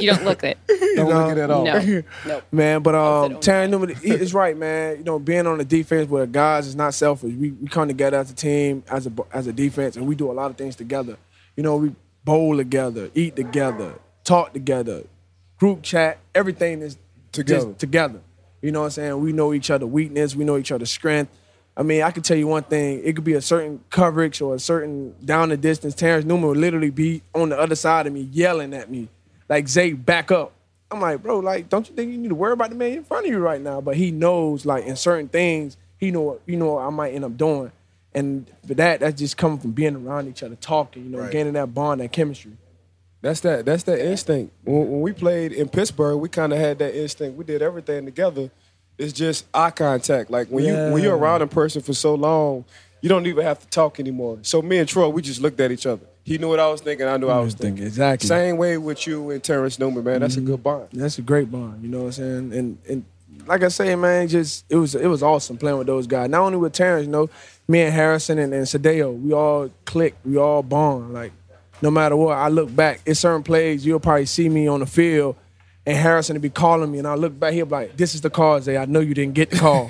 You 0.00 0.12
don't 0.12 0.24
look 0.26 0.44
it. 0.44 0.58
Don't 0.94 1.08
look 1.08 1.32
it 1.32 1.38
at 1.38 1.50
all. 1.50 1.64
No. 1.64 2.02
Nope. 2.26 2.44
Man, 2.52 2.82
but 2.84 2.94
um, 2.94 3.40
don't 3.40 3.70
Newman 3.72 3.96
is 4.00 4.32
right, 4.32 4.56
man. 4.56 4.98
You 4.98 5.02
know, 5.02 5.18
being 5.18 5.44
on 5.44 5.58
the 5.58 5.64
defense 5.64 6.08
where 6.08 6.24
guys 6.24 6.68
is 6.68 6.76
not 6.76 6.94
selfish. 6.94 7.34
We, 7.34 7.50
we 7.50 7.66
come 7.66 7.88
together 7.88 8.16
as 8.16 8.30
a 8.30 8.34
team, 8.34 8.84
as 8.88 9.08
a 9.08 9.12
as 9.32 9.48
a 9.48 9.52
defense, 9.52 9.96
and 9.96 10.06
we 10.06 10.14
do 10.14 10.30
a 10.30 10.34
lot 10.34 10.52
of 10.52 10.56
things 10.56 10.76
together. 10.76 11.16
You 11.56 11.64
know, 11.64 11.74
we 11.78 11.96
bowl 12.24 12.56
together, 12.56 13.10
eat 13.16 13.34
together, 13.34 13.98
talk 14.22 14.52
together, 14.52 15.02
group 15.58 15.82
chat. 15.82 16.18
Everything 16.32 16.80
is 16.80 16.96
Together. 17.32 17.66
just 17.66 17.78
together. 17.80 18.20
You 18.60 18.72
know 18.72 18.80
what 18.80 18.86
I'm 18.86 18.90
saying? 18.92 19.20
We 19.20 19.32
know 19.32 19.52
each 19.52 19.70
other 19.70 19.86
weakness. 19.86 20.34
We 20.34 20.44
know 20.44 20.56
each 20.56 20.72
other's 20.72 20.90
strength. 20.90 21.30
I 21.76 21.82
mean, 21.84 22.02
I 22.02 22.10
can 22.10 22.24
tell 22.24 22.36
you 22.36 22.48
one 22.48 22.64
thing. 22.64 23.00
It 23.04 23.14
could 23.14 23.24
be 23.24 23.34
a 23.34 23.40
certain 23.40 23.80
coverage 23.88 24.40
or 24.40 24.56
a 24.56 24.58
certain 24.58 25.14
down 25.24 25.50
the 25.50 25.56
distance. 25.56 25.94
Terrence 25.94 26.24
Newman 26.24 26.48
would 26.48 26.56
literally 26.56 26.90
be 26.90 27.22
on 27.34 27.50
the 27.50 27.58
other 27.58 27.76
side 27.76 28.06
of 28.08 28.12
me, 28.12 28.22
yelling 28.32 28.74
at 28.74 28.90
me, 28.90 29.08
like 29.48 29.68
Zay, 29.68 29.92
back 29.92 30.32
up. 30.32 30.52
I'm 30.90 31.00
like, 31.00 31.22
bro, 31.22 31.38
like, 31.38 31.68
don't 31.68 31.88
you 31.88 31.94
think 31.94 32.10
you 32.10 32.18
need 32.18 32.30
to 32.30 32.34
worry 32.34 32.52
about 32.54 32.70
the 32.70 32.76
man 32.76 32.92
in 32.92 33.04
front 33.04 33.26
of 33.26 33.30
you 33.30 33.38
right 33.38 33.60
now? 33.60 33.80
But 33.80 33.96
he 33.96 34.10
knows, 34.10 34.64
like, 34.66 34.86
in 34.86 34.96
certain 34.96 35.28
things, 35.28 35.76
he 35.98 36.10
know, 36.10 36.22
what- 36.22 36.40
you 36.46 36.56
know, 36.56 36.74
what 36.74 36.82
I 36.84 36.90
might 36.90 37.12
end 37.14 37.24
up 37.24 37.36
doing. 37.36 37.70
And 38.14 38.46
for 38.66 38.74
that, 38.74 39.00
that's 39.00 39.18
just 39.18 39.36
coming 39.36 39.58
from 39.58 39.72
being 39.72 39.94
around 39.94 40.28
each 40.28 40.42
other, 40.42 40.56
talking, 40.56 41.04
you 41.04 41.10
know, 41.10 41.18
Right. 41.20 41.30
gaining 41.30 41.52
that 41.52 41.74
bond, 41.74 42.00
that 42.00 42.10
chemistry. 42.10 42.52
That's 43.20 43.40
that. 43.40 43.64
That's 43.64 43.82
that 43.84 43.98
instinct. 43.98 44.52
When, 44.64 44.90
when 44.90 45.00
we 45.00 45.12
played 45.12 45.52
in 45.52 45.68
Pittsburgh, 45.68 46.20
we 46.20 46.28
kind 46.28 46.52
of 46.52 46.58
had 46.58 46.78
that 46.78 46.94
instinct. 46.94 47.36
We 47.36 47.44
did 47.44 47.62
everything 47.62 48.04
together. 48.04 48.50
It's 48.96 49.12
just 49.12 49.46
eye 49.54 49.70
contact. 49.70 50.30
Like 50.30 50.48
when 50.48 50.64
you 50.64 50.74
when 50.92 51.02
you're 51.02 51.16
around 51.16 51.42
a 51.42 51.46
person 51.46 51.82
for 51.82 51.94
so 51.94 52.14
long, 52.14 52.64
you 53.00 53.08
don't 53.08 53.26
even 53.26 53.44
have 53.44 53.60
to 53.60 53.66
talk 53.68 54.00
anymore. 54.00 54.38
So 54.42 54.62
me 54.62 54.78
and 54.78 54.88
Troy, 54.88 55.08
we 55.08 55.22
just 55.22 55.40
looked 55.40 55.60
at 55.60 55.70
each 55.70 55.86
other. 55.86 56.04
He 56.24 56.36
knew 56.36 56.48
what 56.48 56.60
I 56.60 56.68
was 56.68 56.80
thinking. 56.80 57.06
I 57.06 57.16
knew 57.16 57.28
I 57.28 57.40
was 57.40 57.54
thinking. 57.54 57.86
exactly. 57.86 58.26
Same 58.26 58.56
way 58.58 58.76
with 58.76 59.06
you 59.06 59.30
and 59.30 59.42
Terrence 59.42 59.78
Newman, 59.78 60.04
man. 60.04 60.20
That's 60.20 60.36
a 60.36 60.40
mm-hmm. 60.40 60.48
good 60.48 60.62
bond. 60.62 60.88
That's 60.92 61.18
a 61.18 61.22
great 61.22 61.50
bond, 61.50 61.82
you 61.82 61.88
know 61.88 62.00
what 62.00 62.06
I'm 62.06 62.12
saying? 62.12 62.52
And 62.52 62.78
and 62.88 63.04
like 63.46 63.62
I 63.62 63.68
say, 63.68 63.94
man, 63.94 64.28
just 64.28 64.64
it 64.68 64.76
was 64.76 64.94
it 64.94 65.06
was 65.06 65.22
awesome 65.22 65.56
playing 65.56 65.78
with 65.78 65.86
those 65.86 66.06
guys. 66.06 66.28
Not 66.28 66.42
only 66.42 66.58
with 66.58 66.72
Terrence, 66.72 67.06
you 67.06 67.12
know, 67.12 67.30
me 67.66 67.82
and 67.82 67.94
Harrison 67.94 68.38
and, 68.38 68.52
and 68.52 68.64
Sadeo, 68.64 69.18
we 69.18 69.32
all 69.32 69.70
click, 69.84 70.16
we 70.24 70.36
all 70.36 70.62
bond. 70.62 71.14
Like 71.14 71.32
no 71.82 71.90
matter 71.90 72.16
what, 72.16 72.36
I 72.36 72.48
look 72.48 72.74
back, 72.74 73.00
it's 73.06 73.20
certain 73.20 73.42
plays 73.42 73.84
you'll 73.84 74.00
probably 74.00 74.26
see 74.26 74.48
me 74.48 74.66
on 74.66 74.80
the 74.80 74.86
field. 74.86 75.36
And 75.86 75.96
Harrison 75.96 76.34
to 76.34 76.40
be 76.40 76.50
calling 76.50 76.92
me, 76.92 76.98
and 76.98 77.06
I 77.06 77.14
look 77.14 77.40
back, 77.40 77.54
he'll 77.54 77.64
be 77.64 77.70
like, 77.70 77.96
"This 77.96 78.14
is 78.14 78.20
the 78.20 78.28
call, 78.28 78.60
Zay. 78.60 78.76
I 78.76 78.84
know 78.84 79.00
you 79.00 79.14
didn't 79.14 79.32
get 79.32 79.48
the 79.48 79.56
call." 79.56 79.88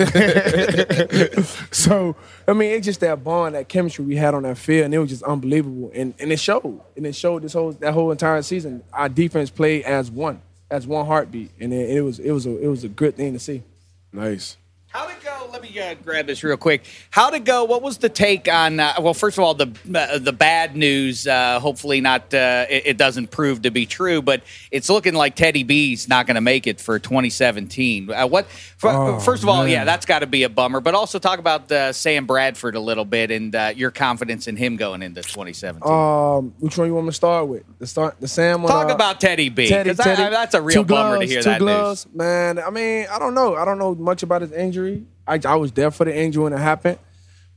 so, 1.72 2.14
I 2.46 2.52
mean, 2.52 2.70
it's 2.70 2.84
just 2.84 3.00
that 3.00 3.24
bond, 3.24 3.56
that 3.56 3.68
chemistry 3.68 4.04
we 4.04 4.14
had 4.14 4.32
on 4.32 4.44
that 4.44 4.58
field, 4.58 4.84
and 4.84 4.94
it 4.94 4.98
was 5.00 5.08
just 5.08 5.24
unbelievable. 5.24 5.90
And 5.92 6.14
and 6.20 6.30
it 6.30 6.38
showed, 6.38 6.80
and 6.96 7.04
it 7.04 7.16
showed 7.16 7.42
this 7.42 7.52
whole 7.52 7.72
that 7.72 7.94
whole 7.94 8.12
entire 8.12 8.42
season. 8.42 8.84
Our 8.92 9.08
defense 9.08 9.50
played 9.50 9.82
as 9.86 10.08
one, 10.08 10.40
as 10.70 10.86
one 10.86 11.04
heartbeat, 11.04 11.50
and 11.58 11.72
it, 11.72 11.96
it 11.96 12.02
was 12.02 12.20
it 12.20 12.30
was 12.30 12.46
a 12.46 12.56
it 12.58 12.68
was 12.68 12.84
a 12.84 12.88
good 12.88 13.16
thing 13.16 13.32
to 13.32 13.40
see. 13.40 13.64
Nice. 14.12 14.56
How'd 14.98 15.10
it 15.10 15.22
go? 15.22 15.48
let 15.52 15.62
me 15.62 15.78
uh, 15.80 15.94
grab 16.04 16.26
this 16.26 16.42
real 16.42 16.56
quick. 16.56 16.82
How 17.10 17.30
to 17.30 17.38
go? 17.38 17.64
What 17.64 17.82
was 17.82 17.98
the 17.98 18.08
take 18.08 18.48
on? 18.48 18.80
Uh, 18.80 18.94
well, 19.00 19.14
first 19.14 19.38
of 19.38 19.44
all, 19.44 19.54
the 19.54 19.70
uh, 19.94 20.18
the 20.18 20.32
bad 20.32 20.74
news. 20.76 21.24
Uh, 21.26 21.60
hopefully, 21.60 22.00
not. 22.00 22.34
Uh, 22.34 22.66
it, 22.68 22.82
it 22.86 22.96
doesn't 22.96 23.30
prove 23.30 23.62
to 23.62 23.70
be 23.70 23.86
true, 23.86 24.20
but 24.20 24.42
it's 24.72 24.90
looking 24.90 25.14
like 25.14 25.36
Teddy 25.36 25.62
B's 25.62 26.08
not 26.08 26.26
going 26.26 26.34
to 26.34 26.40
make 26.40 26.66
it 26.66 26.80
for 26.80 26.98
2017. 26.98 28.10
Uh, 28.10 28.26
what? 28.26 28.46
For, 28.76 28.90
Oh, 28.90 29.20
first 29.20 29.42
of 29.44 29.48
all, 29.48 29.62
man. 29.62 29.70
yeah, 29.70 29.84
that's 29.84 30.04
got 30.06 30.20
to 30.20 30.26
be 30.26 30.42
a 30.42 30.48
bummer. 30.48 30.80
But 30.80 30.94
also 30.94 31.18
talk 31.20 31.38
about 31.38 31.70
uh, 31.70 31.92
Sam 31.92 32.26
Bradford 32.26 32.74
a 32.74 32.80
little 32.80 33.04
bit 33.04 33.30
and 33.30 33.54
uh, 33.54 33.72
your 33.76 33.90
confidence 33.92 34.48
in 34.48 34.56
him 34.56 34.76
going 34.76 35.02
into 35.02 35.22
2017. 35.22 35.88
Um, 35.90 36.54
which 36.58 36.76
one 36.76 36.88
you 36.88 36.94
want 36.94 37.06
me 37.06 37.10
to 37.10 37.14
start 37.16 37.46
with? 37.46 37.62
The 37.78 37.86
start, 37.86 38.20
the 38.20 38.26
Sam 38.28 38.62
one. 38.64 38.72
Talk 38.72 38.90
about 38.90 39.20
Teddy 39.20 39.48
B. 39.48 39.68
Teddy, 39.68 39.90
'cause 39.90 39.96
that- 39.98 40.16
Teddy, 40.16 40.30
that's 40.34 40.54
a 40.54 40.62
real 40.62 40.82
bummer 40.84 41.18
to 41.20 41.26
hear 41.26 41.40
two 41.42 41.50
that 41.50 41.60
gloves, 41.60 42.06
Man, 42.12 42.58
I 42.58 42.70
mean, 42.70 43.06
I 43.10 43.18
don't 43.18 43.34
know. 43.34 43.54
I 43.54 43.64
don't 43.64 43.78
know 43.78 43.94
much 43.94 44.22
about 44.22 44.42
his 44.42 44.52
injury. 44.52 44.87
I, 45.26 45.40
I 45.44 45.56
was 45.56 45.72
there 45.72 45.90
for 45.90 46.04
the 46.04 46.16
injury 46.16 46.44
when 46.44 46.52
it 46.52 46.58
happened, 46.58 46.98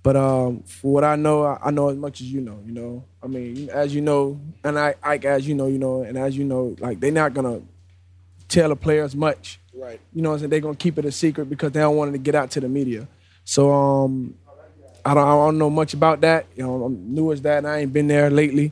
but 0.04 0.16
um, 0.16 0.64
for 0.64 0.94
what 0.94 1.04
I 1.04 1.16
know, 1.16 1.44
I, 1.44 1.60
I 1.66 1.72
know 1.72 1.90
as 1.90 1.98
much 1.98 2.22
as 2.22 2.32
you 2.32 2.42
know. 2.42 2.60
You 2.66 2.74
know, 2.74 3.04
I 3.24 3.28
mean, 3.28 3.70
as 3.70 3.94
you 3.96 4.02
know, 4.02 4.40
and 4.64 4.78
I, 4.78 4.96
Ike, 5.04 5.26
as 5.26 5.48
you 5.48 5.56
know, 5.56 5.68
you 5.68 5.80
know, 5.80 6.04
and 6.04 6.18
as 6.18 6.38
you 6.38 6.44
know, 6.44 6.76
like 6.80 7.00
they're 7.00 7.12
not 7.12 7.34
gonna 7.34 7.62
tell 8.48 8.70
the 8.70 8.76
players 8.76 9.16
much. 9.16 9.60
Right. 9.74 10.00
You 10.14 10.22
know, 10.22 10.30
what 10.30 10.36
I'm 10.36 10.40
saying 10.40 10.50
they're 10.50 10.60
gonna 10.60 10.76
keep 10.76 10.98
it 10.98 11.06
a 11.06 11.12
secret 11.12 11.50
because 11.50 11.72
they 11.72 11.80
don't 11.80 11.96
want 11.96 12.10
it 12.10 12.12
to 12.14 12.18
get 12.18 12.36
out 12.36 12.52
to 12.52 12.60
the 12.60 12.70
media. 12.70 13.08
So 13.44 13.72
um, 13.72 14.36
I 15.06 15.14
don't, 15.14 15.28
I 15.28 15.32
don't 15.32 15.58
know 15.58 15.70
much 15.70 15.94
about 15.94 16.22
that. 16.22 16.46
You 16.56 16.64
know, 16.64 16.84
I'm 16.84 17.14
new 17.14 17.32
as 17.32 17.42
that, 17.42 17.60
and 17.60 17.68
I 17.68 17.80
ain't 17.80 17.94
been 17.94 18.08
there 18.08 18.30
lately. 18.30 18.72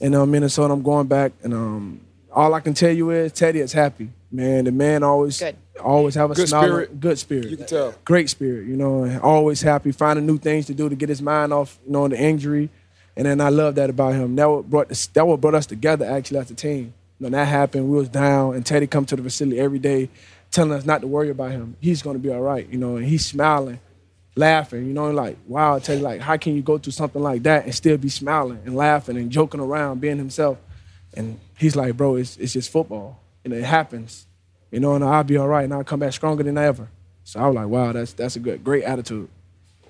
And 0.00 0.14
uh, 0.14 0.26
Minnesota, 0.26 0.72
I'm 0.72 0.82
going 0.82 1.06
back, 1.06 1.32
and 1.42 1.52
um, 1.52 2.00
all 2.32 2.54
I 2.54 2.60
can 2.60 2.74
tell 2.74 2.92
you 2.92 3.10
is 3.10 3.32
Teddy 3.32 3.60
is 3.60 3.72
happy. 3.72 4.10
Man, 4.30 4.64
the 4.64 4.72
man 4.72 5.02
always 5.02 5.42
always 5.78 6.14
have 6.14 6.30
a 6.30 6.34
Good 6.34 6.48
spirit. 6.48 7.00
good 7.00 7.18
spirit. 7.18 7.48
You 7.50 7.56
can 7.56 7.66
tell. 7.66 7.94
Great 8.04 8.28
spirit, 8.30 8.66
you 8.66 8.76
know, 8.76 9.18
always 9.20 9.60
happy, 9.62 9.92
finding 9.92 10.26
new 10.26 10.38
things 10.38 10.66
to 10.66 10.74
do 10.74 10.88
to 10.88 10.94
get 10.96 11.08
his 11.08 11.22
mind 11.22 11.52
off, 11.52 11.78
you 11.86 11.92
know, 11.92 12.08
the 12.08 12.18
injury. 12.20 12.70
And 13.16 13.26
then 13.26 13.40
I 13.40 13.48
love 13.48 13.74
that 13.76 13.90
about 13.90 14.14
him. 14.14 14.36
That 14.36 14.48
what 14.48 14.70
brought 14.70 14.88
this, 14.88 15.06
that 15.08 15.26
what 15.26 15.40
brought 15.40 15.54
us 15.54 15.66
together 15.66 16.04
actually 16.04 16.38
as 16.38 16.50
a 16.50 16.54
team. 16.54 16.94
When 17.18 17.32
that 17.32 17.46
happened, 17.48 17.90
we 17.90 17.96
was 17.96 18.08
down, 18.08 18.54
and 18.54 18.64
Teddy 18.64 18.86
come 18.86 19.04
to 19.06 19.16
the 19.16 19.22
facility 19.24 19.58
every 19.58 19.80
day, 19.80 20.08
telling 20.52 20.70
us 20.70 20.84
not 20.86 21.00
to 21.00 21.08
worry 21.08 21.30
about 21.30 21.50
him. 21.50 21.76
He's 21.80 22.00
gonna 22.00 22.20
be 22.20 22.30
all 22.30 22.40
right, 22.40 22.68
you 22.70 22.78
know, 22.78 22.94
and 22.94 23.04
he's 23.04 23.26
smiling, 23.26 23.80
laughing, 24.36 24.86
you 24.86 24.92
know, 24.92 25.10
like 25.10 25.36
wow, 25.48 25.80
Teddy, 25.80 26.00
like 26.00 26.20
how 26.20 26.36
can 26.36 26.54
you 26.54 26.62
go 26.62 26.78
through 26.78 26.92
something 26.92 27.20
like 27.20 27.42
that 27.42 27.64
and 27.64 27.74
still 27.74 27.96
be 27.96 28.08
smiling 28.08 28.60
and 28.64 28.76
laughing 28.76 29.16
and 29.16 29.32
joking 29.32 29.60
around, 29.60 30.00
being 30.00 30.16
himself? 30.18 30.58
And 31.14 31.40
he's 31.56 31.74
like, 31.74 31.96
bro, 31.96 32.14
it's 32.14 32.36
it's 32.36 32.52
just 32.52 32.70
football, 32.70 33.18
and 33.44 33.52
it 33.52 33.64
happens, 33.64 34.27
you 34.70 34.80
know, 34.80 34.94
and 34.94 35.04
I'll 35.04 35.24
be 35.24 35.36
all 35.36 35.48
right, 35.48 35.64
and 35.64 35.72
I'll 35.74 35.84
come 35.84 36.00
back 36.00 36.12
stronger 36.12 36.42
than 36.42 36.58
ever. 36.58 36.88
So 37.24 37.40
I 37.40 37.46
was 37.46 37.54
like, 37.56 37.66
wow, 37.68 37.92
that's 37.92 38.12
that's 38.12 38.36
a 38.36 38.40
good, 38.40 38.62
great 38.64 38.84
attitude. 38.84 39.28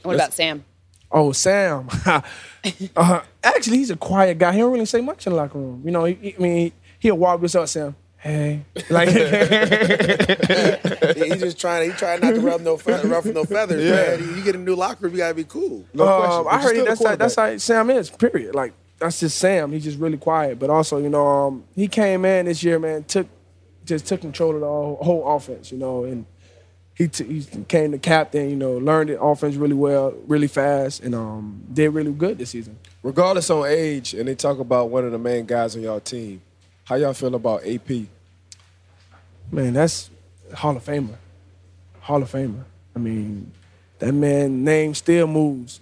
What 0.02 0.14
about 0.14 0.32
Sam? 0.32 0.64
Oh, 1.10 1.32
Sam. 1.32 1.88
uh, 2.96 3.20
actually, 3.42 3.78
he's 3.78 3.90
a 3.90 3.96
quiet 3.96 4.38
guy. 4.38 4.52
He 4.52 4.58
don't 4.58 4.72
really 4.72 4.84
say 4.84 5.00
much 5.00 5.26
in 5.26 5.32
the 5.32 5.36
locker 5.38 5.58
room. 5.58 5.82
You 5.84 5.90
know, 5.90 6.04
he, 6.04 6.14
he- 6.14 6.34
I 6.34 6.38
mean, 6.38 6.72
he'll 6.98 7.16
walk 7.16 7.42
us 7.44 7.54
up, 7.54 7.68
Sam. 7.68 7.96
Hey, 8.18 8.64
like 8.90 9.08
He- 11.16 11.28
he's 11.28 11.40
just 11.40 11.58
trying. 11.58 11.90
He 11.90 11.96
trying 11.96 12.20
not 12.20 12.34
to 12.34 12.40
rub 12.40 12.60
no 12.60 12.76
fe- 12.76 13.00
ruffle 13.06 13.32
no 13.32 13.44
feathers, 13.44 13.82
Yeah. 13.82 14.16
man. 14.22 14.36
You 14.36 14.42
get 14.44 14.54
a 14.54 14.58
new 14.58 14.74
locker 14.74 15.04
room, 15.06 15.12
you 15.12 15.18
gotta 15.18 15.34
be 15.34 15.44
cool. 15.44 15.84
No 15.94 16.06
um, 16.22 16.46
I 16.48 16.60
heard 16.60 16.76
he, 16.76 16.82
that's 16.82 17.02
how, 17.02 17.16
that's 17.16 17.36
how 17.36 17.56
Sam 17.58 17.90
is. 17.90 18.10
Period. 18.10 18.54
Like 18.54 18.72
that's 18.98 19.20
just 19.20 19.38
Sam. 19.38 19.72
He's 19.72 19.84
just 19.84 19.98
really 19.98 20.18
quiet. 20.18 20.58
But 20.58 20.70
also, 20.70 20.98
you 20.98 21.08
know, 21.08 21.26
um, 21.26 21.64
he 21.74 21.86
came 21.88 22.24
in 22.24 22.46
this 22.46 22.62
year, 22.62 22.78
man. 22.78 23.04
Took 23.04 23.28
just 23.88 24.06
took 24.06 24.20
control 24.20 24.54
of 24.54 24.60
the 24.60 24.66
whole, 24.66 24.98
whole 25.02 25.36
offense. 25.36 25.72
You 25.72 25.78
know, 25.78 26.04
and 26.04 26.26
he 26.94 27.08
t- 27.08 27.24
he 27.24 27.40
became 27.56 27.90
the 27.90 27.98
captain. 27.98 28.50
You 28.50 28.56
know, 28.56 28.72
learned 28.78 29.10
the 29.10 29.20
offense 29.20 29.56
really 29.56 29.74
well, 29.74 30.14
really 30.26 30.48
fast, 30.48 31.02
and 31.02 31.14
um, 31.14 31.64
did 31.72 31.88
really 31.90 32.12
good 32.12 32.38
this 32.38 32.50
season. 32.50 32.78
Regardless 33.02 33.50
on 33.50 33.66
age, 33.66 34.14
and 34.14 34.28
they 34.28 34.34
talk 34.34 34.58
about 34.58 34.90
one 34.90 35.04
of 35.04 35.12
the 35.12 35.18
main 35.18 35.46
guys 35.46 35.74
on 35.74 35.82
y'all 35.82 36.00
team. 36.00 36.42
How 36.84 36.96
y'all 36.96 37.12
feel 37.14 37.34
about 37.34 37.66
AP? 37.66 37.90
Man, 39.50 39.72
that's 39.72 40.10
Hall 40.54 40.76
of 40.76 40.84
Famer. 40.84 41.16
Hall 42.00 42.22
of 42.22 42.30
Famer. 42.30 42.64
I 42.96 42.98
mean, 42.98 43.52
that 43.98 44.12
man 44.12 44.64
name 44.64 44.94
still 44.94 45.26
moves. 45.26 45.80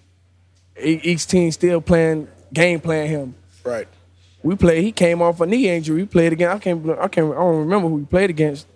Each 0.79 1.27
team 1.27 1.51
still 1.53 1.81
playing 1.81 2.29
game 2.53 2.81
playing 2.81 3.09
him. 3.09 3.35
Right. 3.65 3.89
We 4.47 4.57
played. 4.57 4.83
He 4.85 4.93
came 4.93 5.21
off 5.21 5.41
a 5.41 5.47
knee 5.47 5.69
injury. 5.69 6.03
We 6.03 6.07
played 6.07 6.33
again. 6.33 6.51
I 6.51 6.59
can't. 6.59 6.89
I 6.91 7.09
can't. 7.09 7.33
I 7.33 7.35
don't 7.37 7.59
remember 7.61 7.89
who 7.89 7.95
we 7.97 8.05
played 8.05 8.31
against. 8.31 8.67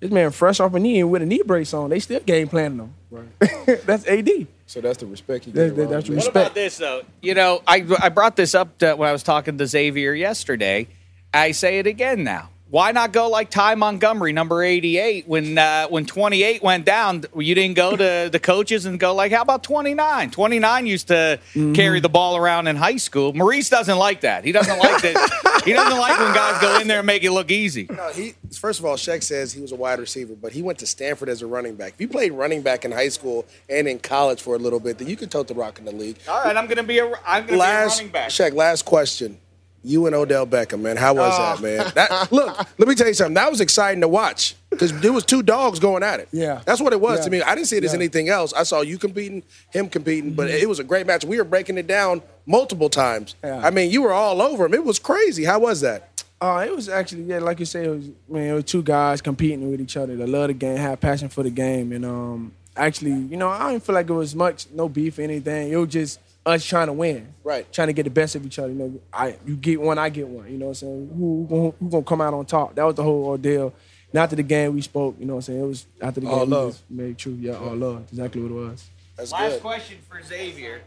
This 0.00 0.10
man 0.10 0.32
fresh 0.32 0.58
off 0.58 0.74
a 0.74 0.80
knee 0.80 0.98
and 1.00 1.10
with 1.12 1.22
a 1.22 1.26
knee 1.26 1.42
brace 1.46 1.72
on. 1.72 1.90
They 1.90 2.00
still 2.00 2.18
game 2.20 2.48
planning 2.48 2.78
him. 2.80 2.94
Right. 3.10 3.80
that's 3.86 4.06
AD. 4.08 4.28
So 4.66 4.80
that's 4.80 4.98
the 4.98 5.06
respect 5.06 5.46
you 5.46 5.52
That- 5.52 5.68
gave 5.68 5.76
that- 5.76 5.90
that's 5.90 6.06
the 6.06 6.12
league. 6.14 6.22
What 6.24 6.28
about 6.30 6.54
this 6.54 6.76
though? 6.78 7.02
You 7.20 7.34
know, 7.34 7.62
I 7.66 7.86
I 8.00 8.08
brought 8.08 8.34
this 8.36 8.54
up 8.54 8.78
to, 8.78 8.94
when 8.96 9.08
I 9.08 9.12
was 9.12 9.22
talking 9.22 9.58
to 9.58 9.66
Xavier 9.66 10.12
yesterday. 10.12 10.88
I 11.32 11.52
say 11.52 11.78
it 11.78 11.86
again 11.86 12.24
now. 12.24 12.50
Why 12.72 12.90
not 12.92 13.12
go 13.12 13.28
like 13.28 13.50
Ty 13.50 13.74
Montgomery, 13.74 14.32
number 14.32 14.62
eighty-eight, 14.62 15.28
when 15.28 15.58
uh, 15.58 15.88
when 15.88 16.06
twenty-eight 16.06 16.62
went 16.62 16.86
down? 16.86 17.22
You 17.36 17.54
didn't 17.54 17.76
go 17.76 17.94
to 17.94 18.30
the 18.32 18.40
coaches 18.40 18.86
and 18.86 18.98
go 18.98 19.14
like, 19.14 19.30
"How 19.30 19.42
about 19.42 19.62
29? 19.62 20.30
29 20.30 20.86
used 20.86 21.08
to 21.08 21.38
carry 21.74 22.00
the 22.00 22.08
ball 22.08 22.34
around 22.38 22.68
in 22.68 22.76
high 22.76 22.96
school." 22.96 23.34
Maurice 23.34 23.68
doesn't 23.68 23.98
like 23.98 24.22
that. 24.22 24.46
He 24.46 24.52
doesn't 24.52 24.78
like 24.78 25.02
that. 25.02 25.62
he 25.66 25.74
doesn't 25.74 25.98
like 25.98 26.18
when 26.18 26.32
guys 26.32 26.62
go 26.62 26.80
in 26.80 26.88
there 26.88 27.00
and 27.00 27.06
make 27.06 27.22
it 27.24 27.32
look 27.32 27.50
easy. 27.50 27.88
No, 27.90 28.08
he 28.08 28.36
first 28.58 28.78
of 28.78 28.86
all, 28.86 28.96
Sheck 28.96 29.22
says 29.22 29.52
he 29.52 29.60
was 29.60 29.72
a 29.72 29.76
wide 29.76 29.98
receiver, 29.98 30.34
but 30.34 30.52
he 30.52 30.62
went 30.62 30.78
to 30.78 30.86
Stanford 30.86 31.28
as 31.28 31.42
a 31.42 31.46
running 31.46 31.74
back. 31.74 31.92
If 31.92 32.00
you 32.00 32.08
played 32.08 32.32
running 32.32 32.62
back 32.62 32.86
in 32.86 32.92
high 32.92 33.10
school 33.10 33.44
and 33.68 33.86
in 33.86 33.98
college 33.98 34.40
for 34.40 34.54
a 34.54 34.58
little 34.58 34.80
bit, 34.80 34.96
then 34.96 35.08
you 35.08 35.16
could 35.18 35.30
tote 35.30 35.48
the 35.48 35.54
rock 35.54 35.78
in 35.78 35.84
the 35.84 35.92
league. 35.92 36.16
All 36.26 36.42
right, 36.42 36.56
I'm 36.56 36.68
gonna 36.68 36.82
be 36.82 37.00
a 37.00 37.12
I'm 37.26 37.44
gonna 37.44 37.58
last 37.58 37.98
be 37.98 38.04
a 38.04 38.06
running 38.06 38.12
back. 38.12 38.30
Sheck, 38.30 38.54
last 38.54 38.86
question. 38.86 39.36
You 39.84 40.06
and 40.06 40.14
Odell 40.14 40.46
Beckham, 40.46 40.80
man. 40.80 40.96
How 40.96 41.12
was 41.14 41.32
Oh. 41.36 41.56
that, 41.56 41.60
man? 41.62 41.92
That, 41.94 42.30
look, 42.32 42.56
let 42.78 42.88
me 42.88 42.94
tell 42.94 43.08
you 43.08 43.14
something. 43.14 43.34
That 43.34 43.50
was 43.50 43.60
exciting 43.60 44.00
to 44.02 44.08
watch 44.08 44.54
because 44.70 44.92
there 45.00 45.12
was 45.12 45.24
two 45.24 45.42
dogs 45.42 45.78
going 45.80 46.02
at 46.04 46.20
it. 46.20 46.28
Yeah. 46.32 46.60
that's 46.64 46.80
what 46.80 46.92
it 46.92 47.00
was 47.00 47.18
Yeah. 47.18 47.24
to 47.24 47.30
me. 47.30 47.42
I 47.42 47.54
didn't 47.54 47.66
see 47.66 47.76
it 47.78 47.84
as 47.84 47.90
Yeah. 47.92 47.96
anything 47.98 48.28
else. 48.28 48.52
I 48.52 48.62
saw 48.62 48.82
you 48.82 48.96
competing, 48.98 49.42
him 49.70 49.88
competing, 49.88 50.34
but 50.34 50.48
it 50.50 50.68
was 50.68 50.78
a 50.78 50.84
great 50.84 51.06
match. 51.06 51.24
We 51.24 51.36
were 51.38 51.44
breaking 51.44 51.78
it 51.78 51.86
down 51.88 52.22
multiple 52.46 52.88
times. 52.88 53.34
Yeah. 53.42 53.60
I 53.64 53.70
mean, 53.70 53.90
you 53.90 54.02
were 54.02 54.12
all 54.12 54.40
over 54.40 54.66
him. 54.66 54.74
It 54.74 54.84
was 54.84 54.98
crazy. 55.00 55.44
How 55.44 55.58
was 55.58 55.80
that? 55.80 56.08
Uh, 56.40 56.64
it 56.66 56.74
was 56.74 56.88
actually 56.88 57.22
yeah, 57.22 57.38
like 57.38 57.60
you 57.60 57.66
said, 57.66 57.86
it 57.86 57.90
was 57.90 58.04
man, 58.28 58.48
it 58.48 58.52
was 58.52 58.64
two 58.64 58.82
guys 58.82 59.20
competing 59.20 59.70
with 59.70 59.80
each 59.80 59.96
other. 59.96 60.16
They 60.16 60.26
love 60.26 60.48
the 60.48 60.54
game, 60.54 60.76
have 60.76 61.00
passion 61.00 61.28
for 61.28 61.44
the 61.44 61.50
game, 61.50 61.92
and 61.92 62.04
um, 62.04 62.52
actually, 62.76 63.12
you 63.12 63.36
know, 63.36 63.48
I 63.48 63.70
didn't 63.72 63.84
feel 63.84 63.94
like 63.94 64.10
it 64.10 64.12
was 64.12 64.34
much, 64.34 64.66
no 64.74 64.88
beef 64.88 65.18
or 65.18 65.22
anything. 65.22 65.70
It 65.70 65.76
was 65.76 65.88
just 65.90 66.18
us 66.44 66.64
trying 66.64 66.88
to 66.88 66.92
win, 66.92 67.34
Right. 67.44 67.70
Trying 67.72 67.88
to 67.88 67.92
get 67.92 68.04
the 68.04 68.10
best 68.10 68.34
of 68.34 68.44
each 68.46 68.58
other. 68.58 68.68
You 68.72 68.74
know, 68.78 69.00
I 69.12 69.36
you 69.46 69.56
get 69.56 69.80
one, 69.80 69.98
I 69.98 70.08
get 70.08 70.26
one. 70.28 70.50
You 70.50 70.58
know 70.58 70.66
what 70.66 70.70
I'm 70.70 70.74
saying? 70.74 71.10
Who 71.16 71.46
who, 71.48 71.74
who 71.78 71.88
gonna 71.90 72.02
come 72.04 72.20
out 72.20 72.34
on 72.34 72.46
top? 72.46 72.74
That 72.74 72.84
was 72.84 72.94
the 72.94 73.02
whole 73.02 73.24
ordeal. 73.26 73.72
And 74.12 74.18
after 74.20 74.36
the 74.36 74.42
game, 74.42 74.74
we 74.74 74.82
spoke. 74.82 75.16
You 75.18 75.26
know 75.26 75.34
what 75.34 75.48
I'm 75.48 75.54
saying? 75.54 75.60
It 75.60 75.66
was 75.66 75.86
after 76.00 76.20
the 76.20 76.26
game, 76.26 76.34
All 76.34 76.44
we 76.46 76.52
love. 76.52 76.70
just 76.72 76.90
made 76.90 77.18
true. 77.18 77.32
Yeah, 77.40 77.56
all 77.56 77.74
love. 77.76 78.04
Exactly 78.10 78.42
what 78.42 78.50
it 78.50 78.68
was. 78.70 78.84
That's 79.16 79.32
Last 79.32 79.52
good. 79.52 79.60
question 79.62 79.98
for 80.08 80.22
Xavier. 80.22 80.82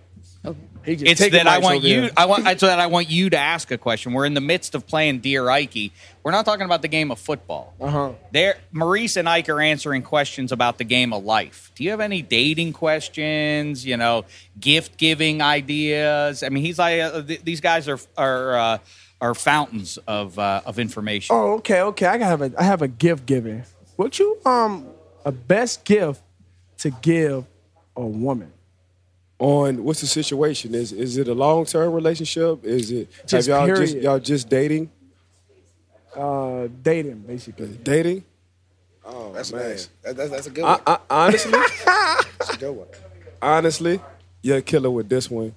It's 0.87 1.19
that 1.29 1.47
I 1.47 1.57
want 1.59 1.83
you. 1.83 2.09
I 2.15 2.25
want. 2.25 2.47
It's 2.47 2.61
that 2.61 2.79
I 2.79 2.87
want 2.87 3.09
you 3.09 3.29
to 3.31 3.37
ask 3.37 3.71
a 3.71 3.77
question. 3.77 4.13
We're 4.13 4.25
in 4.25 4.35
the 4.35 4.41
midst 4.41 4.75
of 4.75 4.85
playing 4.85 5.19
Dear 5.19 5.49
Ike. 5.49 5.91
We're 6.23 6.31
not 6.31 6.45
talking 6.45 6.65
about 6.65 6.81
the 6.81 6.87
game 6.87 7.11
of 7.11 7.19
football. 7.19 7.73
Uh 7.81 7.89
huh. 7.89 8.11
There, 8.31 8.57
Maurice 8.71 9.15
and 9.17 9.27
Ike 9.27 9.49
are 9.49 9.59
answering 9.61 10.03
questions 10.03 10.51
about 10.51 10.77
the 10.77 10.83
game 10.83 11.11
of 11.13 11.23
life. 11.23 11.71
Do 11.75 11.83
you 11.83 11.89
have 11.91 12.01
any 12.01 12.21
dating 12.21 12.73
questions? 12.73 13.85
You 13.85 13.97
know, 13.97 14.25
gift 14.59 14.97
giving 14.97 15.41
ideas. 15.41 16.43
I 16.43 16.49
mean, 16.49 16.63
he's 16.63 16.77
like 16.77 17.01
uh, 17.01 17.23
th- 17.23 17.41
these 17.43 17.61
guys 17.61 17.87
are 17.89 17.99
are 18.17 18.57
uh, 18.57 18.77
are 19.21 19.33
fountains 19.33 19.97
of 20.07 20.37
uh, 20.37 20.61
of 20.65 20.77
information. 20.77 21.35
Oh, 21.35 21.53
okay, 21.55 21.81
okay. 21.81 22.05
I 22.05 22.17
have 22.19 22.41
a 22.41 22.51
I 22.57 22.63
have 22.63 22.81
a 22.81 22.87
gift 22.87 23.25
giving. 23.25 23.63
What 23.95 24.19
you 24.19 24.37
um 24.45 24.87
a 25.25 25.31
best 25.31 25.83
gift 25.83 26.21
to 26.79 26.91
give 26.91 27.45
a 27.95 28.05
woman? 28.05 28.51
On 29.37 29.83
what's 29.83 30.01
the 30.01 30.07
situation? 30.07 30.73
Is 30.73 30.93
is 30.93 31.17
it 31.17 31.27
a 31.27 31.33
long 31.33 31.65
term 31.65 31.91
relationship? 31.93 32.63
Is 32.63 32.89
it 32.91 33.09
Just 33.27 33.49
have 33.49 33.67
y'all 33.67 33.75
just 33.75 33.95
y'all 33.97 34.19
just 34.19 34.49
dating? 34.49 34.89
Uh, 36.15 36.67
dating 36.81 37.19
basically. 37.19 37.67
Dating? 37.83 38.23
Oh, 39.05 39.33
that's 39.33 39.51
nice. 39.51 39.89
That, 40.01 40.15
that's, 40.15 40.31
that's 40.31 40.47
a 40.47 40.49
good 40.49 40.63
I, 40.63 40.71
one. 40.71 40.81
I, 40.87 40.99
honestly, 41.09 41.51
That's 41.85 42.53
a 42.53 42.57
good 42.57 42.71
one. 42.71 42.87
honestly, 43.41 43.99
you're 44.41 44.57
a 44.57 44.61
killer 44.61 44.89
with 44.89 45.09
this 45.09 45.29
one. 45.29 45.53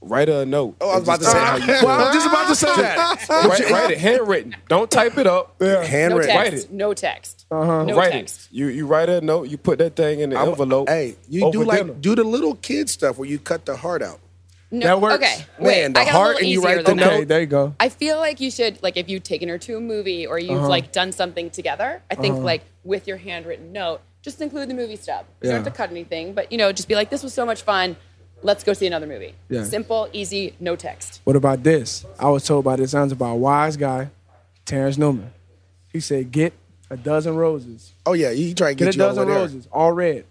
Write 0.00 0.28
a 0.28 0.46
note. 0.46 0.76
Oh, 0.80 0.90
I 0.90 0.94
was 0.94 1.02
about 1.02 1.18
to 1.20 1.24
say. 1.26 1.32
tell 1.32 1.44
how 1.44 1.56
you 1.80 1.86
well, 1.86 1.88
I 1.88 2.04
was 2.06 2.14
just 2.14 2.26
about 2.28 2.48
to 2.48 2.54
say 2.54 2.76
that. 2.76 3.28
write, 3.28 3.60
it- 3.60 3.70
write 3.70 3.90
it 3.90 3.98
handwritten. 3.98 4.56
Don't 4.68 4.88
type 4.90 5.18
it 5.18 5.26
up. 5.26 5.60
No 5.60 5.80
Handwritten. 5.82 6.36
Write 6.36 6.50
text. 6.52 6.66
it. 6.66 6.72
No 6.72 6.94
text. 6.94 7.46
Uh-huh. 7.50 7.84
No 7.84 7.96
write 7.96 8.12
text. 8.12 8.46
it. 8.46 8.54
You 8.56 8.66
you 8.68 8.86
write 8.86 9.08
a 9.08 9.20
note. 9.20 9.48
You 9.48 9.58
put 9.58 9.78
that 9.78 9.96
thing 9.96 10.20
in 10.20 10.30
the 10.30 10.36
I'm- 10.36 10.50
envelope. 10.50 10.88
Hey, 10.88 11.16
you 11.28 11.40
do 11.50 11.58
over 11.60 11.64
like 11.64 11.78
dinner. 11.80 11.94
do 11.94 12.14
the 12.14 12.22
little 12.24 12.54
kid 12.54 12.88
stuff 12.88 13.18
where 13.18 13.28
you 13.28 13.38
cut 13.40 13.66
the 13.66 13.76
heart 13.76 14.02
out. 14.02 14.20
No, 14.70 14.86
That 14.86 15.00
works. 15.00 15.14
Okay. 15.16 15.36
Wait, 15.58 15.80
Man, 15.82 15.92
the 15.94 16.00
I 16.00 16.04
got 16.04 16.10
a 16.10 16.12
heart 16.12 16.26
little 16.28 16.40
and 16.40 16.48
you 16.48 16.58
easier 16.60 16.68
write 16.76 16.84
the 16.84 16.90
than 16.90 16.96
that. 16.98 17.12
Okay, 17.14 17.24
there 17.24 17.40
you 17.40 17.46
go. 17.46 17.74
I 17.80 17.88
feel 17.88 18.18
like 18.18 18.38
you 18.38 18.50
should 18.50 18.80
like 18.82 18.96
if 18.96 19.08
you've 19.08 19.22
taken 19.24 19.48
her 19.48 19.58
to 19.58 19.76
a 19.78 19.80
movie 19.80 20.26
or 20.26 20.38
you've 20.38 20.58
Uh-huh. 20.58 20.68
like 20.68 20.92
done 20.92 21.10
something 21.10 21.50
together. 21.50 22.02
I 22.10 22.14
think 22.14 22.38
like 22.38 22.62
with 22.84 23.08
your 23.08 23.16
handwritten 23.16 23.72
note, 23.72 24.02
just 24.22 24.40
include 24.42 24.68
the 24.68 24.74
movie 24.74 24.96
stub. 24.96 25.24
You 25.42 25.48
don't 25.48 25.64
have 25.64 25.72
to 25.72 25.76
cut 25.76 25.90
anything, 25.90 26.34
but 26.34 26.52
you 26.52 26.58
know, 26.58 26.70
just 26.70 26.86
be 26.86 26.94
like, 26.94 27.08
this 27.10 27.22
was 27.22 27.32
so 27.34 27.44
much 27.46 27.62
fun. 27.62 27.96
Let's 28.42 28.62
go 28.64 28.72
see 28.72 28.86
another 28.86 29.06
movie. 29.06 29.34
Yeah. 29.48 29.64
Simple, 29.64 30.08
easy, 30.12 30.54
no 30.60 30.76
text. 30.76 31.20
What 31.24 31.36
about 31.36 31.62
this? 31.62 32.04
I 32.18 32.28
was 32.30 32.44
told 32.44 32.64
by 32.64 32.76
this 32.76 32.92
sounds 32.92 33.12
about 33.12 33.32
a 33.32 33.36
wise 33.36 33.76
guy, 33.76 34.10
Terrence 34.64 34.96
Newman. 34.96 35.30
He 35.92 36.00
said, 36.00 36.30
get 36.30 36.52
a 36.90 36.96
dozen 36.96 37.36
roses. 37.36 37.92
Oh 38.06 38.12
yeah, 38.12 38.30
he 38.32 38.54
tried 38.54 38.78
to 38.78 38.84
Get, 38.84 38.84
get, 38.86 38.94
a 38.94 38.96
you 38.96 38.98
dozen 38.98 39.22
over 39.24 39.30
there. 39.32 39.40
roses, 39.40 39.68
all 39.72 39.92
red. 39.92 40.24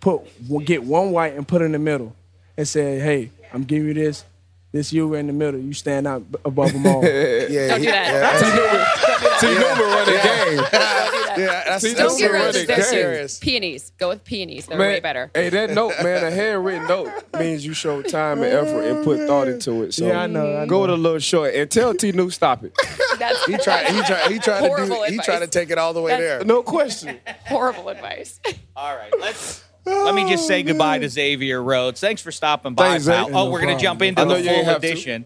Put 0.00 0.22
get 0.64 0.82
one 0.84 1.10
white 1.10 1.34
and 1.34 1.46
put 1.46 1.62
it 1.62 1.66
in 1.66 1.72
the 1.72 1.78
middle, 1.78 2.14
and 2.56 2.66
say, 2.68 2.98
"Hey, 3.00 3.30
I'm 3.52 3.64
giving 3.64 3.88
you 3.88 3.94
this. 3.94 4.24
This 4.72 4.92
you 4.92 5.14
in 5.14 5.26
the 5.26 5.32
middle. 5.32 5.58
You 5.58 5.72
stand 5.72 6.06
out 6.06 6.22
above 6.44 6.72
them 6.72 6.86
all." 6.86 7.02
Yeah, 7.04 7.68
Don't 7.68 7.80
he- 7.80 7.86
do 7.86 7.92
that. 7.92 9.38
T 9.40 9.46
Newman 9.46 9.78
running 9.80 10.20
game. 10.22 10.66
Yeah, 11.38 11.64
that's, 11.66 11.82
See, 11.82 11.92
that's 11.94 12.00
Don't 12.00 12.18
get 12.18 12.30
Those 12.30 12.30
are 12.30 12.32
roses. 12.46 12.54
running 12.54 12.66
They're 12.66 12.82
serious. 12.84 13.38
peonies. 13.38 13.92
Go 13.98 14.08
with 14.08 14.24
peonies. 14.24 14.66
They're 14.66 14.78
Man, 14.78 14.88
way 14.88 15.00
better. 15.00 15.30
Hey, 15.34 15.48
that 15.50 15.70
note, 15.70 15.94
man, 16.02 16.24
a 16.24 16.30
handwritten 16.30 16.86
note 16.86 17.10
means 17.38 17.64
you 17.64 17.72
show 17.74 18.02
time 18.02 18.42
and 18.42 18.52
effort 18.52 18.82
and 18.82 19.04
put 19.04 19.26
thought 19.26 19.48
into 19.48 19.82
it. 19.82 19.94
So 19.94 20.06
Yeah, 20.06 20.20
I 20.22 20.26
know, 20.26 20.56
I 20.62 20.66
go 20.66 20.76
know. 20.76 20.80
with 20.82 20.90
a 20.90 20.96
little 20.96 21.18
short 21.18 21.54
and 21.54 21.70
tell 21.70 21.94
T 21.94 22.12
New 22.12 22.30
stop 22.30 22.64
it. 22.64 22.72
That's 23.18 23.44
He 23.46 23.56
tried. 23.58 23.86
He 23.88 24.00
tried. 24.02 24.30
He 24.32 24.38
tried 24.38 24.60
to 24.60 24.68
do. 24.68 24.74
Horrible 24.74 25.02
He 25.04 25.18
tried 25.18 25.40
to 25.40 25.46
take 25.46 25.70
it 25.70 25.78
all 25.78 25.92
the 25.92 26.00
way 26.02 26.16
there. 26.18 26.44
No 26.44 26.62
question. 26.62 27.18
horrible 27.46 27.88
advice. 27.88 28.40
All 28.74 28.96
right, 28.96 29.12
let's. 29.20 29.64
Let 29.86 30.14
me 30.16 30.28
just 30.28 30.46
say 30.48 30.62
goodbye 30.64 30.98
to 30.98 31.08
Xavier 31.08 31.62
Rhodes. 31.62 32.00
Thanks 32.00 32.20
for 32.20 32.32
stopping 32.32 32.74
by, 32.74 32.90
Thanks, 32.98 33.06
pal. 33.06 33.26
Oh, 33.28 33.30
No 33.46 33.50
we're 33.50 33.60
going 33.60 33.76
to 33.76 33.82
jump 33.82 34.02
into 34.02 34.24
the 34.24 34.42
full 34.42 34.68
edition. 34.74 35.24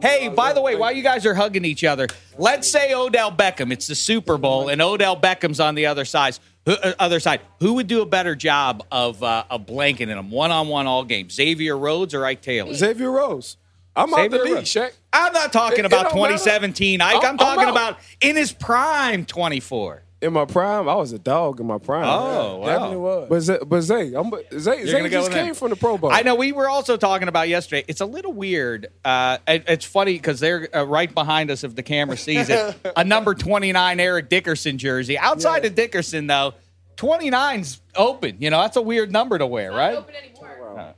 Hey, 0.00 0.28
by 0.28 0.52
the 0.52 0.60
way, 0.60 0.74
while 0.74 0.90
you 0.92 1.02
guys 1.02 1.24
are 1.26 1.34
hugging 1.34 1.64
each 1.64 1.84
other, 1.84 2.08
let's 2.36 2.68
say 2.70 2.92
Odell 2.92 3.30
Beckham. 3.30 3.72
It's 3.72 3.86
the 3.86 3.94
Super 3.94 4.36
Bowl, 4.36 4.68
and 4.68 4.82
Odell 4.82 5.16
Beckham's 5.16 5.60
on 5.60 5.74
the 5.76 5.86
other 5.86 6.04
side. 6.04 6.38
Who, 6.66 6.72
uh, 6.72 6.94
other 6.98 7.20
side. 7.20 7.40
Who 7.60 7.74
would 7.74 7.86
do 7.88 8.00
a 8.00 8.06
better 8.06 8.34
job 8.34 8.84
of 8.90 9.22
uh, 9.22 9.44
of 9.50 9.66
blanketing 9.66 10.16
him 10.16 10.30
one 10.30 10.50
on 10.50 10.66
one 10.68 10.86
all 10.86 11.04
game? 11.04 11.28
Xavier 11.28 11.76
Rhodes 11.76 12.14
or 12.14 12.24
Ike 12.24 12.40
Taylor? 12.40 12.72
Xavier 12.72 13.10
Rhodes. 13.10 13.58
I'm 13.94 14.12
out 14.14 14.30
the 14.30 14.38
Xavier 14.38 14.54
Rhodes. 14.56 14.70
Shaq. 14.72 14.92
I'm 15.12 15.32
not 15.34 15.52
talking 15.52 15.80
It- 15.80 15.84
it 15.84 15.86
about 15.86 16.10
don't 16.10 16.22
matter. 16.22 16.32
2017, 16.38 17.00
Ike. 17.00 17.14
I'm- 17.16 17.24
I'm 17.32 17.36
talking 17.38 17.64
out. 17.64 17.70
about 17.70 17.98
in 18.22 18.34
his 18.36 18.50
prime 18.50 19.24
24. 19.26 20.02
In 20.24 20.32
my 20.32 20.44
prime, 20.46 20.88
I 20.88 20.94
was 20.94 21.12
a 21.12 21.18
dog 21.18 21.60
in 21.60 21.66
my 21.66 21.78
prime. 21.78 22.04
Oh, 22.04 22.56
wow. 22.56 22.66
Definitely 22.66 22.96
was. 22.96 23.28
But 23.28 23.40
Zay, 23.40 23.58
but 23.66 23.80
Zay, 23.82 24.14
I'm, 24.14 24.30
Zay, 24.58 24.84
Zay 24.86 24.92
gonna 24.92 25.08
go 25.08 25.18
just 25.18 25.28
with 25.28 25.36
him. 25.36 25.46
came 25.46 25.54
from 25.54 25.70
the 25.70 25.76
Pro 25.76 25.98
Bowl. 25.98 26.10
I 26.10 26.22
know 26.22 26.34
we 26.34 26.52
were 26.52 26.68
also 26.68 26.96
talking 26.96 27.28
about 27.28 27.48
yesterday. 27.48 27.84
It's 27.88 28.00
a 28.00 28.06
little 28.06 28.32
weird. 28.32 28.88
Uh, 29.04 29.38
it- 29.46 29.64
it's 29.68 29.84
funny 29.84 30.14
because 30.14 30.40
they're 30.40 30.68
uh, 30.74 30.84
right 30.84 31.12
behind 31.14 31.50
us 31.50 31.62
if 31.62 31.74
the 31.76 31.82
camera 31.82 32.16
sees 32.16 32.48
it. 32.48 32.76
a 32.96 33.04
number 33.04 33.34
29 33.34 34.00
Eric 34.00 34.28
Dickerson 34.28 34.78
jersey. 34.78 35.18
Outside 35.18 35.64
of 35.64 35.74
Dickerson, 35.74 36.26
though, 36.26 36.54
29's 36.96 37.80
open. 37.94 38.36
You 38.40 38.50
know, 38.50 38.60
that's 38.60 38.76
a 38.76 38.82
weird 38.82 39.12
number 39.12 39.36
to 39.38 39.46
wear, 39.46 39.72
right? 39.72 39.96
open 39.96 40.14
anymore. 40.14 40.94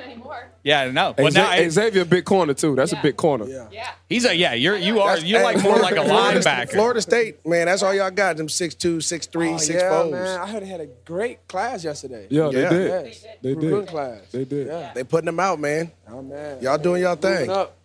It's 0.00 0.06
not 0.06 0.06
open 0.06 0.12
anymore. 0.12 0.50
Yeah, 0.62 0.90
no. 0.90 1.14
Hey, 1.16 1.22
But 1.24 1.32
Zay, 1.32 1.40
now 1.40 1.50
hey, 1.50 1.68
Xavier, 1.68 2.04
big 2.04 2.24
corner 2.24 2.54
too. 2.54 2.74
That's 2.76 2.92
Yeah. 2.92 2.98
a 3.00 3.02
big 3.02 3.16
corner. 3.16 3.46
Yeah. 3.46 3.90
he's 4.08 4.24
a 4.24 4.34
yeah. 4.36 4.54
You're 4.54 4.76
you 4.76 5.00
are 5.00 5.08
That's- 5.08 5.24
you're 5.24 5.38
hey, 5.38 5.44
like 5.44 5.62
more 5.62 5.78
like 5.78 5.96
a 5.96 6.04
Florida- 6.04 6.40
linebacker. 6.40 6.70
Florida 6.72 7.00
State, 7.00 7.46
man, 7.46 7.66
that's 7.66 7.82
all 7.82 7.94
y'all 7.94 8.10
got. 8.10 8.36
Them 8.36 8.48
six 8.48 8.74
two, 8.74 9.00
six 9.00 9.26
three, 9.26 9.54
Oh, 9.54 9.56
six 9.58 9.80
yeah, 9.82 10.02
fours. 10.02 10.12
man. 10.12 10.40
I 10.40 10.46
heard 10.46 10.62
they 10.62 10.66
had 10.66 10.80
a 10.80 10.88
great 11.04 11.46
class 11.48 11.84
yesterday. 11.84 12.26
Yeah, 12.30 12.50
they 12.52 12.62
Yeah. 12.62 12.68
did. 12.70 13.06
Yes. 13.06 13.24
They 13.42 13.48
Recruiting 13.54 13.80
did. 13.80 13.88
class. 13.88 14.20
They 14.32 14.44
did. 14.44 14.66
Yeah. 14.66 14.92
They 14.94 15.04
putting 15.04 15.26
them 15.26 15.40
out, 15.40 15.58
man. 15.60 15.90
Oh 16.10 16.22
man. 16.22 16.58
Y'all 16.60 16.78
doing 16.78 17.02
y'all 17.02 17.16
Moving 17.16 17.36
thing. 17.38 17.50
up. 17.50 17.76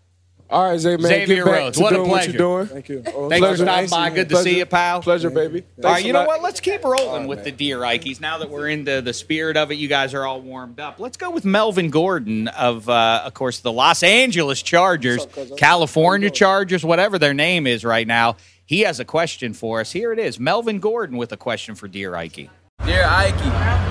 All 0.56 0.70
right, 0.70 0.80
Zay, 0.80 0.96
man. 0.96 1.02
Xavier 1.02 1.36
get 1.36 1.46
back 1.46 1.54
Rhodes, 1.54 1.78
to 1.78 1.84
what 1.84 1.92
a 1.92 1.96
doing 1.98 2.10
what 2.10 2.16
pleasure. 2.16 2.32
you're 2.32 2.38
doing. 2.38 2.68
Thank 2.68 2.88
you. 2.88 3.04
Oh, 3.14 3.28
Thanks 3.28 3.46
for 3.46 3.58
stopping 3.58 3.90
by. 3.90 4.10
Good 4.10 4.30
to 4.30 4.38
see 4.38 4.58
you, 4.60 4.66
pal. 4.66 5.02
Pleasure, 5.02 5.30
baby. 5.30 5.66
All 5.84 5.92
right, 5.92 6.06
you 6.06 6.14
know 6.14 6.26
what? 6.26 6.42
Let's 6.42 6.62
keep 6.62 6.82
rolling 6.86 7.28
with 7.28 7.44
the 7.44 7.52
Dear 7.52 7.84
Ikes. 7.84 8.22
Now 8.22 8.38
that 8.38 8.50
we're 8.50 8.70
into 8.70 9.02
the 9.02 9.12
spirit 9.12 9.58
of 9.58 9.72
it, 9.72 9.76
you 9.76 9.90
guys 9.90 10.14
are 10.14 10.26
all 10.26 10.40
warmed 10.40 10.80
up. 10.80 10.98
Let's 10.98 11.18
go 11.18 11.30
with 11.30 11.44
Melvin 11.44 11.90
Gordon 11.90 12.48
of, 12.48 12.88
uh, 12.88 13.24
of 13.26 13.34
course, 13.34 13.60
the 13.60 13.72
Los 13.74 14.02
Angeles 14.02 14.62
Chargers, 14.62 15.28
California 15.58 16.30
Chargers, 16.30 16.86
whatever 16.86 17.20
their 17.20 17.34
name 17.34 17.68
is 17.68 17.84
right 17.84 18.08
now. 18.08 18.38
He 18.66 18.80
has 18.82 19.02
a 19.02 19.06
question 19.06 19.54
for 19.54 19.82
us. 19.82 19.92
Here 19.92 20.14
it 20.14 20.20
is. 20.20 20.40
Melvin 20.40 20.80
Gordon 20.80 21.18
with 21.18 21.34
a 21.34 21.38
question 21.38 21.76
for 21.76 21.90
Dear 21.90 22.16
Ike. 22.16 22.50
Dear 22.84 23.04
Ike, 23.06 23.36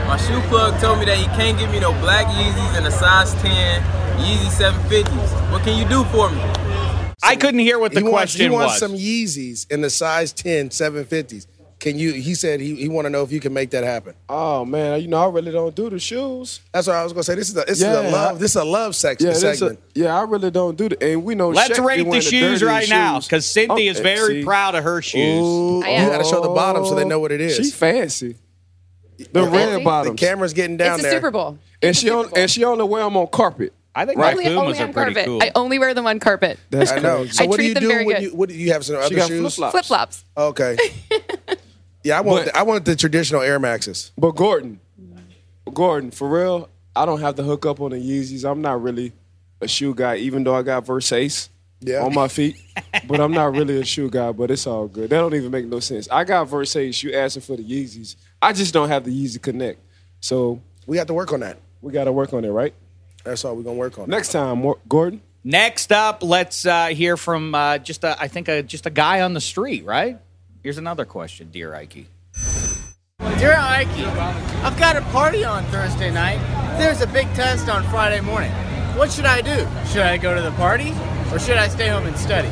my 0.06 0.16
shoe 0.18 0.40
plug 0.42 0.78
told 0.80 1.00
me 1.00 1.04
that 1.06 1.16
he 1.16 1.24
can't 1.36 1.58
give 1.58 1.70
me 1.72 1.80
no 1.80 1.92
black 1.94 2.26
Yeezys 2.26 2.76
and 2.76 2.86
a 2.86 2.90
size 2.92 3.32
10 3.42 3.82
Yeezy 4.20 4.50
750s. 4.50 5.50
What 5.50 5.62
can 5.62 5.76
you 5.76 5.84
do 5.88 6.04
for 6.04 6.30
me? 6.30 6.40
I 7.22 7.34
couldn't 7.34 7.60
hear 7.60 7.78
what 7.80 7.92
the 7.92 8.00
he 8.00 8.04
wants, 8.04 8.34
question 8.36 8.50
he 8.50 8.56
wants 8.56 8.74
was. 8.74 8.78
some 8.78 8.92
Yeezys 8.92 9.68
in 9.72 9.80
the 9.80 9.90
size 9.90 10.32
10, 10.32 10.68
750s. 10.68 11.46
Can 11.80 11.98
you? 11.98 12.12
He 12.12 12.34
said 12.34 12.60
he, 12.60 12.76
he 12.76 12.88
want 12.88 13.06
to 13.06 13.10
know 13.10 13.22
if 13.24 13.32
you 13.32 13.40
can 13.40 13.52
make 13.52 13.70
that 13.70 13.82
happen. 13.84 14.14
Oh 14.28 14.64
man, 14.64 15.00
you 15.02 15.08
know 15.08 15.22
I 15.22 15.28
really 15.28 15.50
don't 15.50 15.74
do 15.74 15.90
the 15.90 15.98
shoes. 15.98 16.60
That's 16.72 16.86
what 16.86 16.96
I 16.96 17.02
was 17.02 17.12
gonna 17.12 17.24
say. 17.24 17.34
This 17.34 17.48
is 17.50 17.56
a 17.56 17.64
this 17.66 17.80
Yeah, 17.80 18.00
is 18.00 18.06
a 18.06 18.10
love. 18.10 18.36
I- 18.36 18.38
This 18.38 18.50
is 18.52 18.56
a 18.56 18.64
love 18.64 18.94
section 18.94 19.26
Yeah, 19.26 19.38
that's 19.38 19.60
a, 19.60 19.76
yeah, 19.94 20.16
I 20.18 20.22
really 20.22 20.50
don't 20.52 20.78
do 20.78 20.88
the. 20.90 21.02
And 21.02 21.24
we 21.24 21.34
know. 21.34 21.50
Let's 21.50 21.76
Shaq 21.78 21.84
rate 21.84 22.08
the 22.10 22.20
shoes 22.22 22.60
dirtiest 22.60 22.62
right 22.62 22.88
now 22.88 23.20
because 23.20 23.44
Cynthia 23.44 23.88
oh, 23.88 23.92
is 23.92 23.98
Oh, 24.00 24.02
very 24.02 24.40
see. 24.40 24.44
proud 24.44 24.76
of 24.76 24.84
her 24.84 25.02
shoes. 25.02 25.42
Ooh, 25.42 25.82
I 25.82 26.02
you 26.04 26.08
got 26.08 26.18
to 26.18 26.24
show 26.24 26.40
the 26.40 26.48
bottom 26.48 26.86
so 26.86 26.94
they 26.94 27.04
know 27.04 27.18
what 27.18 27.32
it 27.32 27.40
is. 27.40 27.56
She 27.56 27.70
fancy. 27.70 28.36
The 29.18 29.24
fancy? 29.46 29.84
red 29.86 30.06
the 30.06 30.14
camera's 30.16 30.52
getting 30.52 30.76
down 30.76 30.94
it's 30.94 31.02
the 31.02 31.08
there. 31.10 31.18
Super 31.18 31.30
Bowl. 31.30 31.58
and 31.82 31.96
she 31.96 32.10
on 32.10 32.28
and 32.36 32.50
she 32.50 32.64
only 32.64 32.84
wear 32.84 33.04
them 33.04 33.16
on 33.16 33.26
carpet. 33.28 33.72
I 33.96 34.06
think 34.06 34.18
Right. 34.18 34.34
my 34.36 34.42
Only, 34.42 34.56
only 34.56 34.60
Pumas 34.74 34.80
are 34.80 34.82
on 34.88 34.92
pretty 34.92 35.14
carpet. 35.14 35.26
cool. 35.26 35.42
I 35.42 35.52
only 35.54 35.78
wear 35.78 35.94
them 35.94 36.06
on 36.06 36.18
carpet. 36.18 36.58
That's 36.70 36.90
I 36.90 36.98
know. 36.98 37.26
So 37.26 37.44
I 37.44 37.46
what 37.46 37.56
do 37.58 37.62
treat 37.62 37.68
you 37.68 37.74
them 37.74 37.82
do 37.84 37.88
very 37.88 38.04
when 38.04 38.16
good. 38.16 38.22
you? 38.24 38.34
What 38.34 38.48
do 38.48 38.54
you 38.56 38.72
have 38.72 38.84
some 38.84 38.96
She 38.96 39.02
other 39.02 39.14
got 39.16 39.28
shoes? 39.28 39.40
flip-flops. 39.54 39.70
Flip 39.72 39.84
flops. 39.84 40.24
Okay. 40.36 40.76
yeah, 42.02 42.18
I 42.18 42.20
want 42.22 42.44
But- 42.46 42.52
the, 42.52 42.58
I 42.58 42.62
want 42.62 42.84
the 42.84 42.96
traditional 42.96 43.42
Air 43.42 43.58
Maxes. 43.60 44.10
But 44.18 44.32
Gordon, 44.32 44.80
Gordon, 45.72 46.10
for 46.10 46.28
real, 46.28 46.68
I 46.96 47.06
don't 47.06 47.20
have 47.20 47.36
to 47.36 47.42
hook 47.42 47.66
up 47.66 47.80
on 47.80 47.92
the 47.92 47.96
Yeezys. 47.98 48.48
I'm 48.48 48.60
not 48.62 48.82
really 48.82 49.12
a 49.60 49.68
shoe 49.68 49.94
guy, 49.94 50.16
even 50.16 50.44
though 50.44 50.54
I 50.56 50.62
got 50.62 50.84
Versace 50.84 51.48
Yeah. 51.80 52.02
on 52.04 52.14
my 52.14 52.28
feet. 52.36 52.56
but 53.06 53.20
I'm 53.20 53.32
not 53.32 53.52
really 53.52 53.80
a 53.80 53.84
shoe 53.84 54.10
guy. 54.10 54.32
But 54.32 54.50
it's 54.50 54.66
all 54.66 54.88
good. 54.88 55.10
That 55.10 55.18
don't 55.18 55.34
even 55.34 55.50
make 55.50 55.66
no 55.66 55.80
sense. 55.80 56.08
I 56.10 56.24
got 56.24 56.48
Versace. 56.48 57.02
You 57.02 57.14
asking 57.14 57.42
for 57.42 57.56
the 57.56 57.62
Yeezys? 57.64 58.16
I 58.44 58.52
just 58.52 58.74
don't 58.74 58.88
have 58.88 59.04
the 59.04 59.10
Yeezy 59.10 59.40
Connect. 59.40 59.80
So 60.20 60.60
We 60.86 60.98
have 60.98 61.06
to 61.06 61.14
work 61.14 61.32
on 61.32 61.40
that. 61.40 61.56
we 61.80 61.92
got 61.92 62.04
to 62.04 62.12
work 62.12 62.32
on 62.34 62.44
it, 62.44 62.50
right? 62.50 62.74
That's 63.24 63.42
all 63.44 63.56
we're 63.56 63.62
gonna 63.62 63.76
work 63.76 63.98
on. 63.98 64.10
Next 64.10 64.32
time, 64.32 64.62
Gordon. 64.86 65.22
Next 65.42 65.92
up, 65.92 66.22
let's 66.22 66.66
uh, 66.66 66.88
hear 66.88 67.16
from 67.16 67.54
uh, 67.54 67.78
just 67.78 68.04
a, 68.04 68.20
I 68.20 68.28
think 68.28 68.48
a, 68.48 68.62
just 68.62 68.84
a 68.84 68.90
guy 68.90 69.22
on 69.22 69.32
the 69.32 69.40
street, 69.40 69.84
right? 69.86 70.18
Here's 70.62 70.76
another 70.76 71.06
question, 71.06 71.50
dear 71.50 71.74
Ike. 71.74 72.06
Dear 73.38 73.54
Ike, 73.56 73.88
I've 74.62 74.78
got 74.78 74.96
a 74.96 75.02
party 75.10 75.42
on 75.42 75.64
Thursday 75.64 76.10
night. 76.10 76.38
There's 76.78 77.00
a 77.00 77.06
big 77.06 77.26
test 77.34 77.68
on 77.70 77.82
Friday 77.84 78.20
morning. 78.20 78.52
What 78.96 79.10
should 79.10 79.26
I 79.26 79.40
do? 79.40 79.66
Should 79.90 80.02
I 80.02 80.18
go 80.18 80.34
to 80.34 80.42
the 80.42 80.52
party 80.52 80.92
or 81.32 81.38
should 81.38 81.56
I 81.56 81.68
stay 81.68 81.88
home 81.88 82.04
and 82.06 82.16
study? 82.18 82.48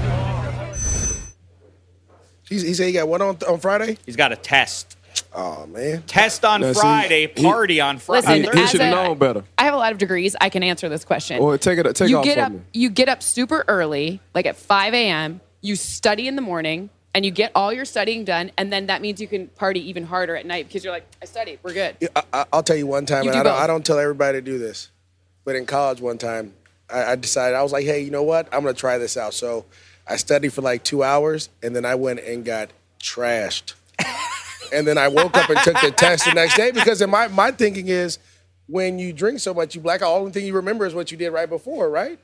He, 2.48 2.58
he 2.58 2.74
said 2.74 2.86
he 2.86 2.92
got 2.92 3.08
what 3.08 3.20
on 3.20 3.36
on 3.48 3.60
Friday? 3.60 3.98
He's 4.06 4.16
got 4.16 4.32
a 4.32 4.36
test. 4.36 4.96
Oh 5.34 5.66
man. 5.66 6.02
Test 6.06 6.44
on 6.44 6.60
Now, 6.60 6.72
see, 6.72 6.80
Friday, 6.80 7.32
he- 7.34 7.42
party 7.44 7.80
on 7.80 7.98
Friday. 7.98 8.40
Listen, 8.42 8.56
He 8.56 8.62
as 8.64 8.70
should 8.70 8.80
have 8.80 8.94
known 8.94 9.18
better. 9.18 9.44
I 9.56 9.64
have 9.64 9.74
a 9.74 9.78
lot 9.78 9.92
of 9.92 9.98
degrees. 9.98 10.36
I 10.40 10.48
can 10.50 10.62
answer 10.62 10.88
this 10.88 11.04
question. 11.04 11.40
Or 11.40 11.56
take 11.58 11.78
it, 11.78 11.96
take 11.96 12.10
you 12.10 12.18
off 12.18 12.24
get 12.24 12.34
from 12.34 12.44
up. 12.44 12.52
me. 12.52 12.60
You 12.74 12.90
get 12.90 13.08
up 13.08 13.22
super 13.22 13.64
early, 13.68 14.20
like 14.34 14.46
at 14.46 14.56
5 14.56 14.92
a.m. 14.94 15.40
You 15.62 15.76
study 15.76 16.28
in 16.28 16.36
the 16.36 16.42
morning, 16.42 16.90
and 17.14 17.24
you 17.24 17.30
get 17.30 17.52
all 17.54 17.72
your 17.72 17.84
studying 17.84 18.24
done, 18.24 18.50
and 18.58 18.72
then 18.72 18.86
that 18.88 19.00
means 19.00 19.20
you 19.20 19.28
can 19.28 19.46
party 19.48 19.80
even 19.88 20.04
harder 20.04 20.36
at 20.36 20.44
night 20.44 20.66
because 20.66 20.82
you're 20.84 20.92
like, 20.92 21.06
I 21.22 21.24
studied. 21.26 21.60
We're 21.62 21.72
good. 21.74 21.96
I, 22.16 22.22
I, 22.32 22.44
I'll 22.52 22.62
tell 22.62 22.76
you 22.76 22.86
one 22.86 23.06
time, 23.06 23.24
You 23.24 23.30
and 23.30 23.36
do 23.36 23.40
I 23.40 23.42
don't, 23.42 23.52
both. 23.54 23.62
I 23.62 23.66
don't 23.68 23.86
tell 23.86 23.98
everybody 23.98 24.38
to 24.38 24.42
do 24.42 24.58
this, 24.58 24.90
but 25.44 25.54
in 25.56 25.64
college 25.66 26.00
one 26.00 26.18
time, 26.18 26.52
I, 26.90 27.12
I 27.12 27.16
decided 27.16 27.54
I 27.56 27.62
was 27.62 27.72
like, 27.72 27.84
hey, 27.86 28.00
you 28.00 28.10
know 28.10 28.22
what? 28.22 28.48
I'm 28.52 28.60
gonna 28.62 28.74
try 28.74 28.98
this 28.98 29.16
out. 29.16 29.32
So 29.34 29.64
I 30.06 30.16
studied 30.16 30.52
for 30.52 30.60
like 30.62 30.84
two 30.84 31.02
hours, 31.02 31.48
and 31.62 31.74
then 31.76 31.84
I 31.86 31.94
went 31.94 32.20
and 32.20 32.44
got 32.44 32.70
trashed. 33.00 33.74
And 34.72 34.86
then 34.86 34.98
I 34.98 35.08
woke 35.08 35.36
up 35.36 35.48
and 35.50 35.58
took 35.60 35.80
the 35.80 35.90
test 35.90 36.24
the 36.24 36.32
next 36.34 36.56
day 36.56 36.70
because 36.70 37.00
in 37.02 37.10
my 37.10 37.28
my 37.28 37.50
thinking 37.52 37.88
is 37.88 38.18
when 38.66 38.98
you 38.98 39.12
drink 39.12 39.40
so 39.40 39.52
much, 39.54 39.74
you 39.74 39.80
black 39.80 40.02
out. 40.02 40.08
All 40.08 40.24
the 40.24 40.30
thing 40.30 40.46
you 40.46 40.54
remember 40.54 40.86
is 40.86 40.94
what 40.94 41.10
you 41.10 41.18
did 41.18 41.30
right 41.30 41.48
before, 41.48 41.90
right? 41.90 42.18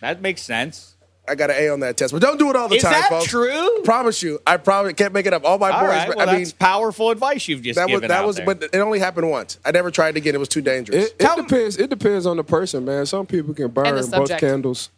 That 0.00 0.20
makes 0.22 0.42
sense. 0.42 0.94
I 1.28 1.34
got 1.36 1.50
an 1.50 1.56
A 1.58 1.68
on 1.68 1.80
that 1.80 1.96
test, 1.96 2.12
but 2.12 2.22
don't 2.22 2.38
do 2.38 2.50
it 2.50 2.56
all 2.56 2.68
the 2.68 2.76
Is 2.76 2.82
time, 2.82 2.92
that 2.92 3.08
folks. 3.08 3.26
true? 3.26 3.82
Promise 3.84 4.22
you, 4.22 4.40
I 4.44 4.56
probably 4.56 4.94
can't 4.94 5.12
make 5.12 5.26
it 5.26 5.32
up. 5.32 5.44
All 5.44 5.58
my 5.58 5.70
All 5.70 5.80
boys, 5.82 5.88
right, 5.90 6.08
well, 6.08 6.28
I 6.28 6.32
mean, 6.32 6.40
that's 6.42 6.52
powerful 6.52 7.10
advice 7.10 7.46
you've 7.46 7.62
just 7.62 7.76
that 7.76 7.88
was 7.88 8.00
that 8.00 8.10
out 8.10 8.26
was, 8.26 8.36
there. 8.36 8.46
but 8.46 8.62
it 8.62 8.76
only 8.76 8.98
happened 8.98 9.30
once. 9.30 9.58
I 9.64 9.70
never 9.70 9.92
tried 9.92 10.16
it 10.16 10.16
again. 10.16 10.34
It 10.34 10.38
was 10.38 10.48
too 10.48 10.62
dangerous. 10.62 11.06
It, 11.06 11.16
it 11.20 11.36
depends. 11.36 11.76
It 11.76 11.90
depends 11.90 12.26
on 12.26 12.36
the 12.36 12.42
person, 12.42 12.84
man. 12.84 13.06
Some 13.06 13.26
people 13.26 13.54
can 13.54 13.68
burn 13.68 13.94
both 14.10 14.36
candles. 14.38 14.90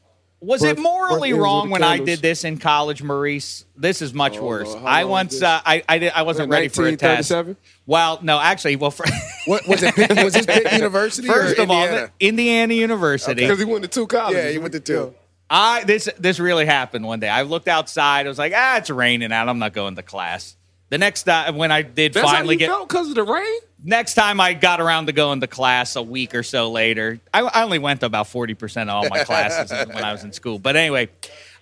Was 0.45 0.61
Birth- 0.63 0.79
it 0.79 0.81
morally 0.81 1.31
birth 1.33 1.41
wrong 1.41 1.71
when 1.71 1.83
the 1.83 1.87
I 1.87 1.99
did 1.99 2.19
this 2.21 2.43
in 2.43 2.59
college, 2.59 3.01
Maurice? 3.01 3.65
This 3.77 4.03
is 4.03 4.13
much 4.13 4.39
Oh, 4.39 4.45
worse. 4.45 4.69
Lord, 4.69 4.83
I 4.85 5.05
once, 5.05 5.41
uh, 5.41 5.61
I, 5.65 5.85
I, 5.89 5.99
did, 6.01 6.13
I 6.13 6.23
wasn't 6.23 6.49
Was 6.49 6.57
ready 6.57 6.67
for 6.69 6.83
a 6.85 6.97
test. 6.97 7.31
1937? 7.31 7.57
Well, 7.87 8.19
no, 8.23 8.41
actually, 8.41 8.75
well, 8.77 8.91
for, 8.91 9.07
What 9.47 9.69
was 9.69 9.85
it? 9.85 9.95
Pitt- 9.95 10.23
was 10.25 10.35
this 10.35 10.45
Pitt 10.47 10.73
University 10.73 11.29
first 11.29 11.59
or 11.59 11.63
of 11.63 11.71
all, 11.71 11.85
Indiana? 11.85 12.11
Indiana 12.19 12.75
University. 12.75 13.43
Because 13.43 13.61
he 13.61 13.65
went 13.65 13.83
to 13.85 13.89
two 13.89 14.07
colleges. 14.09 14.45
yeah, 14.45 14.51
he 14.51 14.59
went 14.59 14.73
to 14.73 14.81
two. 14.81 15.15
I 15.49 15.85
this 15.85 16.09
this 16.19 16.41
really 16.41 16.65
happened 16.67 17.05
one 17.05 17.21
day. 17.21 17.29
I 17.29 17.43
looked 17.43 17.69
outside. 17.69 18.27
I 18.27 18.29
was 18.29 18.39
like, 18.39 18.53
ah, 18.57 18.79
it's 18.79 18.89
raining 18.91 19.33
out. 19.33 19.49
I'm 19.49 19.59
not 19.61 19.75
going 19.75 19.95
to 19.97 20.03
class. 20.03 20.57
The 20.93 20.99
next 20.99 21.23
time 21.23 21.57
when 21.57 21.73
I 21.73 21.81
did 21.81 22.13
That's 22.13 22.31
finally 22.31 22.57
get 22.57 22.71
because 22.87 23.09
of 23.09 23.15
the 23.15 23.23
rain. 23.23 23.61
next 23.83 24.13
time 24.13 24.43
I 24.43 24.53
got 24.53 24.79
around 24.79 25.07
to 25.07 25.13
going 25.13 25.41
to 25.41 25.47
class 25.47 25.97
a 25.97 26.03
week 26.03 26.35
or 26.35 26.43
so 26.43 26.71
later, 26.71 27.19
I, 27.33 27.41
I 27.41 27.63
only 27.63 27.79
went 27.79 28.01
to 28.01 28.07
about 28.07 28.27
forty 28.27 28.53
percent 28.53 28.91
of 28.91 28.97
all 28.97 29.09
my 29.09 29.25
classes 29.25 29.71
when 29.89 30.05
I 30.05 30.13
was 30.13 30.23
in 30.23 30.35
school. 30.35 30.59
But 30.59 30.77
anyway, 30.77 31.09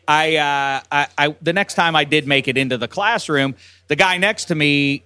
I, 0.08 0.34
uh, 0.34 0.80
I, 0.90 1.06
I 1.16 1.36
the 1.42 1.52
next 1.52 1.74
time 1.74 1.94
I 1.94 2.02
did 2.02 2.26
make 2.26 2.48
it 2.48 2.56
into 2.56 2.76
the 2.76 2.88
classroom, 2.88 3.54
the 3.86 3.94
guy 3.94 4.16
next 4.16 4.46
to 4.46 4.56
me 4.56 5.04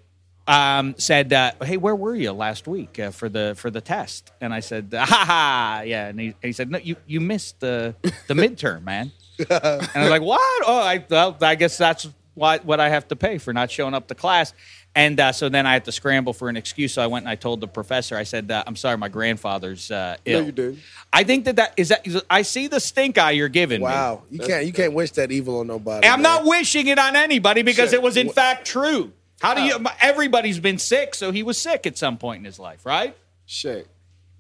um, 0.49 0.95
said, 0.97 1.31
uh, 1.31 1.53
"Hey, 1.63 1.77
where 1.77 1.95
were 1.95 2.15
you 2.15 2.33
last 2.33 2.67
week 2.67 2.99
uh, 2.99 3.11
for 3.11 3.29
the 3.29 3.53
for 3.59 3.71
the 3.71 3.83
test?" 3.83 4.33
And 4.41 4.55
I 4.55 4.61
said, 4.61 4.89
"Ha 4.91 5.05
ha, 5.05 5.83
yeah." 5.85 6.07
And 6.07 6.19
he, 6.19 6.27
and 6.29 6.35
he 6.41 6.53
said, 6.53 6.71
"No, 6.71 6.79
you 6.79 6.97
you 7.07 7.21
missed 7.21 7.61
the 7.61 7.95
the 8.27 8.33
midterm, 8.43 8.85
man." 8.85 9.13
and 9.39 9.51
I 9.51 10.01
was 10.01 10.09
like, 10.09 10.23
"What? 10.23 10.63
Oh, 10.67 10.81
I 10.81 11.05
well, 11.11 11.37
I 11.43 11.57
guess 11.57 11.77
that's 11.77 12.09
what 12.35 12.65
what 12.65 12.81
I 12.81 12.89
have 12.89 13.09
to 13.09 13.17
pay 13.17 13.39
for 13.39 13.53
not 13.53 13.71
showing 13.71 13.95
up 13.95 14.09
to 14.09 14.15
class." 14.15 14.53
And 14.97 15.19
uh, 15.19 15.33
so 15.33 15.49
then 15.49 15.67
I 15.67 15.73
had 15.73 15.87
to 15.87 15.93
scramble 15.93 16.33
for 16.33 16.49
an 16.49 16.57
excuse. 16.57 16.93
So 16.95 17.03
I 17.03 17.09
went 17.09 17.25
and 17.25 17.31
I 17.31 17.35
told 17.35 17.61
the 17.61 17.67
professor. 17.67 18.17
I 18.17 18.23
said, 18.23 18.51
uh, 18.51 18.63
"I'm 18.67 18.77
sorry, 18.77 18.97
my 18.97 19.09
grandfather's 19.09 19.91
uh, 19.91 20.17
No, 20.27 20.33
ill." 20.33 20.47
you 20.47 20.53
did. 20.53 20.79
I 21.13 21.25
think 21.25 21.47
that 21.47 21.57
that 21.57 21.75
is 21.77 21.89
that. 21.89 22.07
I 22.31 22.43
see 22.43 22.69
the 22.69 22.79
stink 22.81 23.19
eye 23.19 23.33
you're 23.33 23.49
giving 23.49 23.81
me. 23.81 23.85
Wow, 23.85 24.23
you 24.31 24.39
can't 24.39 24.65
you 24.67 24.73
can't 24.73 24.93
wish 24.93 25.11
that 25.13 25.33
evil 25.33 25.61
on 25.61 25.67
nobody. 25.67 26.07
And 26.07 26.13
I'm 26.13 26.23
man. 26.23 26.45
not 26.45 26.45
wishing 26.45 26.87
it 26.87 26.99
on 26.99 27.17
anybody 27.17 27.63
because 27.63 27.91
Shit. 27.91 27.95
it 28.01 28.03
was 28.03 28.17
in 28.17 28.29
fact 28.31 28.67
true. 28.67 29.13
How 29.41 29.55
do 29.55 29.63
you? 29.63 29.85
Everybody's 30.01 30.61
been 30.61 30.79
sick, 30.79 31.15
so 31.15 31.33
he 31.33 31.43
was 31.43 31.59
sick 31.59 31.87
at 31.87 31.99
some 31.99 32.17
point 32.17 32.39
in 32.39 32.45
his 32.45 32.59
life, 32.59 32.87
right? 32.87 33.17
Shaq. 33.49 33.85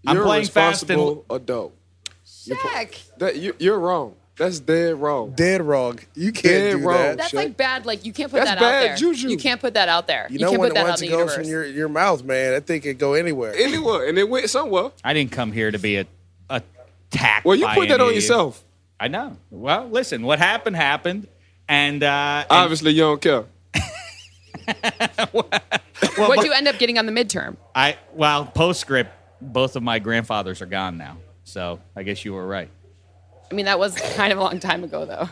I'm 0.06 0.16
You're 0.16 0.24
playing 0.24 0.44
a 0.44 0.50
fast 0.50 0.82
and- 0.82 0.90
responsible 0.90 1.24
adult. 1.34 1.74
Shaq. 2.24 3.16
That 3.18 3.36
you, 3.36 3.54
you're 3.58 3.78
wrong. 3.78 4.14
That's 4.36 4.58
dead 4.58 4.96
wrong. 4.96 5.30
Dead 5.30 5.62
wrong. 5.62 6.00
You 6.14 6.32
can't 6.32 6.42
Dead 6.44 6.70
do 6.78 6.78
wrong. 6.88 6.96
that. 6.98 7.16
That's 7.18 7.30
Shaq. 7.32 7.36
like 7.36 7.56
bad. 7.56 7.86
Like 7.86 8.04
you 8.04 8.12
can't 8.12 8.30
put 8.32 8.38
That's 8.38 8.50
that 8.50 8.58
bad 8.60 8.82
out 8.82 8.86
there. 8.88 8.96
juju. 8.96 9.28
You 9.28 9.36
can't 9.36 9.60
put 9.60 9.74
that 9.74 9.88
out 9.88 10.08
there. 10.08 10.26
You 10.28 10.40
know 10.40 10.48
can't 10.50 10.60
when 10.60 10.70
put 10.70 10.74
that 10.74 10.80
out 10.86 10.88
once 10.88 11.02
in 11.02 11.06
it 11.08 11.10
the 11.10 11.16
goes 11.16 11.20
universe. 11.30 11.46
from 11.46 11.50
your, 11.50 11.64
your 11.66 11.88
mouth, 11.88 12.24
man, 12.24 12.54
I 12.54 12.60
think 12.60 12.84
it 12.84 12.94
go 12.94 13.12
anywhere. 13.14 13.54
Anywhere, 13.54 14.08
and 14.08 14.18
it 14.18 14.28
went 14.28 14.50
somewhere. 14.50 14.90
I 15.04 15.12
didn't 15.14 15.30
come 15.32 15.52
here 15.52 15.70
to 15.70 15.78
be 15.78 15.98
a 15.98 16.06
attacked. 16.50 17.44
Well, 17.44 17.56
you 17.56 17.64
by 17.64 17.74
put 17.76 17.88
that 17.90 18.00
on 18.00 18.08
you. 18.08 18.14
yourself. 18.16 18.64
I 18.98 19.06
know. 19.08 19.36
Well, 19.50 19.88
listen, 19.88 20.22
what 20.22 20.38
happened 20.40 20.74
happened, 20.76 21.28
and, 21.68 22.02
uh, 22.02 22.06
and 22.06 22.46
Obviously, 22.50 22.92
you 22.92 23.02
don't 23.02 23.20
care. 23.20 23.44
what 25.32 26.40
do 26.40 26.46
you 26.46 26.52
end 26.52 26.68
up 26.68 26.78
getting 26.78 26.98
on 26.98 27.06
the 27.06 27.12
midterm? 27.12 27.56
I 27.74 27.98
well 28.14 28.46
postscript. 28.46 29.10
Both 29.40 29.76
of 29.76 29.82
my 29.82 29.98
grandfathers 29.98 30.62
are 30.62 30.66
gone 30.66 30.96
now, 30.96 31.18
so 31.44 31.80
I 31.94 32.02
guess 32.02 32.24
you 32.24 32.32
were 32.32 32.46
right. 32.46 32.70
I 33.50 33.54
mean, 33.54 33.66
that 33.66 33.78
was 33.78 33.96
kind 34.14 34.32
of 34.32 34.38
a 34.38 34.42
long 34.42 34.60
time 34.60 34.84
ago, 34.84 35.04
though. 35.04 35.28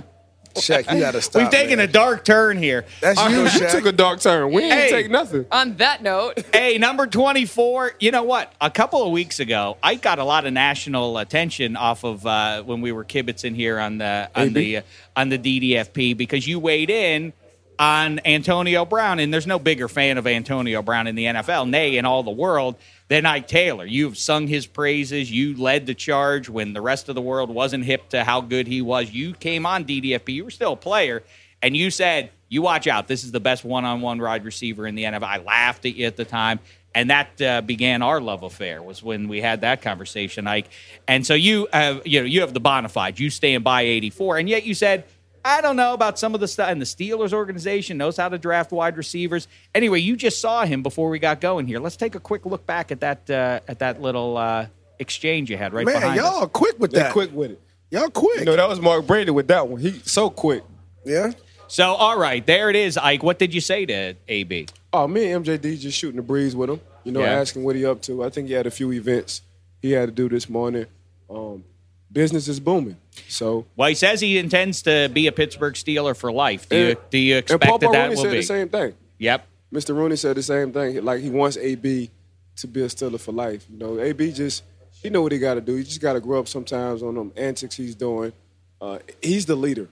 Shaq, 0.54 0.92
you 0.92 1.00
gotta 1.00 1.22
stop. 1.22 1.42
We've 1.42 1.50
taken 1.50 1.78
man. 1.78 1.88
a 1.88 1.92
dark 1.92 2.24
turn 2.24 2.58
here. 2.58 2.84
That's 3.00 3.18
All 3.18 3.30
you, 3.30 3.44
right. 3.44 3.54
You 3.54 3.60
Shaq. 3.60 3.70
took 3.70 3.86
a 3.86 3.92
dark 3.92 4.20
turn. 4.20 4.52
We 4.52 4.62
didn't 4.62 4.90
take 4.90 5.10
nothing. 5.10 5.46
On 5.50 5.76
that 5.76 6.02
note, 6.02 6.44
Hey, 6.52 6.78
number 6.78 7.06
24. 7.06 7.92
You 8.00 8.10
know 8.10 8.22
what? 8.22 8.52
A 8.60 8.70
couple 8.70 9.02
of 9.02 9.12
weeks 9.12 9.40
ago, 9.40 9.78
I 9.82 9.94
got 9.94 10.18
a 10.18 10.24
lot 10.24 10.44
of 10.46 10.52
national 10.52 11.18
attention 11.18 11.76
off 11.76 12.04
of 12.04 12.26
uh, 12.26 12.62
when 12.64 12.80
we 12.80 12.92
were 12.92 13.04
kibitzing 13.04 13.54
here 13.54 13.78
on 13.78 13.98
the 13.98 14.28
on 14.34 14.48
AB? 14.48 14.54
the 14.54 14.76
uh, 14.78 14.82
on 15.16 15.28
the 15.30 15.38
DDFP 15.38 16.16
because 16.16 16.46
you 16.46 16.58
weighed 16.58 16.90
in 16.90 17.32
on 17.78 18.20
Antonio 18.24 18.84
Brown, 18.84 19.18
and 19.18 19.32
there's 19.32 19.46
no 19.46 19.58
bigger 19.58 19.88
fan 19.88 20.18
of 20.18 20.26
Antonio 20.26 20.82
Brown 20.82 21.06
in 21.06 21.14
the 21.14 21.24
NFL, 21.24 21.68
nay, 21.68 21.96
in 21.96 22.04
all 22.04 22.22
the 22.22 22.30
world, 22.30 22.76
than 23.12 23.26
Ike 23.26 23.46
Taylor. 23.46 23.84
You've 23.84 24.16
sung 24.16 24.46
his 24.46 24.64
praises. 24.64 25.30
You 25.30 25.54
led 25.54 25.84
the 25.84 25.94
charge 25.94 26.48
when 26.48 26.72
the 26.72 26.80
rest 26.80 27.10
of 27.10 27.14
the 27.14 27.20
world 27.20 27.50
wasn't 27.50 27.84
hip 27.84 28.08
to 28.08 28.24
how 28.24 28.40
good 28.40 28.66
he 28.66 28.80
was. 28.80 29.10
You 29.10 29.34
came 29.34 29.66
on 29.66 29.84
DDFP. 29.84 30.30
You 30.30 30.44
were 30.44 30.50
still 30.50 30.72
a 30.72 30.76
player, 30.76 31.22
and 31.60 31.76
you 31.76 31.90
said, 31.90 32.30
"You 32.48 32.62
watch 32.62 32.86
out. 32.86 33.08
This 33.08 33.22
is 33.22 33.30
the 33.30 33.38
best 33.38 33.66
one-on-one 33.66 34.18
wide 34.18 34.46
receiver 34.46 34.86
in 34.86 34.94
the 34.94 35.04
NFL." 35.04 35.24
I 35.24 35.36
laughed 35.40 35.84
at 35.84 35.94
you 35.94 36.06
at 36.06 36.16
the 36.16 36.24
time. 36.24 36.58
And 36.94 37.10
that 37.10 37.40
uh, 37.40 37.60
began 37.62 38.00
our 38.02 38.20
love 38.20 38.42
affair. 38.42 38.82
Was 38.82 39.02
when 39.02 39.28
we 39.28 39.42
had 39.42 39.60
that 39.60 39.82
conversation, 39.82 40.46
Ike. 40.46 40.68
And 41.06 41.26
so 41.26 41.32
you, 41.32 41.66
have, 41.72 42.06
you 42.06 42.20
know, 42.20 42.26
you 42.26 42.42
have 42.42 42.52
the 42.52 42.60
bona 42.60 42.88
fide. 42.88 43.18
You 43.18 43.28
stand 43.28 43.62
by 43.62 43.82
eighty 43.82 44.08
four, 44.08 44.38
and 44.38 44.48
yet 44.48 44.64
you 44.64 44.72
said, 44.74 45.04
I 45.44 45.60
don't 45.60 45.76
know 45.76 45.92
about 45.94 46.18
some 46.18 46.34
of 46.34 46.40
the 46.40 46.48
stuff. 46.48 46.68
And 46.68 46.80
the 46.80 46.84
Steelers 46.86 47.32
organization 47.32 47.98
knows 47.98 48.16
how 48.16 48.28
to 48.28 48.38
draft 48.38 48.70
wide 48.72 48.96
receivers. 48.96 49.48
Anyway, 49.74 50.00
you 50.00 50.16
just 50.16 50.40
saw 50.40 50.64
him 50.64 50.82
before 50.82 51.08
we 51.10 51.18
got 51.18 51.40
going 51.40 51.66
here. 51.66 51.80
Let's 51.80 51.96
take 51.96 52.14
a 52.14 52.20
quick 52.20 52.46
look 52.46 52.64
back 52.66 52.92
at 52.92 53.00
that 53.00 53.28
uh, 53.30 53.60
at 53.66 53.80
that 53.80 54.00
little 54.00 54.36
uh, 54.36 54.66
exchange 54.98 55.50
you 55.50 55.56
had 55.56 55.72
right 55.72 55.84
Man, 55.84 55.96
behind 56.00 56.16
y'all 56.16 56.44
us. 56.44 56.50
quick 56.52 56.78
with 56.78 56.92
They're 56.92 57.04
that. 57.04 57.12
quick 57.12 57.32
with 57.32 57.52
it. 57.52 57.60
Y'all 57.90 58.08
quick. 58.08 58.40
You 58.40 58.44
know, 58.46 58.56
that 58.56 58.68
was 58.68 58.80
Mark 58.80 59.06
Brady 59.06 59.30
with 59.32 59.48
that 59.48 59.68
one. 59.68 59.80
He 59.80 59.92
so 60.04 60.30
quick. 60.30 60.62
yeah. 61.04 61.32
So, 61.68 61.94
all 61.94 62.18
right, 62.18 62.44
there 62.46 62.68
it 62.68 62.76
is, 62.76 62.98
Ike. 62.98 63.22
What 63.22 63.38
did 63.38 63.54
you 63.54 63.60
say 63.62 63.86
to 63.86 64.14
AB? 64.28 64.66
Oh, 64.92 65.08
me 65.08 65.32
and 65.32 65.42
MJD 65.44 65.80
just 65.80 65.96
shooting 65.98 66.16
the 66.16 66.22
breeze 66.22 66.54
with 66.54 66.68
him. 66.68 66.80
You 67.02 67.12
know, 67.12 67.20
Yeah. 67.20 67.32
asking 67.40 67.64
what 67.64 67.76
he 67.76 67.86
up 67.86 68.02
to. 68.02 68.22
I 68.22 68.28
think 68.28 68.48
he 68.48 68.52
had 68.54 68.66
a 68.66 68.70
few 68.70 68.92
events 68.92 69.40
he 69.80 69.92
had 69.92 70.06
to 70.06 70.12
do 70.14 70.28
this 70.28 70.50
morning. 70.50 70.84
Um, 71.30 71.64
business 72.12 72.48
is 72.48 72.60
booming. 72.60 72.96
So 73.28 73.66
Well, 73.76 73.88
he 73.88 73.94
says 73.94 74.20
he 74.20 74.38
intends 74.38 74.82
to 74.82 75.08
be 75.12 75.26
a 75.26 75.32
Pittsburgh 75.32 75.74
Steeler 75.74 76.16
for 76.16 76.32
life. 76.32 76.68
Do 76.68 76.76
you 76.76 76.86
And- 76.90 76.98
do 77.10 77.18
you 77.18 77.34
and 77.36 77.42
expect 77.42 77.64
Paul 77.64 77.78
that 77.78 77.92
that 77.92 78.02
Rooney 78.04 78.16
will 78.16 78.22
said 78.22 78.30
be? 78.32 78.36
the 78.38 78.42
same 78.42 78.68
thing. 78.68 78.94
Yep. 79.18 79.46
Mr. 79.72 79.94
Rooney 79.96 80.16
said 80.16 80.36
the 80.36 80.42
same 80.42 80.72
thing. 80.72 81.02
Like 81.04 81.20
he 81.22 81.30
wants 81.30 81.56
AB 81.56 82.10
to 82.56 82.66
be 82.66 82.82
a 82.82 82.86
Steeler 82.86 83.18
for 83.20 83.32
life. 83.32 83.66
You 83.70 83.78
know, 83.78 84.00
AB 84.00 84.32
just 84.32 84.62
he 85.02 85.10
know 85.10 85.22
what 85.22 85.32
he 85.32 85.38
got 85.38 85.54
to 85.54 85.60
do. 85.60 85.74
He 85.76 85.84
just 85.84 86.00
got 86.00 86.12
to 86.12 86.20
grow 86.20 86.38
up 86.40 86.48
sometimes 86.48 87.02
on 87.02 87.14
them 87.14 87.32
antics 87.36 87.76
he's 87.76 87.94
doing. 87.94 88.32
Uh, 88.80 88.98
he's 89.22 89.46
the 89.46 89.56
leader 89.56 89.88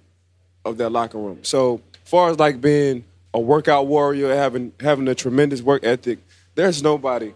of 0.65 0.77
that 0.79 0.91
locker 0.91 1.19
room. 1.19 1.39
So 1.43 1.81
far 2.05 2.31
as 2.31 2.39
like 2.39 2.61
being 2.61 3.05
a 3.33 3.41
workout 3.41 3.87
warrior, 3.87 4.35
having 4.35 4.73
having 4.81 5.09
a 5.09 5.15
tremendous 5.15 5.63
work 5.63 5.85
ethic, 5.85 6.19
there's 6.55 6.83
nobody 6.83 7.33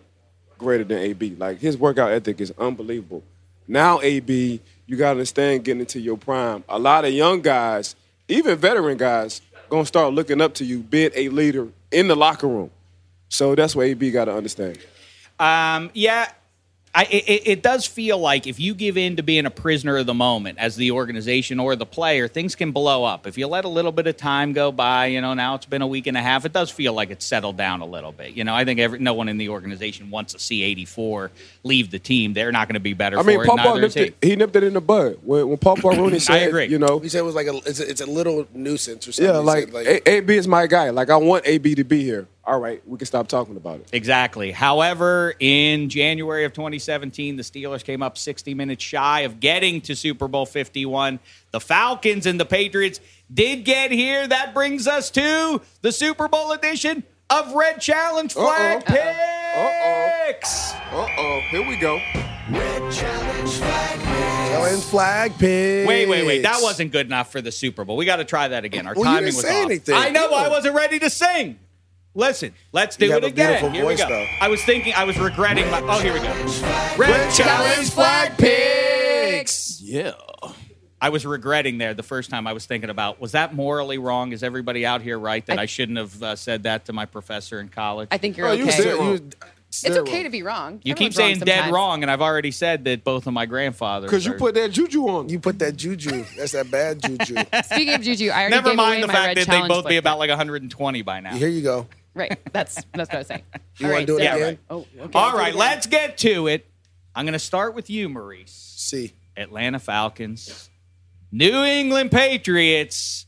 greater 0.59 0.85
than 0.85 0.99
AB. 0.99 1.37
Like 1.39 1.59
his 1.61 1.77
workout 1.79 2.11
ethic 2.13 2.41
is 2.41 2.53
unbelievable. 2.59 3.23
Now 3.67 4.01
AB, 4.03 4.61
you 4.87 4.97
got 4.97 5.07
to 5.07 5.11
understand 5.13 5.65
getting 5.65 5.81
into 5.81 6.01
your 6.01 6.17
prime. 6.17 6.65
A 6.69 6.79
lot 6.79 7.05
of 7.05 7.13
young 7.13 7.41
guys, 7.41 7.97
even 8.29 8.57
veteran 8.59 8.97
guys, 8.97 9.41
gonna 9.69 9.87
start 9.87 10.15
looking 10.15 10.41
up 10.41 10.55
to 10.55 10.65
you, 10.65 10.81
being 10.81 11.11
a 11.15 11.29
leader 11.31 11.69
in 11.91 12.09
the 12.09 12.17
locker 12.17 12.47
room. 12.47 12.71
So 13.29 13.55
that's 13.55 13.75
what 13.75 13.87
AB 13.87 14.11
got 14.11 14.27
to 14.27 14.35
understand. 14.35 14.79
Um, 15.39 15.91
yeah, 15.95 16.31
I, 16.97 17.05
it, 17.11 17.43
it 17.47 17.63
does 17.63 17.87
feel 17.87 18.19
like 18.19 18.47
if 18.47 18.61
you 18.61 18.73
give 18.73 18.97
in 18.97 19.17
to 19.17 19.25
being 19.25 19.47
a 19.47 19.51
prisoner 19.51 19.97
of 19.97 20.07
the 20.07 20.15
moment 20.15 20.59
as 20.61 20.77
the 20.77 20.93
organization 20.93 21.59
or 21.59 21.75
the 21.75 21.85
player, 21.87 22.29
things 22.29 22.55
can 22.55 22.71
blow 22.71 23.03
up. 23.03 23.27
If 23.27 23.37
you 23.37 23.49
let 23.49 23.65
a 23.65 23.69
little 23.69 23.91
bit 23.91 24.07
of 24.07 24.17
time 24.17 24.53
go 24.53 24.71
by, 24.71 25.07
you 25.07 25.21
know, 25.21 25.35
now 25.35 25.57
it's 25.57 25.67
been 25.67 25.83
a 25.83 25.89
week 25.89 26.07
and 26.07 26.17
a 26.17 26.23
half, 26.23 26.45
it 26.45 26.53
does 26.53 26.71
feel 26.71 26.93
like 26.93 27.11
it's 27.11 27.25
settled 27.25 27.57
down 27.57 27.81
a 27.81 27.85
little 27.85 28.13
bit. 28.13 28.35
You 28.35 28.45
know, 28.45 28.55
I 28.55 28.65
think 28.65 28.79
every, 28.79 29.01
no 29.01 29.13
one 29.13 29.29
in 29.29 29.39
the 29.39 29.49
organization 29.49 30.09
wants 30.11 30.35
to 30.35 30.39
see 30.39 30.63
84 30.63 31.33
leave 31.65 31.91
the 31.91 31.99
team. 31.99 32.33
They're 32.33 32.53
not 32.53 32.69
going 32.69 32.75
to 32.75 32.81
be 32.81 32.95
better 32.95 33.19
I 33.19 33.23
mean, 33.23 33.39
for 33.39 33.45
it. 33.45 33.49
Papa 33.49 33.63
neither 33.65 33.81
nipped 33.81 33.95
he. 33.95 34.01
it, 34.03 34.17
he 34.23 34.37
nipped 34.37 34.55
it 34.55 34.63
in 34.63 34.75
the 34.75 34.81
bud 34.81 35.19
when, 35.23 35.49
when 35.49 35.59
Papa 35.59 35.89
Rooney 35.89 36.19
said, 36.21 36.49
agree. 36.49 36.67
you 36.67 36.79
know, 36.79 37.01
He 37.01 37.09
said 37.09 37.19
it 37.19 37.25
was 37.25 37.35
like 37.35 37.49
a 37.49 37.57
it's 37.67 37.81
a, 37.81 37.91
it's 37.91 38.03
a 38.03 38.07
little 38.07 38.47
nuisance 38.55 39.09
or 39.09 39.13
something. 39.13 39.35
yeah, 39.35 39.41
like, 39.41 39.73
said, 39.73 40.03
A- 40.07 40.11
AB 40.11 40.37
is 40.37 40.47
my 40.47 40.69
guy. 40.69 40.91
Like 40.91 41.11
I 41.11 41.17
want 41.17 41.45
AB 41.45 41.75
to 41.75 41.83
be 41.83 42.05
here. 42.05 42.29
All 42.47 42.61
right, 42.61 42.87
we 42.87 42.99
can 42.99 43.07
stop 43.07 43.27
talking 43.29 43.57
about 43.57 43.81
it. 43.81 43.89
Exactly. 43.93 44.51
However, 44.51 45.35
in 45.41 45.89
January 45.89 46.45
of 46.45 46.53
2017, 46.53 47.37
the 47.37 47.43
Steelers 47.43 47.83
came 47.83 48.03
up 48.03 48.19
60 48.19 48.53
minutes 48.53 48.85
shy 48.85 49.21
of 49.21 49.41
getting 49.41 49.81
to 49.83 49.97
Super 49.97 50.29
Bowl 50.29 50.45
51. 50.45 51.21
The 51.53 51.61
Falcons 51.61 52.27
and 52.27 52.39
the 52.39 52.45
Patriots 52.45 53.01
did 53.33 53.65
get 53.65 53.91
here. 53.93 54.27
That 54.29 54.53
brings 54.53 54.87
us 54.87 55.11
to 55.13 55.63
the 55.81 55.91
Super 55.91 56.29
Bowl 56.29 56.53
edition 56.53 57.03
of 57.31 57.55
Red 57.55 57.81
Challenge 57.81 58.31
Flag 58.33 58.85
Picks. 58.85 60.75
Uh 60.75 60.77
oh, 60.93 61.09
oh 61.19 61.41
here 61.51 61.67
we 61.67 61.77
go. 61.77 61.99
Red 62.51 62.93
Challenge 62.93 63.51
flag 64.83 65.33
pig. 65.39 65.87
Wait, 65.89 66.07
wait, 66.09 66.27
wait. 66.27 66.43
That 66.43 66.61
wasn't 66.63 66.93
good 66.93 67.07
enough 67.07 67.31
for 67.33 67.41
the 67.41 67.53
Super 67.53 67.85
Bowl. 67.85 67.97
We 67.97 68.05
got 68.05 68.17
to 68.17 68.25
try 68.25 68.49
that 68.49 68.65
again. 68.65 68.87
Our 68.87 68.95
Well, 68.95 69.05
you 69.05 69.11
timing 69.17 69.25
didn't 69.25 69.37
was 69.37 69.45
say 69.47 69.61
off. 69.61 69.67
anything. 69.67 69.95
I 69.95 70.11
know. 70.11 70.29
Good. 70.29 70.39
I 70.39 70.49
wasn't 70.49 70.75
ready 70.75 70.99
to 71.01 71.11
sing. 71.11 71.59
Listen, 72.15 72.55
let's 72.73 72.97
do 72.97 73.07
You 73.07 73.11
it 73.13 73.15
have 73.15 73.23
a 73.25 73.27
again. 73.27 73.47
beautiful 73.49 73.71
Here 73.71 73.87
we 73.87 73.97
go. 73.97 74.09
though. 74.09 74.27
I 74.41 74.49
was 74.49 74.63
thinking. 74.65 74.95
I 74.95 75.05
was 75.05 75.19
regretting 75.19 75.69
my. 75.71 75.81
Oh, 75.83 75.99
here 75.99 76.13
we 76.13 76.21
go. 76.21 76.33
Red 76.97 77.33
Challenge 77.35 77.91
Flag 77.91 78.39
Picks. 78.39 79.81
Yeah. 79.83 80.13
I 81.01 81.11
was 81.11 81.27
regretting 81.27 81.77
there 81.79 81.93
the 81.93 82.03
first 82.03 82.31
time 82.31 82.47
I 82.47 82.53
was 82.55 82.65
thinking 82.65 82.89
about 82.89 83.21
was 83.21 83.33
that 83.33 83.55
morally 83.55 83.99
wrong? 83.99 84.33
Is 84.33 84.43
everybody 84.43 84.87
out 84.87 85.03
here 85.03 85.19
right 85.19 85.45
that 85.47 85.59
I, 85.59 85.67
shouldn't 85.67 85.99
have 85.99 86.23
uh, 86.23 86.37
said 86.37 86.63
that 86.63 86.87
to 86.87 86.93
my 86.95 87.05
professor 87.05 87.61
in 87.61 87.69
college? 87.69 88.09
I 88.11 88.17
think 88.19 88.37
you're 88.39 88.47
Oh, 88.47 88.53
okay. 88.53 88.65
you 88.65 88.71
said 88.71 88.85
You- 88.87 88.99
wrong. 88.99 89.33
it's 89.71 89.85
okay 89.87 90.23
to 90.23 90.31
be 90.31 90.43
wrong. 90.43 90.81
you 90.83 90.95
keep 90.95 91.13
saying 91.13 91.41
wrong 91.41 91.45
dead 91.45 91.73
wrong, 91.73 92.03
and 92.05 92.11
I've 92.11 92.23
already 92.23 92.53
said 92.53 92.85
that 92.85 93.05
both 93.05 93.27
of 93.27 93.35
my 93.35 93.45
grandfathers. 93.45 94.09
Because 94.09 94.25
you 94.25 94.33
are- 94.33 94.39
put 94.39 94.55
that 94.55 94.71
juju 94.71 95.07
on. 95.09 95.29
You 95.29 95.41
put 95.41 95.59
that 95.59 95.77
juju. 95.77 96.25
That's 96.39 96.53
that 96.53 96.71
bad 96.71 97.03
juju. 97.03 97.35
Speaking 97.65 97.95
of 97.95 98.01
Juju, 98.01 98.31
I 98.31 98.35
already 98.43 98.51
Never 98.55 98.71
gave 98.71 98.79
away 98.79 98.87
mind 98.89 99.03
the 99.03 99.07
my 99.09 99.13
fact 99.13 99.27
red 99.27 99.37
that 99.47 99.63
they 99.63 99.69
both 99.69 99.87
be 99.87 99.97
about 99.99 100.19
like 100.19 100.31
120 100.31 101.03
by 101.03 101.21
now. 101.21 101.35
Here 101.35 101.49
you 101.49 101.61
go. 101.63 101.87
Right. 102.15 102.39
That's 102.53 102.75
that's 102.95 103.09
what 103.11 103.15
I 103.15 103.19
was 103.19 103.27
saying. 103.27 103.43
You 103.79 103.87
All 103.89 103.93
wanna 103.95 104.07
do 104.07 104.19
it 104.19 104.25
so- 104.25 104.35
again? 104.37 104.43
right. 104.43 104.59
Oh, 104.71 104.87
okay. 105.01 105.19
All 105.19 105.31
I'll 105.31 105.37
right, 105.37 105.55
let's 105.55 105.87
get 105.87 106.17
to 106.19 106.47
it. 106.47 106.65
I'm 107.17 107.25
going 107.25 107.33
to 107.35 107.39
start 107.41 107.75
with 107.75 107.91
you, 107.91 108.09
Maurice. 108.09 108.51
See. 108.77 109.13
Atlanta 109.37 109.79
Falcons, 109.81 110.69
New 111.33 111.63
England 111.65 112.11
Patriots. 112.13 113.27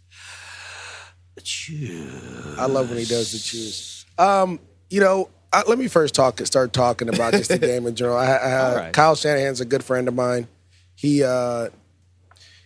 Choose. 1.42 2.58
I 2.58 2.66
love 2.66 2.88
when 2.88 2.98
he 2.98 3.04
does 3.04 3.32
the 3.32 3.38
choose. 3.38 4.06
Um, 4.18 4.58
you 4.88 5.00
know, 5.00 5.28
I, 5.52 5.62
let 5.68 5.78
me 5.78 5.86
first 5.88 6.14
talk. 6.14 6.40
Start 6.46 6.72
talking 6.72 7.08
about 7.08 7.32
just 7.34 7.50
the 7.50 7.58
game 7.72 7.86
in 7.86 7.94
general. 7.94 8.16
I, 8.16 8.26
I, 8.36 8.56
All 8.70 8.76
right. 8.76 8.92
Kyle 8.92 9.14
Shanahan's 9.14 9.60
a 9.60 9.64
good 9.64 9.84
friend 9.84 10.08
of 10.08 10.14
mine. 10.14 10.48
He 10.94 11.22
uh, 11.22 11.68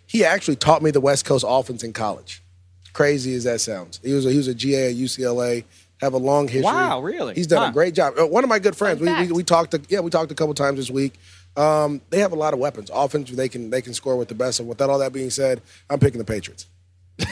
he 0.07 0.25
actually 0.25 0.57
taught 0.57 0.83
me 0.83 0.91
the 0.91 1.01
West 1.01 1.25
Coast 1.25 1.45
offense 1.47 1.83
in 1.83 1.93
college. 1.93 2.43
Crazy 2.93 3.35
as 3.35 3.45
that 3.45 3.61
sounds, 3.61 4.01
he 4.05 4.13
was 4.13 4.25
a, 4.27 4.31
he 4.31 4.37
was 4.37 4.49
a 4.49 4.55
GA 4.55 4.91
at 4.91 4.97
UCLA. 4.97 5.65
Have 6.01 6.15
a 6.15 6.19
long 6.19 6.49
history. 6.49 6.65
Wow, 6.65 7.01
really? 7.01 7.35
He's 7.35 7.47
done 7.47 7.63
Huh. 7.63 7.69
a 7.71 7.73
great 7.73 7.95
job. 7.95 8.15
Uh, 8.19 8.27
One 8.27 8.43
of 8.45 8.49
my 8.49 8.59
good 8.59 8.77
friends. 8.77 9.01
We, 9.01 9.13
we, 9.13 9.33
we 9.33 9.43
talked. 9.45 9.73
To, 9.73 9.83
yeah, 9.89 10.01
we 10.01 10.11
talked 10.11 10.33
a 10.33 10.35
couple 10.35 10.55
times 10.55 10.79
this 10.79 10.91
week. 10.91 11.15
Um, 11.57 12.01
they 12.11 12.21
have 12.21 12.33
a 12.33 12.37
lot 12.37 12.55
of 12.55 12.59
weapons. 12.61 12.91
Offense, 12.93 13.31
they 13.31 13.49
can 13.49 13.71
they 13.71 13.83
can 13.83 13.93
score 13.93 14.17
with 14.17 14.29
the 14.29 14.35
best. 14.35 14.61
And 14.61 14.69
with 14.69 14.79
that, 14.79 14.89
all 14.89 14.99
that 15.01 15.13
being 15.13 15.31
said, 15.31 15.61
I'm 15.91 15.99
picking 15.99 16.19
the 16.19 16.25
Patriots. 16.25 16.67
we 17.19 17.27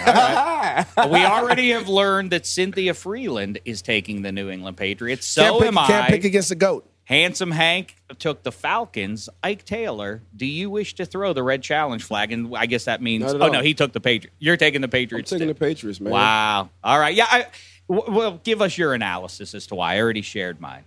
already 1.25 1.71
have 1.71 1.89
learned 1.89 2.31
that 2.33 2.47
Cynthia 2.47 2.93
Frelund 2.93 3.59
is 3.65 3.81
taking 3.81 4.23
the 4.23 4.33
New 4.33 4.51
England 4.51 4.77
Patriots. 4.77 5.27
So 5.27 5.43
can't 5.43 5.59
pick, 5.61 5.69
am 5.69 5.79
I. 5.79 5.87
Can't 5.87 6.09
pick 6.09 6.25
against 6.25 6.49
the 6.51 6.55
goat. 6.57 6.89
Handsome 7.05 7.51
Hank 7.53 7.97
took 8.19 8.43
the 8.43 8.53
Falcons. 8.53 9.31
Ike 9.43 9.65
Taylor, 9.65 10.21
do 10.37 10.45
you 10.45 10.69
wish 10.69 10.95
to 10.97 11.07
throw 11.07 11.33
the 11.33 11.43
red 11.43 11.63
challenge 11.63 12.05
flag? 12.05 12.33
And 12.33 12.55
I 12.55 12.67
guess 12.67 12.85
that 12.85 13.01
means. 13.01 13.33
Oh 13.33 13.41
all. 13.41 13.51
no, 13.51 13.63
he 13.63 13.73
took 13.73 13.93
the 13.93 14.01
Patriots. 14.01 14.37
You're 14.39 14.59
taking 14.59 14.83
the 14.83 14.89
I'm 14.89 14.91
Patriots. 14.91 15.31
taking 15.31 15.47
too. 15.49 15.55
the 15.55 15.59
Patriots, 15.59 16.01
man. 16.01 16.13
Wow. 16.13 16.69
All 16.85 16.99
right. 16.99 17.15
Yeah. 17.15 17.27
I, 17.31 17.39
w- 17.39 17.53
well, 17.89 18.41
give 18.45 18.63
us 18.63 18.77
your 18.79 18.95
analysis 18.95 19.55
as 19.55 19.67
to 19.69 19.75
why. 19.75 19.95
I 19.95 20.01
already 20.01 20.23
shared 20.23 20.61
mine. 20.61 20.85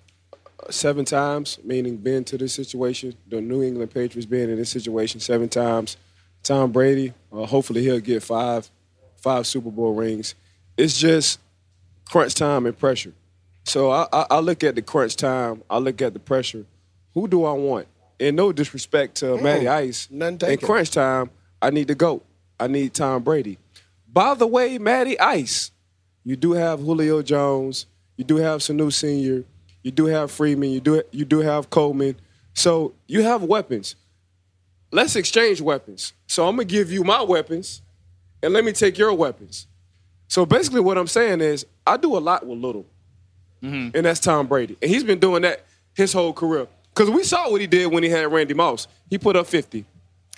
Seven 0.69 1.05
times, 1.05 1.57
meaning 1.63 1.97
been 1.97 2.23
to 2.25 2.37
this 2.37 2.53
situation. 2.53 3.15
The 3.27 3.41
New 3.41 3.63
England 3.63 3.91
Patriots 3.91 4.27
being 4.27 4.49
in 4.49 4.57
this 4.57 4.69
situation 4.69 5.19
seven 5.19 5.49
times. 5.49 5.97
Tom 6.43 6.71
Brady, 6.71 7.13
uh, 7.33 7.45
hopefully 7.45 7.81
he'll 7.83 7.99
get 7.99 8.23
five, 8.23 8.69
five 9.17 9.47
Super 9.47 9.71
Bowl 9.71 9.93
rings. 9.93 10.35
It's 10.77 10.97
just 10.97 11.39
crunch 12.05 12.35
time 12.35 12.65
and 12.65 12.77
pressure. 12.77 13.13
So 13.63 13.91
I, 13.91 14.07
I, 14.13 14.25
I 14.31 14.39
look 14.39 14.63
at 14.63 14.75
the 14.75 14.81
crunch 14.81 15.15
time. 15.15 15.63
I 15.69 15.77
look 15.77 16.01
at 16.01 16.13
the 16.13 16.19
pressure. 16.19 16.65
Who 17.13 17.27
do 17.27 17.45
I 17.45 17.53
want? 17.53 17.87
And 18.19 18.35
no 18.35 18.51
disrespect 18.51 19.15
to 19.15 19.37
Matty 19.41 19.67
Ice. 19.67 20.07
none 20.11 20.37
taken. 20.37 20.59
In 20.59 20.65
crunch 20.65 20.91
time, 20.91 21.31
I 21.61 21.71
need 21.71 21.87
to 21.87 21.95
go. 21.95 22.21
I 22.59 22.67
need 22.67 22.93
Tom 22.93 23.23
Brady. 23.23 23.57
By 24.11 24.35
the 24.35 24.45
way, 24.45 24.77
Matty 24.77 25.19
Ice, 25.19 25.71
you 26.23 26.35
do 26.35 26.53
have 26.53 26.79
Julio 26.79 27.21
Jones. 27.21 27.85
You 28.17 28.23
do 28.23 28.37
have 28.37 28.61
Sanu 28.61 28.91
Senior. 28.91 29.43
You 29.83 29.91
do 29.91 30.05
have 30.05 30.31
Freeman. 30.31 30.69
You 30.69 30.79
do 30.79 31.03
you 31.11 31.25
do 31.25 31.39
have 31.39 31.69
Coleman. 31.69 32.15
So 32.53 32.93
you 33.07 33.23
have 33.23 33.43
weapons. 33.43 33.95
Let's 34.91 35.15
exchange 35.15 35.61
weapons. 35.61 36.13
So 36.27 36.47
I'm 36.47 36.55
gonna 36.55 36.65
give 36.65 36.91
you 36.91 37.03
my 37.03 37.21
weapons, 37.21 37.81
and 38.43 38.53
let 38.53 38.63
me 38.63 38.73
take 38.73 38.97
your 38.97 39.13
weapons. 39.13 39.67
So 40.27 40.45
basically, 40.45 40.81
what 40.81 40.97
I'm 40.97 41.07
saying 41.07 41.41
is, 41.41 41.65
I 41.85 41.97
do 41.97 42.15
a 42.17 42.19
lot 42.19 42.45
with 42.45 42.59
little, 42.59 42.85
mm-hmm. 43.63 43.95
and 43.95 44.05
that's 44.05 44.19
Tom 44.19 44.47
Brady, 44.47 44.77
and 44.81 44.91
he's 44.91 45.03
been 45.03 45.19
doing 45.19 45.41
that 45.41 45.65
his 45.93 46.13
whole 46.13 46.33
career. 46.33 46.67
Because 46.93 47.09
we 47.09 47.23
saw 47.23 47.49
what 47.49 47.61
he 47.61 47.67
did 47.67 47.91
when 47.91 48.03
he 48.03 48.09
had 48.09 48.31
Randy 48.31 48.53
Moss. 48.53 48.87
He 49.09 49.17
put 49.17 49.35
up 49.35 49.47
50 49.47 49.85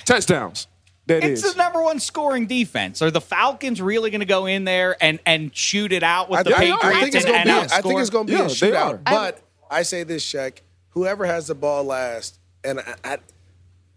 touchdowns. 0.06 0.68
That 1.08 1.24
It's 1.24 1.43
is. 1.43 1.54
the 1.54 1.58
number 1.58 1.82
one 1.82 1.99
scoring 1.99 2.47
defense. 2.47 3.01
Are 3.01 3.12
the 3.12 3.20
Falcons 3.22 3.82
really 3.82 4.10
going 4.10 4.22
to 4.22 4.26
go 4.26 4.45
in 4.45 4.64
there 4.64 4.95
and, 5.01 5.20
and 5.26 5.56
shoot 5.56 5.91
it 5.91 6.04
out 6.04 6.30
with 6.30 6.39
I 6.39 6.43
the 6.43 6.49
think, 6.51 6.82
Patriots 6.82 6.86
I 6.86 7.01
think 7.01 7.16
it's 7.16 7.26
gonna 7.26 7.38
and 7.38 7.45
be. 7.70 7.76
I 7.76 7.82
think 7.82 7.99
it's 7.99 8.10
going 8.10 8.28
to 8.28 8.32
be 8.34 8.39
Yeah, 8.39 8.45
a 8.45 8.49
shootout. 8.49 9.04
But 9.04 9.41
I 9.70 9.82
say 9.84 10.04
this, 10.04 10.24
Shaq. 10.26 10.60
Whoever 10.91 11.26
has 11.26 11.47
the 11.47 11.56
ball 11.56 11.84
last, 11.84 12.39
and 12.64 12.80
I, 12.80 12.95
I, 13.04 13.18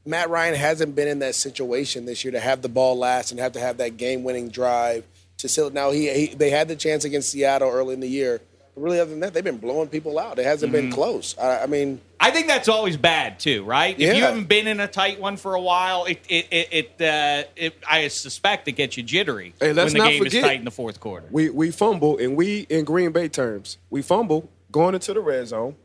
Matt 0.04 0.30
Ryan 0.30 0.54
hasn't 0.54 0.96
been 0.96 1.09
in 1.09 1.18
that 1.20 1.34
situation 1.34 2.07
this 2.07 2.24
year 2.24 2.32
to 2.32 2.40
have 2.40 2.62
the 2.62 2.68
ball 2.68 2.96
last 2.96 3.30
and 3.30 3.38
have 3.38 3.52
to 3.52 3.61
have 3.61 3.76
that 3.76 3.96
game-winning 3.96 4.48
drive 4.48 5.04
to 5.38 5.48
still. 5.48 5.70
Now 5.70 5.90
he, 5.90 6.12
he 6.12 6.34
they 6.34 6.50
had 6.50 6.68
the 6.68 6.76
chance 6.76 7.04
against 7.04 7.30
Seattle 7.30 7.70
early 7.70 7.94
in 7.94 8.00
the 8.00 8.09
year. 8.09 8.40
But 8.76 8.82
really, 8.82 9.00
other 9.00 9.10
than 9.10 9.20
that, 9.20 9.32
they've 9.32 9.42
been 9.42 9.56
blowing 9.56 9.88
people 9.88 10.18
out. 10.18 10.38
It 10.38 10.44
hasn't 10.44 10.70
been 10.70 10.92
close. 10.92 11.36
I, 11.38 11.62
I 11.62 11.66
mean, 11.66 11.98
I 12.20 12.30
think 12.30 12.46
that's 12.46 12.68
always 12.68 12.98
bad 12.98 13.40
too, 13.40 13.64
right? 13.64 13.98
If 13.98 14.14
you 14.14 14.22
haven't 14.22 14.48
been 14.48 14.66
in 14.66 14.80
a 14.80 14.86
tight 14.86 15.18
one 15.18 15.38
for 15.38 15.54
a 15.54 15.60
while, 15.60 16.04
it 16.04 16.20
it 16.28 16.46
it, 16.50 16.68
it, 17.00 17.00
uh, 17.00 17.48
it 17.56 17.74
I 17.88 18.08
suspect 18.08 18.68
it 18.68 18.72
gets 18.72 18.98
you 18.98 19.02
jittery 19.02 19.54
Hey, 19.58 19.72
let's 19.72 19.94
when 19.94 19.98
the 19.98 19.98
not 20.04 20.08
game 20.10 20.18
forget- 20.24 20.34
is 20.34 20.42
tight 20.42 20.58
in 20.58 20.66
the 20.66 20.70
fourth 20.70 21.00
quarter. 21.00 21.26
We 21.30 21.48
we 21.48 21.70
fumble, 21.70 22.18
and 22.18 22.36
we 22.36 22.66
in 22.68 22.84
Green 22.84 23.12
Bay 23.12 23.28
terms, 23.28 23.78
we 23.88 24.02
fumble 24.02 24.50
going 24.70 24.94
into 24.94 25.14
the 25.14 25.20
red 25.20 25.48
zone. 25.48 25.76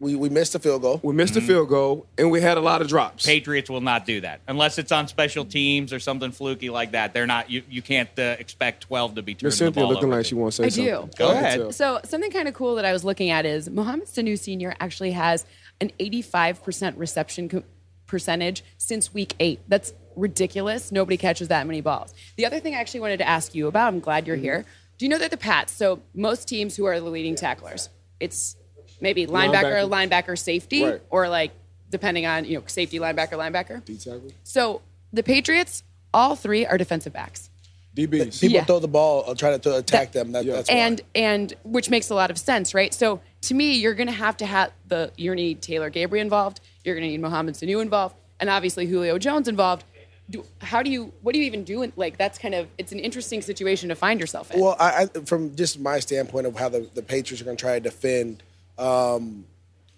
We, 0.00 0.14
we 0.16 0.30
missed 0.30 0.54
a 0.54 0.58
field 0.58 0.80
goal. 0.82 0.98
We 1.02 1.12
missed 1.12 1.34
the 1.34 1.42
field 1.42 1.68
goal, 1.68 2.06
and 2.16 2.30
we 2.30 2.40
had 2.40 2.56
a 2.56 2.60
lot 2.60 2.80
of 2.80 2.88
drops. 2.88 3.26
Patriots 3.26 3.68
will 3.68 3.82
not 3.82 4.06
do 4.06 4.22
that 4.22 4.40
unless 4.48 4.78
it's 4.78 4.90
on 4.90 5.06
special 5.08 5.44
teams 5.44 5.92
or 5.92 6.00
something 6.00 6.32
fluky 6.32 6.70
like 6.70 6.92
that. 6.92 7.12
They're 7.12 7.26
not. 7.26 7.50
You 7.50 7.62
you 7.68 7.82
can't 7.82 8.08
uh, 8.18 8.36
expect 8.38 8.82
twelve 8.84 9.14
to 9.16 9.22
be 9.22 9.34
turning 9.34 9.48
Miss 9.48 9.58
the 9.58 9.66
Cynthia 9.66 9.82
ball 9.82 9.92
looking 9.92 10.08
over. 10.08 10.16
like 10.16 10.26
she 10.26 10.34
wants 10.34 10.56
to 10.56 10.62
say 10.70 10.84
I 10.84 10.94
something. 10.94 11.10
do. 11.10 11.16
Go 11.18 11.28
I 11.30 11.34
ahead. 11.34 11.74
So 11.74 12.00
something 12.04 12.30
kind 12.30 12.48
of 12.48 12.54
cool 12.54 12.76
that 12.76 12.84
I 12.86 12.92
was 12.92 13.04
looking 13.04 13.30
at 13.30 13.44
is 13.44 13.68
Mohamed 13.68 14.06
Sanu 14.08 14.38
Senior 14.38 14.74
actually 14.80 15.12
has 15.12 15.44
an 15.82 15.92
85% 16.00 16.94
reception 16.98 17.48
co- 17.48 17.62
percentage 18.06 18.64
since 18.78 19.12
week 19.14 19.34
eight. 19.38 19.60
That's 19.68 19.92
ridiculous. 20.16 20.90
Nobody 20.90 21.16
catches 21.16 21.48
that 21.48 21.66
many 21.66 21.80
balls. 21.80 22.14
The 22.36 22.46
other 22.46 22.58
thing 22.60 22.74
I 22.74 22.78
actually 22.78 23.00
wanted 23.00 23.18
to 23.18 23.28
ask 23.28 23.54
you 23.54 23.66
about, 23.66 23.88
I'm 23.88 24.00
glad 24.00 24.26
you're 24.26 24.36
here. 24.36 24.64
Do 24.98 25.04
you 25.04 25.08
know 25.10 25.18
that 25.18 25.30
the 25.30 25.36
Pats? 25.36 25.72
So 25.72 26.00
most 26.14 26.48
teams 26.48 26.76
who 26.76 26.84
are 26.86 26.98
the 27.00 27.08
leading 27.08 27.34
tacklers, 27.34 27.88
it's 28.18 28.56
maybe 29.00 29.26
linebacker, 29.26 29.88
linebacker, 29.88 30.38
safety, 30.38 30.84
Right. 30.84 31.00
or 31.10 31.28
like 31.28 31.52
depending 31.90 32.26
on 32.26 32.44
you 32.44 32.58
know 32.58 32.64
safety, 32.66 32.98
linebacker, 32.98 33.32
linebacker. 33.32 33.84
D 33.84 33.96
tackle? 33.96 34.30
So 34.44 34.82
the 35.12 35.22
Patriots, 35.22 35.82
all 36.14 36.36
three 36.36 36.64
are 36.66 36.78
defensive 36.78 37.12
backs. 37.12 37.50
DBs. 37.96 38.40
People 38.40 38.54
Yeah. 38.54 38.64
throw 38.64 38.78
the 38.78 38.86
ball, 38.86 39.24
or 39.26 39.34
try 39.34 39.50
to 39.50 39.58
th- 39.58 39.76
attack 39.76 40.12
them. 40.12 40.30
That, 40.32 40.46
That's 40.46 40.70
why. 40.70 40.76
and 40.76 41.00
and 41.14 41.52
which 41.64 41.90
makes 41.90 42.08
a 42.10 42.14
lot 42.14 42.30
of 42.30 42.38
sense, 42.38 42.72
right? 42.72 42.94
So 42.94 43.20
to 43.42 43.54
me, 43.54 43.72
you're 43.74 43.94
going 43.94 44.06
to 44.06 44.12
have 44.12 44.36
to 44.38 44.46
have 44.46 44.70
the 44.86 45.10
you're 45.16 45.34
going 45.34 45.42
to 45.44 45.48
need 45.48 45.62
Taylor 45.62 45.90
Gabriel 45.90 46.22
involved. 46.24 46.60
You're 46.84 46.94
going 46.94 47.04
to 47.06 47.10
need 47.10 47.20
Mohamed 47.20 47.56
Sanu 47.56 47.82
involved, 47.82 48.14
and 48.38 48.48
obviously 48.48 48.86
Julio 48.86 49.18
Jones 49.18 49.48
involved. 49.48 49.84
Do, 50.30 50.44
how 50.60 50.84
do 50.84 50.90
you 50.92 51.12
what 51.22 51.32
do 51.32 51.40
you 51.40 51.46
even 51.46 51.64
do? 51.64 51.82
in- 51.82 51.92
Like 51.96 52.16
that's 52.16 52.38
kind 52.38 52.54
of 52.54 52.68
it's 52.78 52.92
an 52.92 53.00
interesting 53.00 53.42
situation 53.42 53.88
to 53.88 53.96
find 53.96 54.20
yourself 54.20 54.52
in. 54.52 54.60
Well, 54.60 54.76
I, 54.78 55.08
I, 55.16 55.20
from 55.24 55.56
just 55.56 55.80
my 55.80 55.98
standpoint 55.98 56.46
of 56.46 56.54
how 56.56 56.68
the, 56.68 56.88
the 56.94 57.02
Patriots 57.02 57.42
are 57.42 57.44
going 57.44 57.56
to 57.56 57.60
try 57.60 57.74
to 57.74 57.80
defend 57.80 58.44
um, 58.80 59.44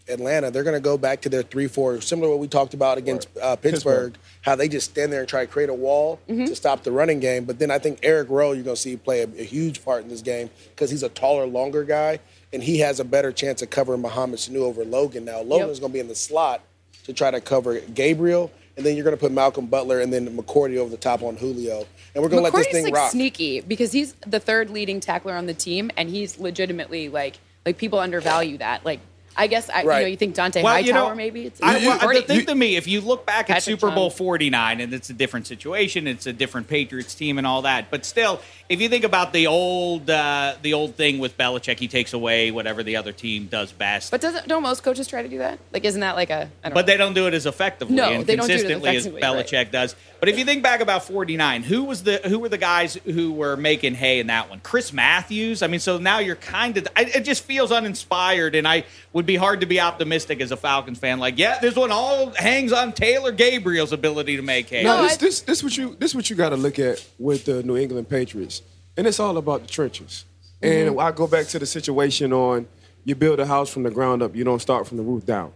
Atlanta, 0.08 0.50
they're 0.50 0.64
going 0.64 0.74
to 0.74 0.80
go 0.80 0.98
back 0.98 1.20
to 1.22 1.28
their 1.28 1.42
three-four, 1.42 2.00
similar 2.00 2.26
to 2.26 2.30
what 2.32 2.40
we 2.40 2.48
talked 2.48 2.74
about 2.74 2.98
against 2.98 3.28
uh, 3.40 3.54
Pittsburgh, 3.56 4.18
How 4.40 4.56
they 4.56 4.68
just 4.68 4.90
stand 4.90 5.12
there 5.12 5.20
and 5.20 5.28
try 5.28 5.46
to 5.46 5.50
create 5.50 5.68
a 5.70 5.74
wall 5.74 6.18
to 6.26 6.56
stop 6.56 6.82
the 6.82 6.90
running 6.90 7.20
game. 7.20 7.44
But 7.44 7.60
then 7.60 7.70
I 7.70 7.78
think 7.78 8.00
Eric 8.02 8.28
Rowe, 8.28 8.52
you're 8.52 8.64
going 8.64 8.74
to 8.74 8.82
see 8.82 8.96
play 8.96 9.20
a, 9.20 9.28
a 9.38 9.44
huge 9.44 9.84
part 9.84 10.02
in 10.02 10.08
this 10.08 10.20
game 10.20 10.50
because 10.70 10.90
he's 10.90 11.04
a 11.04 11.08
taller, 11.08 11.46
longer 11.46 11.84
guy, 11.84 12.18
and 12.52 12.62
he 12.62 12.80
has 12.80 12.98
a 12.98 13.04
better 13.04 13.30
chance 13.30 13.62
of 13.62 13.70
covering 13.70 14.02
Mohamed 14.02 14.40
Sanu 14.40 14.62
over 14.62 14.84
Logan. 14.84 15.24
Now 15.24 15.40
Logan's 15.40 15.78
going 15.78 15.92
to 15.92 15.94
be 15.94 16.00
in 16.00 16.08
the 16.08 16.16
slot 16.16 16.60
to 17.04 17.12
try 17.12 17.30
to 17.30 17.40
cover 17.40 17.78
Gabriel. 17.80 18.50
And 18.76 18.86
then 18.86 18.96
you're 18.96 19.04
going 19.04 19.16
to 19.16 19.20
put 19.20 19.32
Malcolm 19.32 19.66
Butler 19.66 20.00
and 20.00 20.10
then 20.10 20.34
McCourty 20.36 20.78
over 20.78 20.88
the 20.88 20.96
top 20.96 21.22
on 21.22 21.36
Julio, 21.36 21.86
and 22.14 22.22
we're 22.22 22.30
going 22.30 22.42
to 22.42 22.50
let 22.50 22.54
this 22.54 22.66
McCourty's 22.66 22.72
thing 22.72 22.84
like 22.86 22.94
rock. 22.94 23.10
sneaky 23.10 23.60
because 23.60 23.92
he's 23.92 24.14
the 24.26 24.40
third 24.40 24.70
leading 24.70 24.98
tackler 24.98 25.34
on 25.34 25.44
the 25.44 25.52
team, 25.52 25.90
and 25.96 26.08
he's 26.08 26.38
legitimately 26.38 27.10
like 27.10 27.38
like 27.66 27.78
people 27.78 27.98
undervalue 27.98 28.58
that. 28.58 28.84
Like 28.84 29.00
I 29.34 29.46
guess 29.46 29.70
I 29.70 29.80
you 29.82 29.88
know 29.88 29.98
you 30.00 30.16
think 30.16 30.34
Dante 30.34 30.62
Well, 30.62 30.74
Hightower 30.74 30.86
you 30.86 30.92
know, 30.92 31.14
maybe 31.14 31.46
it's 31.46 31.62
I, 31.62 31.78
well, 31.78 31.98
McCourty. 31.98 32.26
the 32.26 32.34
thing 32.36 32.46
to 32.46 32.54
me, 32.54 32.76
if 32.76 32.86
you 32.86 33.00
look 33.00 33.24
back 33.24 33.48
at 33.48 33.54
Patrick 33.54 33.62
Super 33.80 33.90
Bowl 33.90 34.10
49, 34.10 34.80
and 34.82 34.92
it's 34.92 35.08
a 35.08 35.14
different 35.14 35.46
situation, 35.46 36.06
it's 36.06 36.26
a 36.26 36.34
different 36.34 36.68
Patriots 36.68 37.14
team 37.14 37.38
and 37.38 37.46
all 37.46 37.62
that, 37.62 37.90
but 37.90 38.04
still, 38.04 38.42
if 38.68 38.80
you 38.82 38.90
think 38.90 39.04
about 39.04 39.32
the 39.32 39.46
old 39.46 40.10
uh, 40.10 40.54
the 40.60 40.74
old 40.74 40.96
thing 40.96 41.18
with 41.18 41.38
Belichick, 41.38 41.78
he 41.78 41.88
takes 41.88 42.12
away 42.12 42.50
whatever 42.50 42.82
the 42.82 42.96
other 42.96 43.12
team 43.12 43.46
does 43.46 43.72
best. 43.72 44.10
But 44.10 44.20
doesn't 44.20 44.48
don't 44.48 44.62
most 44.62 44.82
coaches 44.82 45.06
try 45.08 45.22
to 45.22 45.28
do 45.28 45.38
that? 45.38 45.58
Like 45.72 45.86
isn't 45.86 46.00
that 46.02 46.14
like 46.14 46.28
a 46.28 46.50
I 46.62 46.68
don't 46.68 46.74
But 46.74 46.74
know. 46.74 46.82
they 46.82 46.96
don't 46.98 47.14
do 47.14 47.26
it 47.26 47.32
as 47.32 47.46
effectively 47.46 47.94
No, 47.96 48.10
and 48.12 48.26
they 48.26 48.36
don't 48.36 48.46
do 48.46 48.52
it 48.52 48.56
as 48.56 48.62
consistently 48.62 48.96
as, 48.96 49.06
effectively, 49.06 49.22
Belichick 49.22 49.52
right. 49.56 49.72
does. 49.72 49.96
But 50.22 50.28
if 50.28 50.38
you 50.38 50.44
think 50.44 50.62
back 50.62 50.80
about 50.80 51.04
49, 51.04 51.64
who 51.64 51.82
was 51.82 52.04
the 52.04 52.20
who 52.24 52.38
were 52.38 52.48
the 52.48 52.56
guys 52.56 52.94
who 52.94 53.32
were 53.32 53.56
making 53.56 53.96
hay 53.96 54.20
in 54.20 54.28
that 54.28 54.48
one? 54.48 54.60
Chris 54.60 54.92
Matthews. 54.92 55.62
I 55.62 55.66
mean, 55.66 55.80
so 55.80 55.98
now 55.98 56.20
you're 56.20 56.36
kind 56.36 56.76
of 56.76 56.86
I, 56.94 57.06
it 57.06 57.24
just 57.24 57.42
feels 57.42 57.72
uninspired, 57.72 58.54
and 58.54 58.68
I 58.68 58.84
would 59.12 59.26
be 59.26 59.34
hard 59.34 59.62
to 59.62 59.66
be 59.66 59.80
optimistic 59.80 60.40
as 60.40 60.52
a 60.52 60.56
Falcons 60.56 61.00
fan. 61.00 61.18
Like, 61.18 61.40
yeah, 61.40 61.58
this 61.58 61.74
one 61.74 61.90
all 61.90 62.30
hangs 62.36 62.72
on 62.72 62.92
Taylor 62.92 63.32
Gabriel's 63.32 63.90
ability 63.90 64.36
to 64.36 64.42
make 64.42 64.68
hay. 64.68 64.84
No, 64.84 65.02
this, 65.02 65.16
this 65.16 65.40
this 65.40 65.64
what 65.64 65.76
you 65.76 65.96
this 65.98 66.14
what 66.14 66.30
you 66.30 66.36
got 66.36 66.50
to 66.50 66.56
look 66.56 66.78
at 66.78 67.04
with 67.18 67.44
the 67.44 67.64
New 67.64 67.76
England 67.76 68.08
Patriots, 68.08 68.62
and 68.96 69.08
it's 69.08 69.18
all 69.18 69.36
about 69.38 69.62
the 69.62 69.66
trenches. 69.66 70.24
And 70.62 70.90
mm-hmm. 70.90 71.00
I 71.00 71.10
go 71.10 71.26
back 71.26 71.48
to 71.48 71.58
the 71.58 71.66
situation 71.66 72.32
on 72.32 72.68
you 73.04 73.16
build 73.16 73.40
a 73.40 73.46
house 73.46 73.70
from 73.70 73.82
the 73.82 73.90
ground 73.90 74.22
up, 74.22 74.36
you 74.36 74.44
don't 74.44 74.62
start 74.62 74.86
from 74.86 74.98
the 74.98 75.02
roof 75.02 75.26
down. 75.26 75.52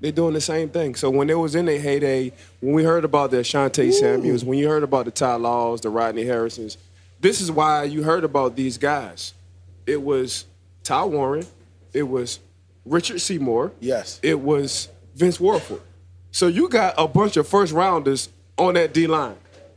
They're 0.00 0.12
doing 0.12 0.34
the 0.34 0.40
same 0.40 0.70
thing. 0.70 0.94
So 0.94 1.10
when 1.10 1.28
it 1.28 1.38
was 1.38 1.54
in 1.54 1.66
their 1.66 1.78
heyday, 1.78 2.32
when 2.60 2.74
we 2.74 2.84
heard 2.84 3.04
about 3.04 3.30
the 3.30 3.38
Asante 3.38 3.92
Samuels, 3.92 4.44
when 4.44 4.58
you 4.58 4.68
heard 4.68 4.82
about 4.82 5.04
the 5.04 5.10
Ty 5.10 5.34
Laws, 5.36 5.82
the 5.82 5.90
Rodney 5.90 6.24
Harrisons, 6.24 6.78
this 7.20 7.40
is 7.40 7.50
why 7.52 7.84
you 7.84 8.02
heard 8.02 8.24
about 8.24 8.56
these 8.56 8.78
guys. 8.78 9.34
It 9.86 10.02
was 10.02 10.46
Ty 10.84 11.04
Warren, 11.04 11.46
it 11.92 12.04
was 12.04 12.40
Richard 12.86 13.20
Seymour, 13.20 13.72
Yes. 13.80 14.18
it 14.22 14.40
was 14.40 14.88
Vince 15.14 15.36
Wilfork. 15.38 15.80
So 16.32 16.46
you 16.46 16.68
got 16.68 16.94
a 16.96 17.06
bunch 17.06 17.36
of 17.36 17.46
first 17.46 17.72
rounders 17.72 18.30
on 18.56 18.74
that 18.74 18.94
D 18.94 19.06
line. 19.06 19.36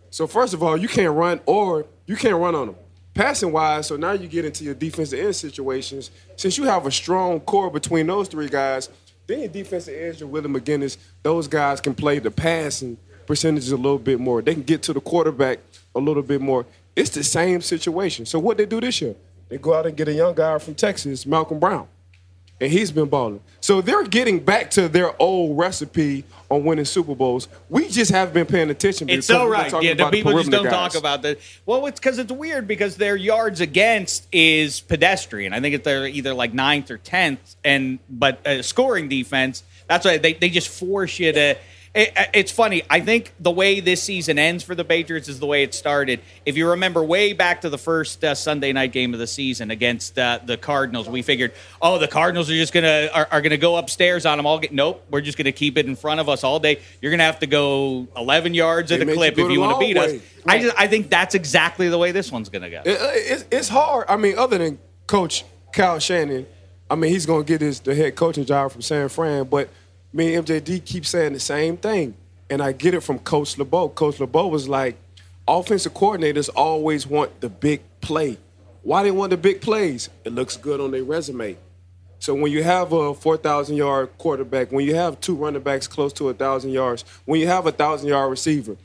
So 0.10 0.28
first 0.28 0.54
of 0.54 0.64
all, 0.64 0.78
you 0.78 0.88
can't 0.88 1.14
run 1.14 1.42
or 1.46 1.86
you 2.06 2.16
can't 2.16 2.36
run 2.38 2.56
on 2.56 2.68
them. 2.68 2.76
passing 3.14 3.52
wise. 3.52 3.88
So 3.88 3.96
now 3.98 4.12
you 4.14 4.28
get 4.28 4.46
into 4.46 4.64
your 4.64 4.74
defensive 4.74 5.20
end 5.20 5.36
situations. 5.36 6.12
Since 6.36 6.58
you 6.58 6.64
have 6.64 6.86
a 6.88 6.92
strong 6.92 7.40
core 7.42 7.70
between 7.70 8.08
those 8.08 8.28
three 8.28 8.48
guys, 8.50 8.90
your 9.28 9.48
defensive 9.48 9.96
edge, 9.96 10.20
your 10.20 10.30
Willie 10.30 10.50
McGinest, 10.50 10.98
those 11.22 11.48
guys 11.48 11.80
can 11.82 11.96
play 11.96 12.20
the 12.20 12.32
passing 12.32 12.98
percentages 13.26 13.72
a 13.72 13.78
little 13.78 14.00
bit 14.00 14.20
more. 14.20 14.42
They 14.42 14.54
can 14.54 14.64
get 14.64 14.84
to 14.84 14.94
the 14.94 15.02
quarterback 15.02 15.60
a 15.96 16.00
little 16.00 16.24
bit 16.24 16.42
more. 16.42 16.66
It's 16.96 17.10
the 17.10 17.24
same 17.24 17.62
situation. 17.62 18.26
So 18.26 18.40
what 18.40 18.58
they 18.58 18.66
do 18.66 18.82
this 18.82 19.02
year? 19.02 19.16
They 19.50 19.58
go 19.58 19.74
out 19.74 19.86
and 19.86 19.96
get 19.96 20.08
a 20.08 20.14
young 20.14 20.36
guy 20.36 20.58
from 20.60 20.76
Texas, 20.76 21.26
Malcolm 21.26 21.60
Brown 21.60 21.88
and 22.64 22.72
he's 22.72 22.92
been 22.92 23.10
balling. 23.10 23.42
So 23.60 23.82
they're 23.82 24.06
getting 24.06 24.40
back 24.40 24.72
to 24.72 24.88
their 24.88 25.22
old 25.22 25.58
recipe 25.58 26.24
on 26.50 26.64
winning 26.64 26.86
Super 26.86 27.14
Bowls. 27.14 27.50
We 27.68 27.90
just 27.90 28.10
haven't 28.10 28.34
been 28.34 28.46
paying 28.46 28.70
attention. 28.70 29.10
It's 29.10 29.28
because 29.28 29.42
so 29.42 29.50
we've 29.50 29.66
been 29.66 29.74
right. 29.74 29.84
Yeah, 29.84 29.94
the 29.96 30.10
people 30.10 30.32
just 30.32 30.50
don't 30.50 30.64
guys. 30.64 30.72
talk 30.72 30.96
about 30.96 31.24
that. 31.24 31.40
Well, 31.66 31.86
it's 31.88 32.00
because 32.00 32.20
it's 32.20 32.32
weird 32.32 32.66
because 32.68 32.96
their 32.96 33.18
yards 33.18 33.60
against 33.60 34.28
is 34.32 34.80
pedestrian. 34.80 35.52
I 35.52 35.60
think 35.60 35.76
it's 35.76 35.84
they're 35.84 36.08
either 36.08 36.34
like 36.34 36.54
ninth 36.54 36.90
or 36.90 36.98
tenth, 36.98 37.56
and 37.66 38.00
but 38.10 38.46
uh, 38.48 38.62
scoring 38.62 39.10
defense. 39.10 39.64
That's 39.90 40.06
why 40.06 40.18
they, 40.18 40.34
they 40.34 40.50
just 40.50 40.70
force 40.70 41.20
you 41.20 41.34
to. 41.34 41.58
It, 41.96 42.12
it's 42.34 42.52
funny. 42.52 42.82
I 42.90 43.02
think 43.02 43.32
the 43.40 43.52
way 43.52 43.80
this 43.80 44.02
season 44.02 44.40
ends 44.40 44.64
for 44.64 44.74
the 44.74 44.84
Patriots 44.84 45.28
is 45.30 45.40
the 45.40 45.46
way 45.46 45.62
it 45.62 45.76
started. 45.76 46.22
If 46.44 46.58
you 46.58 46.70
remember 46.72 47.04
way 47.04 47.34
back 47.34 47.62
to 47.62 47.70
the 47.70 47.78
first 47.78 48.24
uh, 48.24 48.34
Sunday 48.34 48.74
night 48.74 48.92
game 48.92 49.14
of 49.14 49.20
the 49.20 49.28
season 49.28 49.70
against 49.70 50.18
uh, 50.18 50.40
the 50.44 50.58
Cardinals, 50.58 51.08
we 51.08 51.22
figured, 51.22 51.54
oh, 51.84 52.00
the 52.00 52.08
Cardinals 52.08 52.50
are 52.50 52.56
just 52.56 52.74
gonna 52.74 53.10
are, 53.14 53.28
are 53.32 53.42
gonna 53.42 53.58
go 53.58 53.76
upstairs 53.76 54.26
on 54.26 54.38
them 54.38 54.48
all. 54.48 54.58
Get 54.58 54.74
nope, 54.74 55.06
we're 55.12 55.22
just 55.22 55.38
gonna 55.38 55.52
keep 55.52 55.78
it 55.78 55.86
in 55.86 55.96
front 55.96 56.20
of 56.20 56.30
us 56.30 56.44
all 56.44 56.60
day. 56.60 56.80
You're 57.00 57.12
gonna 57.12 57.24
have 57.26 57.40
to 57.42 57.48
go 57.48 58.08
11 58.18 58.56
yards 58.56 58.92
at 58.92 59.00
They 59.00 59.06
a 59.06 59.10
you 59.10 59.14
clip 59.16 59.38
if 59.38 59.52
you 59.52 59.60
want 59.60 59.80
to 59.80 59.80
beat 59.80 59.96
us. 59.98 60.14
way. 60.14 60.22
I 60.48 60.60
just 60.60 60.76
I 60.80 60.88
think 60.88 61.12
that's 61.12 61.36
exactly 61.36 61.90
the 61.90 61.98
way 62.00 62.12
this 62.12 62.32
one's 62.32 62.50
gonna 62.50 62.72
go. 62.72 62.82
It- 62.86 62.98
it's, 63.16 63.46
it's 63.52 63.70
hard. 63.70 64.06
I 64.10 64.18
mean, 64.18 64.38
other 64.38 64.58
than 64.58 64.80
Coach 65.06 65.46
Kyle 65.72 66.00
Shanahan, 66.00 66.48
I 66.90 66.96
mean, 66.96 67.12
he's 67.12 67.26
going 67.26 67.44
to 67.44 67.48
get 67.48 67.62
his 67.62 67.80
the 67.80 67.96
head 67.96 68.16
coaching 68.16 68.46
job 68.46 68.72
from 68.72 68.82
San 68.82 69.10
Fran. 69.10 69.46
But 69.46 69.70
me 70.14 70.36
and 70.36 70.46
MJD 70.46 70.86
keep 70.86 71.06
saying 71.06 71.34
the 71.34 71.40
same 71.40 71.78
thing, 71.78 72.16
and 72.50 72.62
I 72.62 72.72
get 72.72 72.94
it 72.94 73.02
from 73.02 73.20
Coach 73.20 73.58
LeBeau. 73.58 73.90
Coach 73.90 74.20
LeBeau 74.20 74.48
was 74.48 74.70
like, 74.70 74.96
offensive 75.48 75.94
coordinators 75.94 76.50
always 76.56 77.08
want 77.08 77.42
the 77.42 77.50
big 77.50 77.82
play. 78.00 78.38
Why 78.84 79.04
they 79.04 79.12
want 79.12 79.32
the 79.32 79.38
big 79.38 79.62
plays? 79.62 80.10
It 80.24 80.34
looks 80.34 80.56
good 80.58 80.80
on 80.80 80.92
their 80.92 81.04
resume. 81.04 81.58
So 82.20 82.34
when 82.34 82.52
you 82.52 82.64
have 82.64 82.94
a 82.94 83.14
4,000 83.14 83.76
yard 83.76 84.10
quarterback, 84.18 84.72
when 84.72 84.86
you 84.86 84.96
have 84.96 85.20
two 85.20 85.36
running 85.36 85.62
backs 85.62 85.88
close 85.88 86.14
to 86.14 86.26
1,000 86.26 86.72
yards, 86.72 87.04
when 87.26 87.42
you 87.42 87.48
have 87.48 87.66
a 87.66 87.72
1,000 87.72 88.08
yard 88.08 88.30
receiver, 88.30 88.78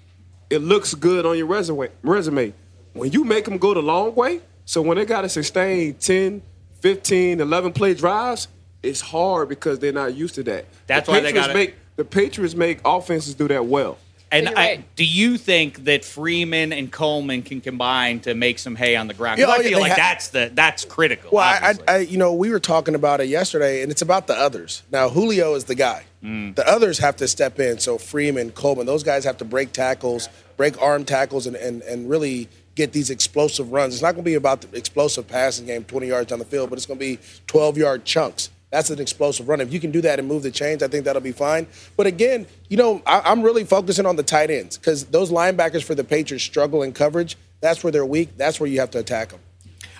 it 0.51 0.59
looks 0.59 0.95
good 0.95 1.27
on 1.27 1.37
your 1.37 1.47
resume. 1.47 1.89
resume. 2.03 2.55
When 2.95 3.13
you 3.13 3.23
make 3.23 3.45
them 3.45 3.59
go 3.59 3.75
the 3.75 3.83
long 3.83 4.15
way, 4.15 4.41
so 4.65 4.83
when 4.83 4.99
they 4.99 5.05
got 5.05 5.23
to 5.23 5.29
sustain 5.29 5.95
10, 5.95 6.43
15, 6.81 7.41
11 7.41 7.73
play 7.73 7.95
drives, 7.95 8.49
it's 8.83 9.01
hard 9.01 9.49
because 9.49 9.79
they're 9.79 9.93
not 9.93 10.15
used 10.15 10.35
to 10.37 10.43
that. 10.45 10.67
That's 10.87 11.07
the 11.07 11.13
why 11.13 11.21
they 11.21 11.29
Patriots 11.29 11.47
gotta- 11.49 11.59
make 11.59 11.75
the 11.97 12.05
Patriots 12.05 12.55
make 12.55 12.81
offenses 12.85 13.35
do 13.35 13.49
that 13.49 13.67
well. 13.67 13.99
And 14.31 14.49
I, 14.51 14.85
do 14.95 15.05
you 15.05 15.39
think 15.39 15.85
that 15.85 16.05
Freeman 16.05 16.73
and 16.73 16.93
Coleman 16.93 17.43
can 17.43 17.61
combine 17.61 18.21
to 18.21 18.35
make 18.35 18.59
some 18.59 18.77
hay 18.77 18.95
on 18.95 19.09
the 19.09 19.15
ground? 19.15 19.39
Yeah, 19.39 19.47
I 19.47 19.57
oh, 19.57 19.61
yeah, 19.61 19.69
feel 19.71 19.81
like 19.81 19.93
ha- 19.93 19.97
that's 19.97 20.29
the 20.29 20.51
that's 20.53 20.85
critical. 20.85 21.31
Well, 21.33 21.45
I, 21.45 21.75
I, 21.89 21.95
I, 21.95 21.99
you 22.01 22.19
know, 22.19 22.35
we 22.35 22.51
were 22.51 22.61
talking 22.61 22.95
about 22.95 23.21
it 23.21 23.29
yesterday, 23.29 23.83
and 23.83 23.91
it's 23.91 24.03
about 24.03 24.27
the 24.27 24.35
others. 24.35 24.83
Now, 24.93 25.09
Julio 25.09 25.55
is 25.55 25.65
the 25.65 25.75
guy. 25.75 26.05
Mm. 26.23 26.55
The 26.55 26.69
others 26.69 26.99
have 26.99 27.17
to 27.17 27.29
step 27.29 27.59
in. 27.59 27.79
So 27.79 27.97
Freeman, 27.97 28.51
Coleman, 28.51 28.87
those 28.87 29.03
guys 29.03 29.25
have 29.25 29.39
to 29.39 29.45
break 29.45 29.73
tackles, 29.73 30.29
break 30.57 30.81
arm 30.83 31.05
tackles, 31.05 31.47
and 31.47 31.57
and, 31.57 31.81
and 31.83 32.11
really 32.11 32.49
get 32.75 32.93
these 32.93 33.11
explosive 33.11 33.73
runs. 33.73 33.95
It's 33.95 34.03
not 34.03 34.13
going 34.13 34.25
to 34.25 34.31
be 34.31 34.35
about 34.35 34.61
the 34.61 34.77
explosive 34.77 35.27
passing 35.27 35.67
game, 35.67 35.85
20 35.85 36.07
yards 36.07 36.29
down 36.29 36.39
the 36.39 36.45
field, 36.45 36.71
but 36.71 36.79
it's 36.79 36.87
going 36.87 37.01
to 37.01 37.05
be 37.05 37.19
12 37.47 37.79
yard 37.79 38.05
chunks. 38.05 38.51
That's 38.71 38.91
an 38.91 39.01
explosive 39.01 39.49
run. 39.49 39.61
If 39.61 39.73
you 39.73 39.81
can 39.81 39.91
do 39.91 40.03
that 40.03 40.19
and 40.19 40.29
move 40.29 40.43
the 40.43 40.51
chains, 40.51 40.83
I 40.83 40.89
think 40.89 41.07
that'll 41.07 41.23
be 41.23 41.33
fine. 41.33 41.67
But 41.97 42.07
again, 42.07 42.47
you 42.69 42.77
know, 42.77 43.03
I, 43.07 43.23
I'm 43.25 43.43
really 43.43 43.65
focusing 43.65 44.05
on 44.05 44.17
the 44.17 44.23
tight 44.23 44.51
ends 44.51 44.77
because 44.77 45.07
those 45.07 45.31
linebackers 45.31 45.83
for 45.83 45.95
the 45.95 46.05
Patriots 46.05 46.45
struggle 46.45 46.83
in 46.83 46.93
coverage. 46.93 47.37
That's 47.61 47.83
where 47.83 47.91
they're 47.91 48.05
weak. 48.05 48.37
That's 48.37 48.61
where 48.61 48.69
you 48.69 48.81
have 48.81 48.91
to 48.91 48.99
attack 48.99 49.31
them. 49.31 49.41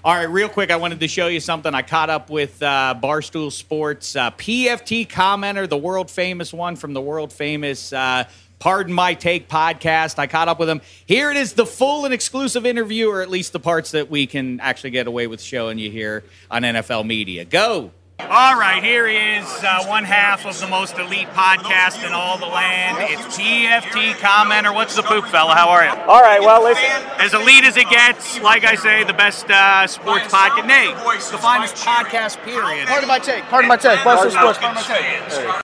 All 0.05 0.15
right, 0.15 0.31
real 0.31 0.49
quick, 0.49 0.71
I 0.71 0.77
wanted 0.77 1.01
to 1.01 1.09
show 1.09 1.27
you 1.27 1.41
something. 1.41 1.75
I 1.75 1.83
caught 1.83 2.09
up 2.09 2.31
with 2.31 2.63
uh, 2.63 2.95
Barstool 3.03 3.51
Sports 3.51 4.15
uh, 4.15 4.31
PFT 4.33 5.09
commenter, 5.09 5.69
the 5.69 5.77
world 5.77 6.09
famous 6.09 6.53
one 6.53 6.77
from 6.77 6.93
the 6.93 7.01
world 7.01 7.33
famous 7.33 7.93
uh, 7.93 8.25
Pardon 8.61 8.93
My 8.93 9.15
Take 9.15 9.49
podcast. 9.49 10.19
I 10.19 10.27
caught 10.27 10.47
up 10.47 10.61
with 10.61 10.69
him. 10.69 10.83
Here 11.07 11.31
it 11.31 11.37
is, 11.37 11.55
the 11.55 11.67
full 11.67 12.05
and 12.05 12.15
exclusive 12.15 12.65
interview, 12.65 13.09
or 13.09 13.23
at 13.23 13.29
least 13.29 13.53
the 13.53 13.61
parts 13.61 13.91
that 13.91 14.09
we 14.09 14.27
can 14.27 14.61
actually 14.61 14.91
get 14.91 15.09
away 15.09 15.27
with 15.27 15.41
showing 15.41 15.79
you 15.79 15.91
here 15.91 16.23
on 16.51 16.63
NFL 16.63 17.05
Media. 17.05 17.45
Go. 17.45 17.91
All 18.21 18.59
right, 18.59 18.83
here 18.83 19.07
is 19.07 19.47
uh, 19.65 19.87
one 19.87 20.05
half 20.05 20.45
of 20.45 20.59
the 20.61 20.67
most 20.67 20.99
elite 20.99 21.29
podcast 21.29 22.05
in 22.07 22.13
all 22.13 22.37
the 22.37 22.47
land. 22.47 22.99
It's 23.01 23.39
PFT 23.39 24.13
commenter. 24.15 24.75
What's 24.75 24.97
the 24.97 25.03
poop, 25.03 25.25
fella? 25.27 25.55
How 25.55 25.71
are 25.71 25.85
you? 25.85 25.91
All 25.91 26.21
right, 26.21 26.41
well, 26.41 26.63
listen. 26.63 26.85
As 27.19 27.33
elite 27.33 27.65
as 27.65 27.77
it 27.77 27.89
gets, 27.89 28.39
like 28.41 28.65
I 28.65 28.75
say, 28.75 29.05
the 29.05 29.15
best 29.15 29.49
uh, 29.49 29.87
sports 29.87 30.27
podcast. 30.27 30.67
Nay, 30.67 30.93
the 31.31 31.39
finest 31.39 31.77
podcast, 31.77 32.43
period. 32.45 32.89
Pardon 32.89 33.09
my 33.09 33.19
take. 33.19 33.45
Pardon 33.45 33.69
my 33.69 33.77
take. 33.77 34.01
Barstool 34.01 34.33
Sports. 34.33 34.59
Pardon 34.59 34.75
my 34.75 35.55
take. 35.55 35.63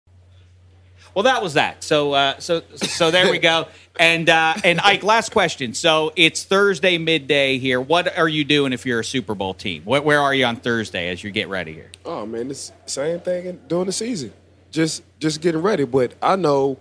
Well, 1.14 1.24
that 1.24 1.42
was 1.42 1.54
that. 1.54 1.84
So, 1.84 2.12
uh, 2.12 2.38
so, 2.40 2.62
so 2.74 3.10
there 3.10 3.30
we 3.30 3.38
go. 3.38 3.68
And 3.96 4.28
uh, 4.28 4.54
and 4.64 4.80
Ike, 4.80 5.04
last 5.04 5.30
question. 5.30 5.74
So 5.74 6.12
it's 6.16 6.42
Thursday 6.42 6.98
midday 6.98 7.58
here. 7.58 7.80
What 7.80 8.18
are 8.18 8.28
you 8.28 8.44
doing 8.44 8.72
if 8.72 8.84
you're 8.84 9.00
a 9.00 9.04
Super 9.04 9.36
Bowl 9.36 9.54
team? 9.54 9.84
Where, 9.84 10.02
where 10.02 10.20
are 10.20 10.34
you 10.34 10.44
on 10.44 10.56
Thursday 10.56 11.10
as 11.10 11.22
you 11.22 11.30
get 11.30 11.48
ready 11.48 11.72
here? 11.72 11.90
Oh 12.04 12.26
man, 12.26 12.50
it's 12.50 12.72
same 12.86 13.20
thing 13.20 13.46
in, 13.46 13.60
during 13.68 13.86
the 13.86 13.92
season. 13.92 14.32
Just 14.72 15.04
just 15.20 15.40
getting 15.40 15.62
ready. 15.62 15.84
But 15.84 16.14
I 16.20 16.34
know 16.34 16.78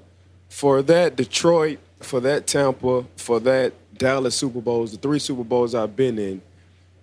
for 0.49 0.81
that 0.81 1.15
Detroit, 1.15 1.77
for 1.99 2.19
that 2.21 2.47
Tampa, 2.47 3.05
for 3.15 3.39
that 3.41 3.73
Dallas 3.95 4.36
Super 4.36 4.61
Bowls, 4.61 4.91
the 4.91 4.97
three 4.97 5.19
Super 5.19 5.43
Bowls 5.43 5.75
I've 5.75 5.95
been 5.95 6.17
in, 6.17 6.41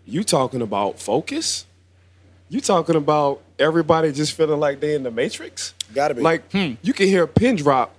you 0.05 0.25
talking 0.25 0.63
about 0.63 0.99
focus? 0.99 1.67
You 2.49 2.61
talking 2.61 2.97
about 2.97 3.43
everybody 3.61 4.11
just 4.11 4.33
feeling 4.33 4.59
like 4.59 4.81
they 4.81 4.95
in 4.95 5.05
the 5.05 5.11
Matrix? 5.13 5.73
Gotta 5.95 6.15
be. 6.15 6.23
Like 6.23 6.51
hmm. 6.51 6.75
you 6.83 6.93
can 6.93 7.07
hear 7.07 7.25
a 7.25 7.29
pin 7.29 7.57
drop 7.57 7.95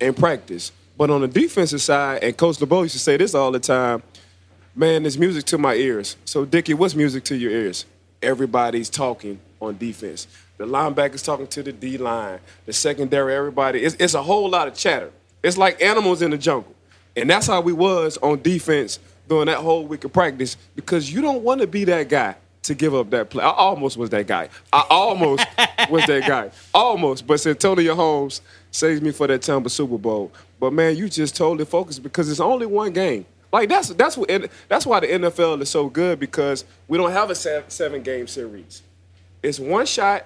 in 0.00 0.14
practice, 0.14 0.72
but 0.96 1.10
on 1.10 1.20
the 1.20 1.28
defensive 1.28 1.82
side, 1.82 2.22
and 2.22 2.36
Coach 2.36 2.60
LeBeau 2.60 2.82
used 2.82 2.94
to 2.94 2.98
say 2.98 3.16
this 3.16 3.34
all 3.34 3.50
the 3.50 3.60
time. 3.60 4.02
Man, 4.74 5.02
there's 5.02 5.18
music 5.18 5.44
to 5.46 5.58
my 5.58 5.74
ears. 5.74 6.16
So, 6.24 6.46
Dickie, 6.46 6.72
what's 6.72 6.94
music 6.94 7.24
to 7.24 7.36
your 7.36 7.50
ears? 7.50 7.84
Everybody's 8.22 8.88
talking 8.88 9.38
on 9.60 9.76
defense. 9.76 10.26
The 10.56 10.64
linebackers 10.64 11.22
talking 11.22 11.46
to 11.48 11.62
the 11.62 11.72
D 11.72 11.98
line. 11.98 12.38
The 12.64 12.72
secondary, 12.72 13.34
everybody. 13.34 13.82
It's, 13.82 13.96
it's 13.98 14.14
a 14.14 14.22
whole 14.22 14.48
lot 14.48 14.68
of 14.68 14.74
chatter. 14.74 15.10
It's 15.42 15.58
like 15.58 15.82
animals 15.82 16.22
in 16.22 16.30
the 16.30 16.38
jungle. 16.38 16.74
And 17.16 17.28
that's 17.28 17.46
how 17.46 17.60
we 17.60 17.74
was 17.74 18.16
on 18.18 18.40
defense 18.40 18.98
during 19.28 19.46
that 19.46 19.58
whole 19.58 19.86
week 19.86 20.04
of 20.04 20.12
practice 20.12 20.56
because 20.74 21.12
you 21.12 21.20
don't 21.20 21.42
want 21.42 21.60
to 21.60 21.66
be 21.66 21.84
that 21.84 22.08
guy 22.08 22.34
to 22.62 22.74
give 22.74 22.94
up 22.94 23.10
that 23.10 23.30
play. 23.30 23.42
I 23.42 23.50
almost 23.50 23.96
was 23.96 24.10
that 24.10 24.26
guy. 24.26 24.48
I 24.72 24.84
almost 24.88 25.44
was 25.90 26.06
that 26.06 26.26
guy. 26.26 26.50
Almost. 26.72 27.26
But 27.26 27.40
Santonio 27.40 27.94
Holmes 27.94 28.40
saves 28.70 29.00
me 29.00 29.10
for 29.10 29.26
that 29.26 29.42
Tampa 29.42 29.68
Super 29.68 29.98
Bowl. 29.98 30.32
But 30.60 30.72
man, 30.72 30.96
you 30.96 31.08
just 31.08 31.36
totally 31.36 31.64
focused 31.64 32.02
because 32.02 32.30
it's 32.30 32.40
only 32.40 32.66
one 32.66 32.92
game. 32.92 33.26
Like 33.52 33.68
that's 33.68 33.88
that's 33.90 34.16
what 34.16 34.30
that's 34.68 34.86
why 34.86 35.00
the 35.00 35.08
NFL 35.08 35.60
is 35.60 35.68
so 35.68 35.88
good 35.88 36.18
because 36.18 36.64
we 36.88 36.96
don't 36.96 37.10
have 37.10 37.28
a 37.30 37.34
seven, 37.34 37.68
seven 37.68 38.02
game 38.02 38.26
series. 38.26 38.82
It's 39.42 39.58
one 39.58 39.84
shot, 39.84 40.24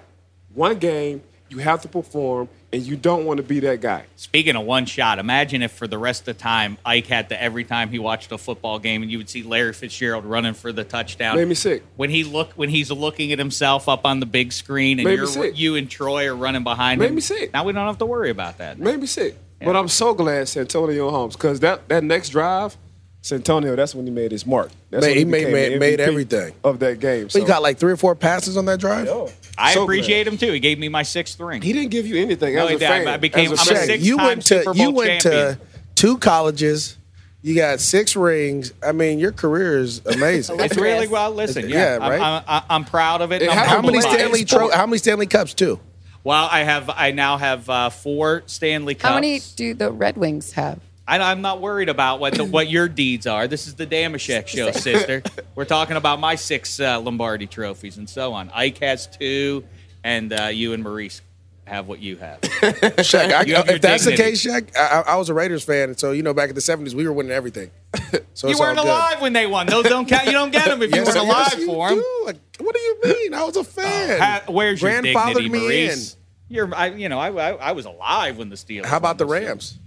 one 0.53 0.77
game. 0.77 1.23
You 1.49 1.57
have 1.59 1.81
to 1.81 1.87
perform, 1.87 2.49
and 2.73 2.83
you 2.83 2.95
don't 2.97 3.25
want 3.25 3.37
to 3.37 3.43
be 3.43 3.59
that 3.61 3.81
guy. 3.81 4.05
Speaking 4.15 4.55
of 4.55 4.65
one 4.65 4.85
shot, 4.85 5.19
imagine 5.19 5.61
if 5.61 5.71
for 5.71 5.87
the 5.87 5.97
rest 5.97 6.21
of 6.21 6.25
the 6.25 6.33
time 6.35 6.77
Ike 6.85 7.07
had 7.07 7.29
to 7.29 7.41
every 7.41 7.63
time 7.63 7.89
he 7.89 7.99
watched 7.99 8.31
a 8.31 8.37
football 8.37 8.79
game 8.79 9.01
and 9.03 9.11
you 9.11 9.17
would 9.17 9.29
see 9.29 9.43
Larry 9.43 9.73
Fitzgerald 9.73 10.25
running 10.25 10.53
for 10.53 10.71
the 10.71 10.83
touchdown. 10.83 11.37
Made 11.37 11.47
me 11.47 11.55
sick. 11.55 11.83
When 11.95 12.09
he 12.09 12.23
look 12.23 12.53
when 12.53 12.69
he's 12.69 12.91
looking 12.91 13.31
at 13.31 13.39
himself 13.39 13.87
up 13.87 14.05
on 14.05 14.19
the 14.19 14.25
big 14.25 14.51
screen 14.51 14.99
and 14.99 15.07
Made 15.07 15.15
you're, 15.15 15.27
sick. 15.27 15.57
you 15.57 15.75
and 15.75 15.89
Troy 15.89 16.27
are 16.27 16.35
running 16.35 16.63
behind 16.63 16.99
Made 16.99 17.09
him. 17.09 17.15
me 17.15 17.21
sick. 17.21 17.53
Now 17.53 17.63
we 17.63 17.71
don't 17.73 17.87
have 17.87 17.99
to 17.99 18.05
worry 18.05 18.29
about 18.29 18.57
that. 18.57 18.77
Made 18.77 18.99
me 18.99 19.07
sick. 19.07 19.37
But 19.59 19.75
I'm 19.75 19.87
so 19.87 20.13
glad 20.13 20.47
Santonio 20.47 21.09
Holmes 21.09 21.35
because 21.35 21.61
that 21.61 21.87
that 21.89 22.03
next 22.03 22.29
drive, 22.29 22.77
Santonio, 23.21 23.75
that's 23.75 23.93
when 23.93 24.05
he 24.05 24.11
made 24.11 24.31
his 24.31 24.45
mark. 24.45 24.71
That's 24.89 25.05
Made- 25.05 25.09
when 25.11 25.17
he 25.17 25.25
made- 25.25 25.51
made- 25.51 25.79
made 25.79 25.99
everything. 25.99 26.53
of 26.63 26.79
that 26.79 26.99
game. 26.99 27.29
So 27.29 27.39
you 27.39 27.45
got 27.45 27.61
like 27.61 27.77
three 27.77 27.91
or 27.91 27.97
four 27.97 28.15
passes 28.15 28.55
on 28.57 28.65
that 28.65 28.79
drive. 28.79 29.09
I 29.57 29.73
So 29.73 29.83
appreciate 29.83 30.27
him 30.27 30.37
too. 30.37 30.51
He 30.53 30.59
gave 30.59 30.79
me 30.79 30.87
my 30.87 31.03
sixth 31.03 31.39
ring. 31.39 31.61
He 31.61 31.73
didn't 31.73 31.89
give 31.91 32.05
you 32.07 32.21
anything. 32.21 32.55
No, 32.55 32.67
as 32.67 32.75
a 32.75 32.79
did. 32.79 32.87
fan, 32.87 33.07
I 33.07 33.17
became- 33.17 33.51
as 33.51 33.59
I'm 33.67 33.75
a 33.75 33.77
fan. 33.79 33.87
six- 33.87 34.03
you 34.03 34.17
went 34.17 34.45
to 34.45 34.59
Super 34.63 34.77
you 34.77 34.85
Bowl 34.85 34.93
went 34.93 35.21
to 35.23 35.57
two 35.95 36.17
colleges. 36.19 36.95
You 37.41 37.55
got 37.55 37.79
six 37.79 38.15
rings. 38.15 38.71
I 38.85 38.91
mean, 38.93 39.19
your 39.19 39.31
career 39.31 39.77
is 39.79 40.01
amazing. 40.05 40.59
It's 40.59 40.75
really 40.77 41.07
well. 41.07 41.31
Listen, 41.31 41.67
yeah, 41.69 41.97
Yeah, 41.97 42.07
right. 42.09 42.21
I'm, 42.21 42.43
I'm, 42.47 42.61
I'm 42.69 42.83
proud 42.85 43.21
of 43.21 43.31
it. 43.31 43.41
And 43.41 43.51
I'm 43.51 43.57
how 43.57 43.63
many 43.81 43.97
humbled 43.97 44.03
by 44.03 44.09
it. 44.09 44.13
Stanley 44.19 44.45
tro- 44.45 44.71
How 44.71 44.85
many 44.85 44.97
Stanley 44.99 45.27
Cups 45.27 45.53
too? 45.53 45.79
Well, 46.23 46.47
I 46.51 46.63
have. 46.63 46.89
I 46.89 47.11
now 47.11 47.37
have 47.37 47.69
uh, 47.69 47.89
four 47.89 48.43
Stanley 48.47 48.95
Cups. 48.95 49.07
How 49.09 49.15
many 49.15 49.39
do 49.55 49.73
the 49.73 49.91
Red 49.91 50.17
Wings 50.17 50.51
have? 50.53 50.79
I, 51.07 51.31
I'm 51.31 51.41
not 51.41 51.61
worried 51.61 51.89
about 51.89 52.19
what 52.19 52.35
the, 52.35 52.43
what 52.43 52.69
your 52.69 52.89
deeds 52.89 53.25
are. 53.27 53.47
This 53.47 53.67
is 53.67 53.75
the 53.75 53.87
Dameshek 53.87 54.47
show, 54.47 54.71
sister. 54.71 55.23
We're 55.55 55.65
talking 55.65 55.95
about 55.95 56.19
my 56.19 56.35
six 56.35 56.79
uh, 56.79 56.99
Lombardi 56.99 57.47
trophies 57.47 57.97
and 57.97 58.09
so 58.09 58.33
on. 58.33 58.49
Ike 58.53 58.79
has 58.79 59.07
two, 59.07 59.63
and 60.03 60.33
uh, 60.33 60.43
you 60.45 60.73
and 60.73 60.83
Maurice 60.83 61.21
have 61.65 61.87
what 61.87 61.99
you 61.99 62.17
have. 62.17 62.41
Shaq, 62.41 63.31
I, 63.31 63.41
You 63.43 63.55
have 63.55 63.69
if 63.69 63.81
that's 63.81 64.05
the 64.05 64.15
case, 64.15 64.45
Shaq, 64.45 64.75
I, 64.75 65.01
I 65.01 65.13
I 65.13 65.15
was 65.15 65.29
a 65.29 65.33
Raiders 65.33 65.63
fan, 65.63 65.97
so 65.97 66.11
you 66.11 66.23
know 66.23 66.33
back 66.33 66.49
in 66.49 66.55
the 66.55 66.61
'70s 66.61 66.93
we 66.93 67.05
were 67.05 67.13
winning 67.13 67.31
everything. 67.31 67.71
So 68.33 68.49
you 68.49 68.59
weren't 68.59 68.77
good. 68.77 68.85
alive 68.85 69.19
when 69.19 69.33
they 69.33 69.47
won. 69.47 69.65
Those 69.65 69.85
don't 69.85 70.07
count. 70.07 70.27
You 70.27 70.31
don't 70.31 70.51
get 70.51 70.65
them 70.65 70.83
if 70.83 70.93
you 70.93 71.01
weren't 71.01 71.15
yes, 71.15 71.15
alive 71.15 71.55
you 71.57 71.65
for 71.65 71.89
them. 71.89 72.03
Like, 72.23 72.37
what 72.59 72.75
do 72.75 72.79
you 72.79 72.99
mean? 73.03 73.33
I 73.33 73.43
was 73.43 73.57
a 73.57 73.63
fan. 73.63 74.19
Ha- 74.19 74.43
where's 74.47 74.79
your 74.79 74.91
Grandfathered 74.91 75.33
dignity, 75.33 75.49
me 75.49 75.59
Maurice? 75.59 76.17
You're, 76.47 76.75
I, 76.75 76.87
you 76.89 77.09
know, 77.09 77.17
I, 77.17 77.31
I, 77.31 77.51
I 77.53 77.71
was 77.71 77.85
alive 77.85 78.37
when 78.37 78.49
the 78.49 78.55
Steelers. 78.55 78.85
How 78.85 78.97
about 78.97 79.17
the 79.17 79.25
won 79.25 79.41
this 79.41 79.47
Rams? 79.47 79.79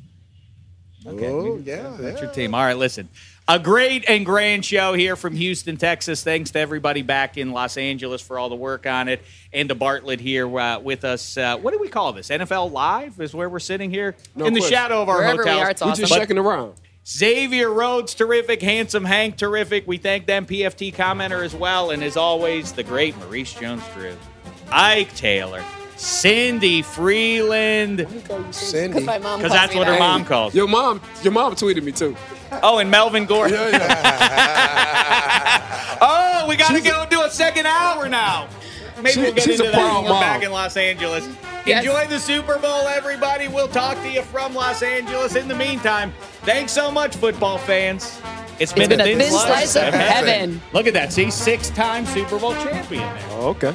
Okay, 1.07 1.29
oh 1.29 1.55
we- 1.55 1.63
yeah, 1.63 1.97
That's 1.99 2.21
your 2.21 2.31
team. 2.31 2.55
All 2.55 2.63
right, 2.63 2.77
listen. 2.77 3.09
A 3.49 3.59
great 3.59 4.05
and 4.09 4.25
grand 4.25 4.65
show 4.65 4.93
here 4.95 5.17
from 5.17 5.35
Houston, 5.35 5.77
Texas. 5.77 6.23
Thanks 6.23 6.51
to 6.53 6.61
everybody 6.61 7.03
back 7.03 7.37
in 7.37 7.51
Los 7.51 7.77
Angeles 7.77 8.21
for 8.23 8.39
all 8.39 8.49
the 8.49 8.55
work 8.55 8.87
on 8.87 9.09
it, 9.09 9.23
and 9.53 9.69
to 9.71 9.75
Bartlett 9.75 10.21
here 10.21 10.47
uh, 10.59 10.79
with 10.79 11.05
us. 11.05 11.37
Uh, 11.37 11.57
what 11.59 11.73
do 11.73 11.81
we 11.81 11.89
call 11.89 12.13
this? 12.13 12.29
NFL 12.29 12.71
Live 12.71 13.19
is 13.21 13.35
where 13.35 13.49
we're 13.49 13.59
sitting 13.59 13.91
here 13.91 14.15
No 14.37 14.45
in 14.45 14.53
the 14.53 14.61
shadow 14.61 15.03
of 15.03 15.09
our 15.09 15.19
Wherever 15.19 15.43
We 15.43 15.51
are, 15.51 15.71
it's 15.71 15.83
We 15.83 15.91
awesome. 15.91 16.03
just 16.03 16.15
checking 16.15 16.39
around. 16.39 16.75
Xavier 17.09 17.71
Rhodes, 17.73 18.15
terrific. 18.15 18.63
Handsome 18.63 19.05
Hank, 19.07 19.37
terrific. 19.37 19.85
We 19.89 19.97
thank 19.97 20.27
them, 20.27 20.47
PFT 20.47 20.95
commenter 20.95 21.43
as 21.45 21.55
well. 21.55 21.91
And 21.91 22.05
as 22.05 22.17
always, 22.17 22.71
the 22.73 22.85
great 22.85 23.17
Maurice 23.17 23.55
Jones 23.55 23.83
Drew, 23.95 24.15
Ike 24.71 25.13
Taylor, 25.17 25.65
Cindy 26.01 26.83
Frelund. 26.83 28.55
Cindy. 28.55 29.01
Because 29.01 29.07
my 29.23 29.37
Because 29.37 29.53
that's 29.53 29.73
me 29.75 29.79
what 29.79 29.87
her 29.87 29.99
mom 29.99 30.25
calls. 30.25 30.55
Your 30.55 30.67
mom, 30.67 31.01
your 31.23 31.33
mom 31.33 31.55
tweeted 31.55 31.83
me 31.83 31.93
too. 31.93 32.17
Oh, 32.63 32.79
and 32.79 32.91
Melvin 32.91 33.27
Gordon. 33.27 33.55
Yeah, 33.59 33.69
yeah. 33.71 35.67
Oh, 36.03 36.47
we 36.49 36.57
got 36.57 36.71
to 36.73 36.81
go 36.81 37.05
do 37.11 37.21
a 37.23 37.31
second 37.31 37.67
hour 37.67 38.09
now. 38.09 38.49
Maybe 38.97 39.11
She- 39.13 39.21
we'll 39.21 39.35
get 39.35 39.47
into 39.47 39.65
that 39.65 39.75
when 39.75 40.05
we're 40.05 40.09
mom. 40.11 40.21
back 40.23 40.43
in 40.43 40.51
Los 40.51 40.75
Angeles. 40.79 41.29
Yes. 41.67 41.85
Enjoy 41.85 42.07
the 42.07 42.19
Super 42.19 42.59
Bowl, 42.59 42.89
everybody. 42.89 43.49
We'll 43.49 43.69
talk 43.69 43.99
to 43.99 44.11
you 44.11 44.23
from 44.23 44.55
Los 44.55 44.83
Angeles. 44.83 45.37
In 45.37 45.47
the 45.49 45.55
meantime, 45.55 46.15
thanks 46.45 46.73
so 46.73 46.91
much, 46.91 47.17
football 47.17 47.59
fans. 47.59 48.19
It's 48.59 48.73
been, 48.73 48.89
been 48.89 49.01
a 49.01 49.05
thin 49.05 49.21
slice 49.31 49.77
of 49.77 49.93
heaven. 49.93 50.63
Look 50.73 50.87
at 50.87 50.95
that. 50.95 51.13
See, 51.13 51.31
six-time 51.31 52.07
Super 52.07 52.39
Bowl 52.39 52.55
champion 52.55 53.03
there. 53.03 53.27
Oh, 53.33 53.49
okay. 53.51 53.75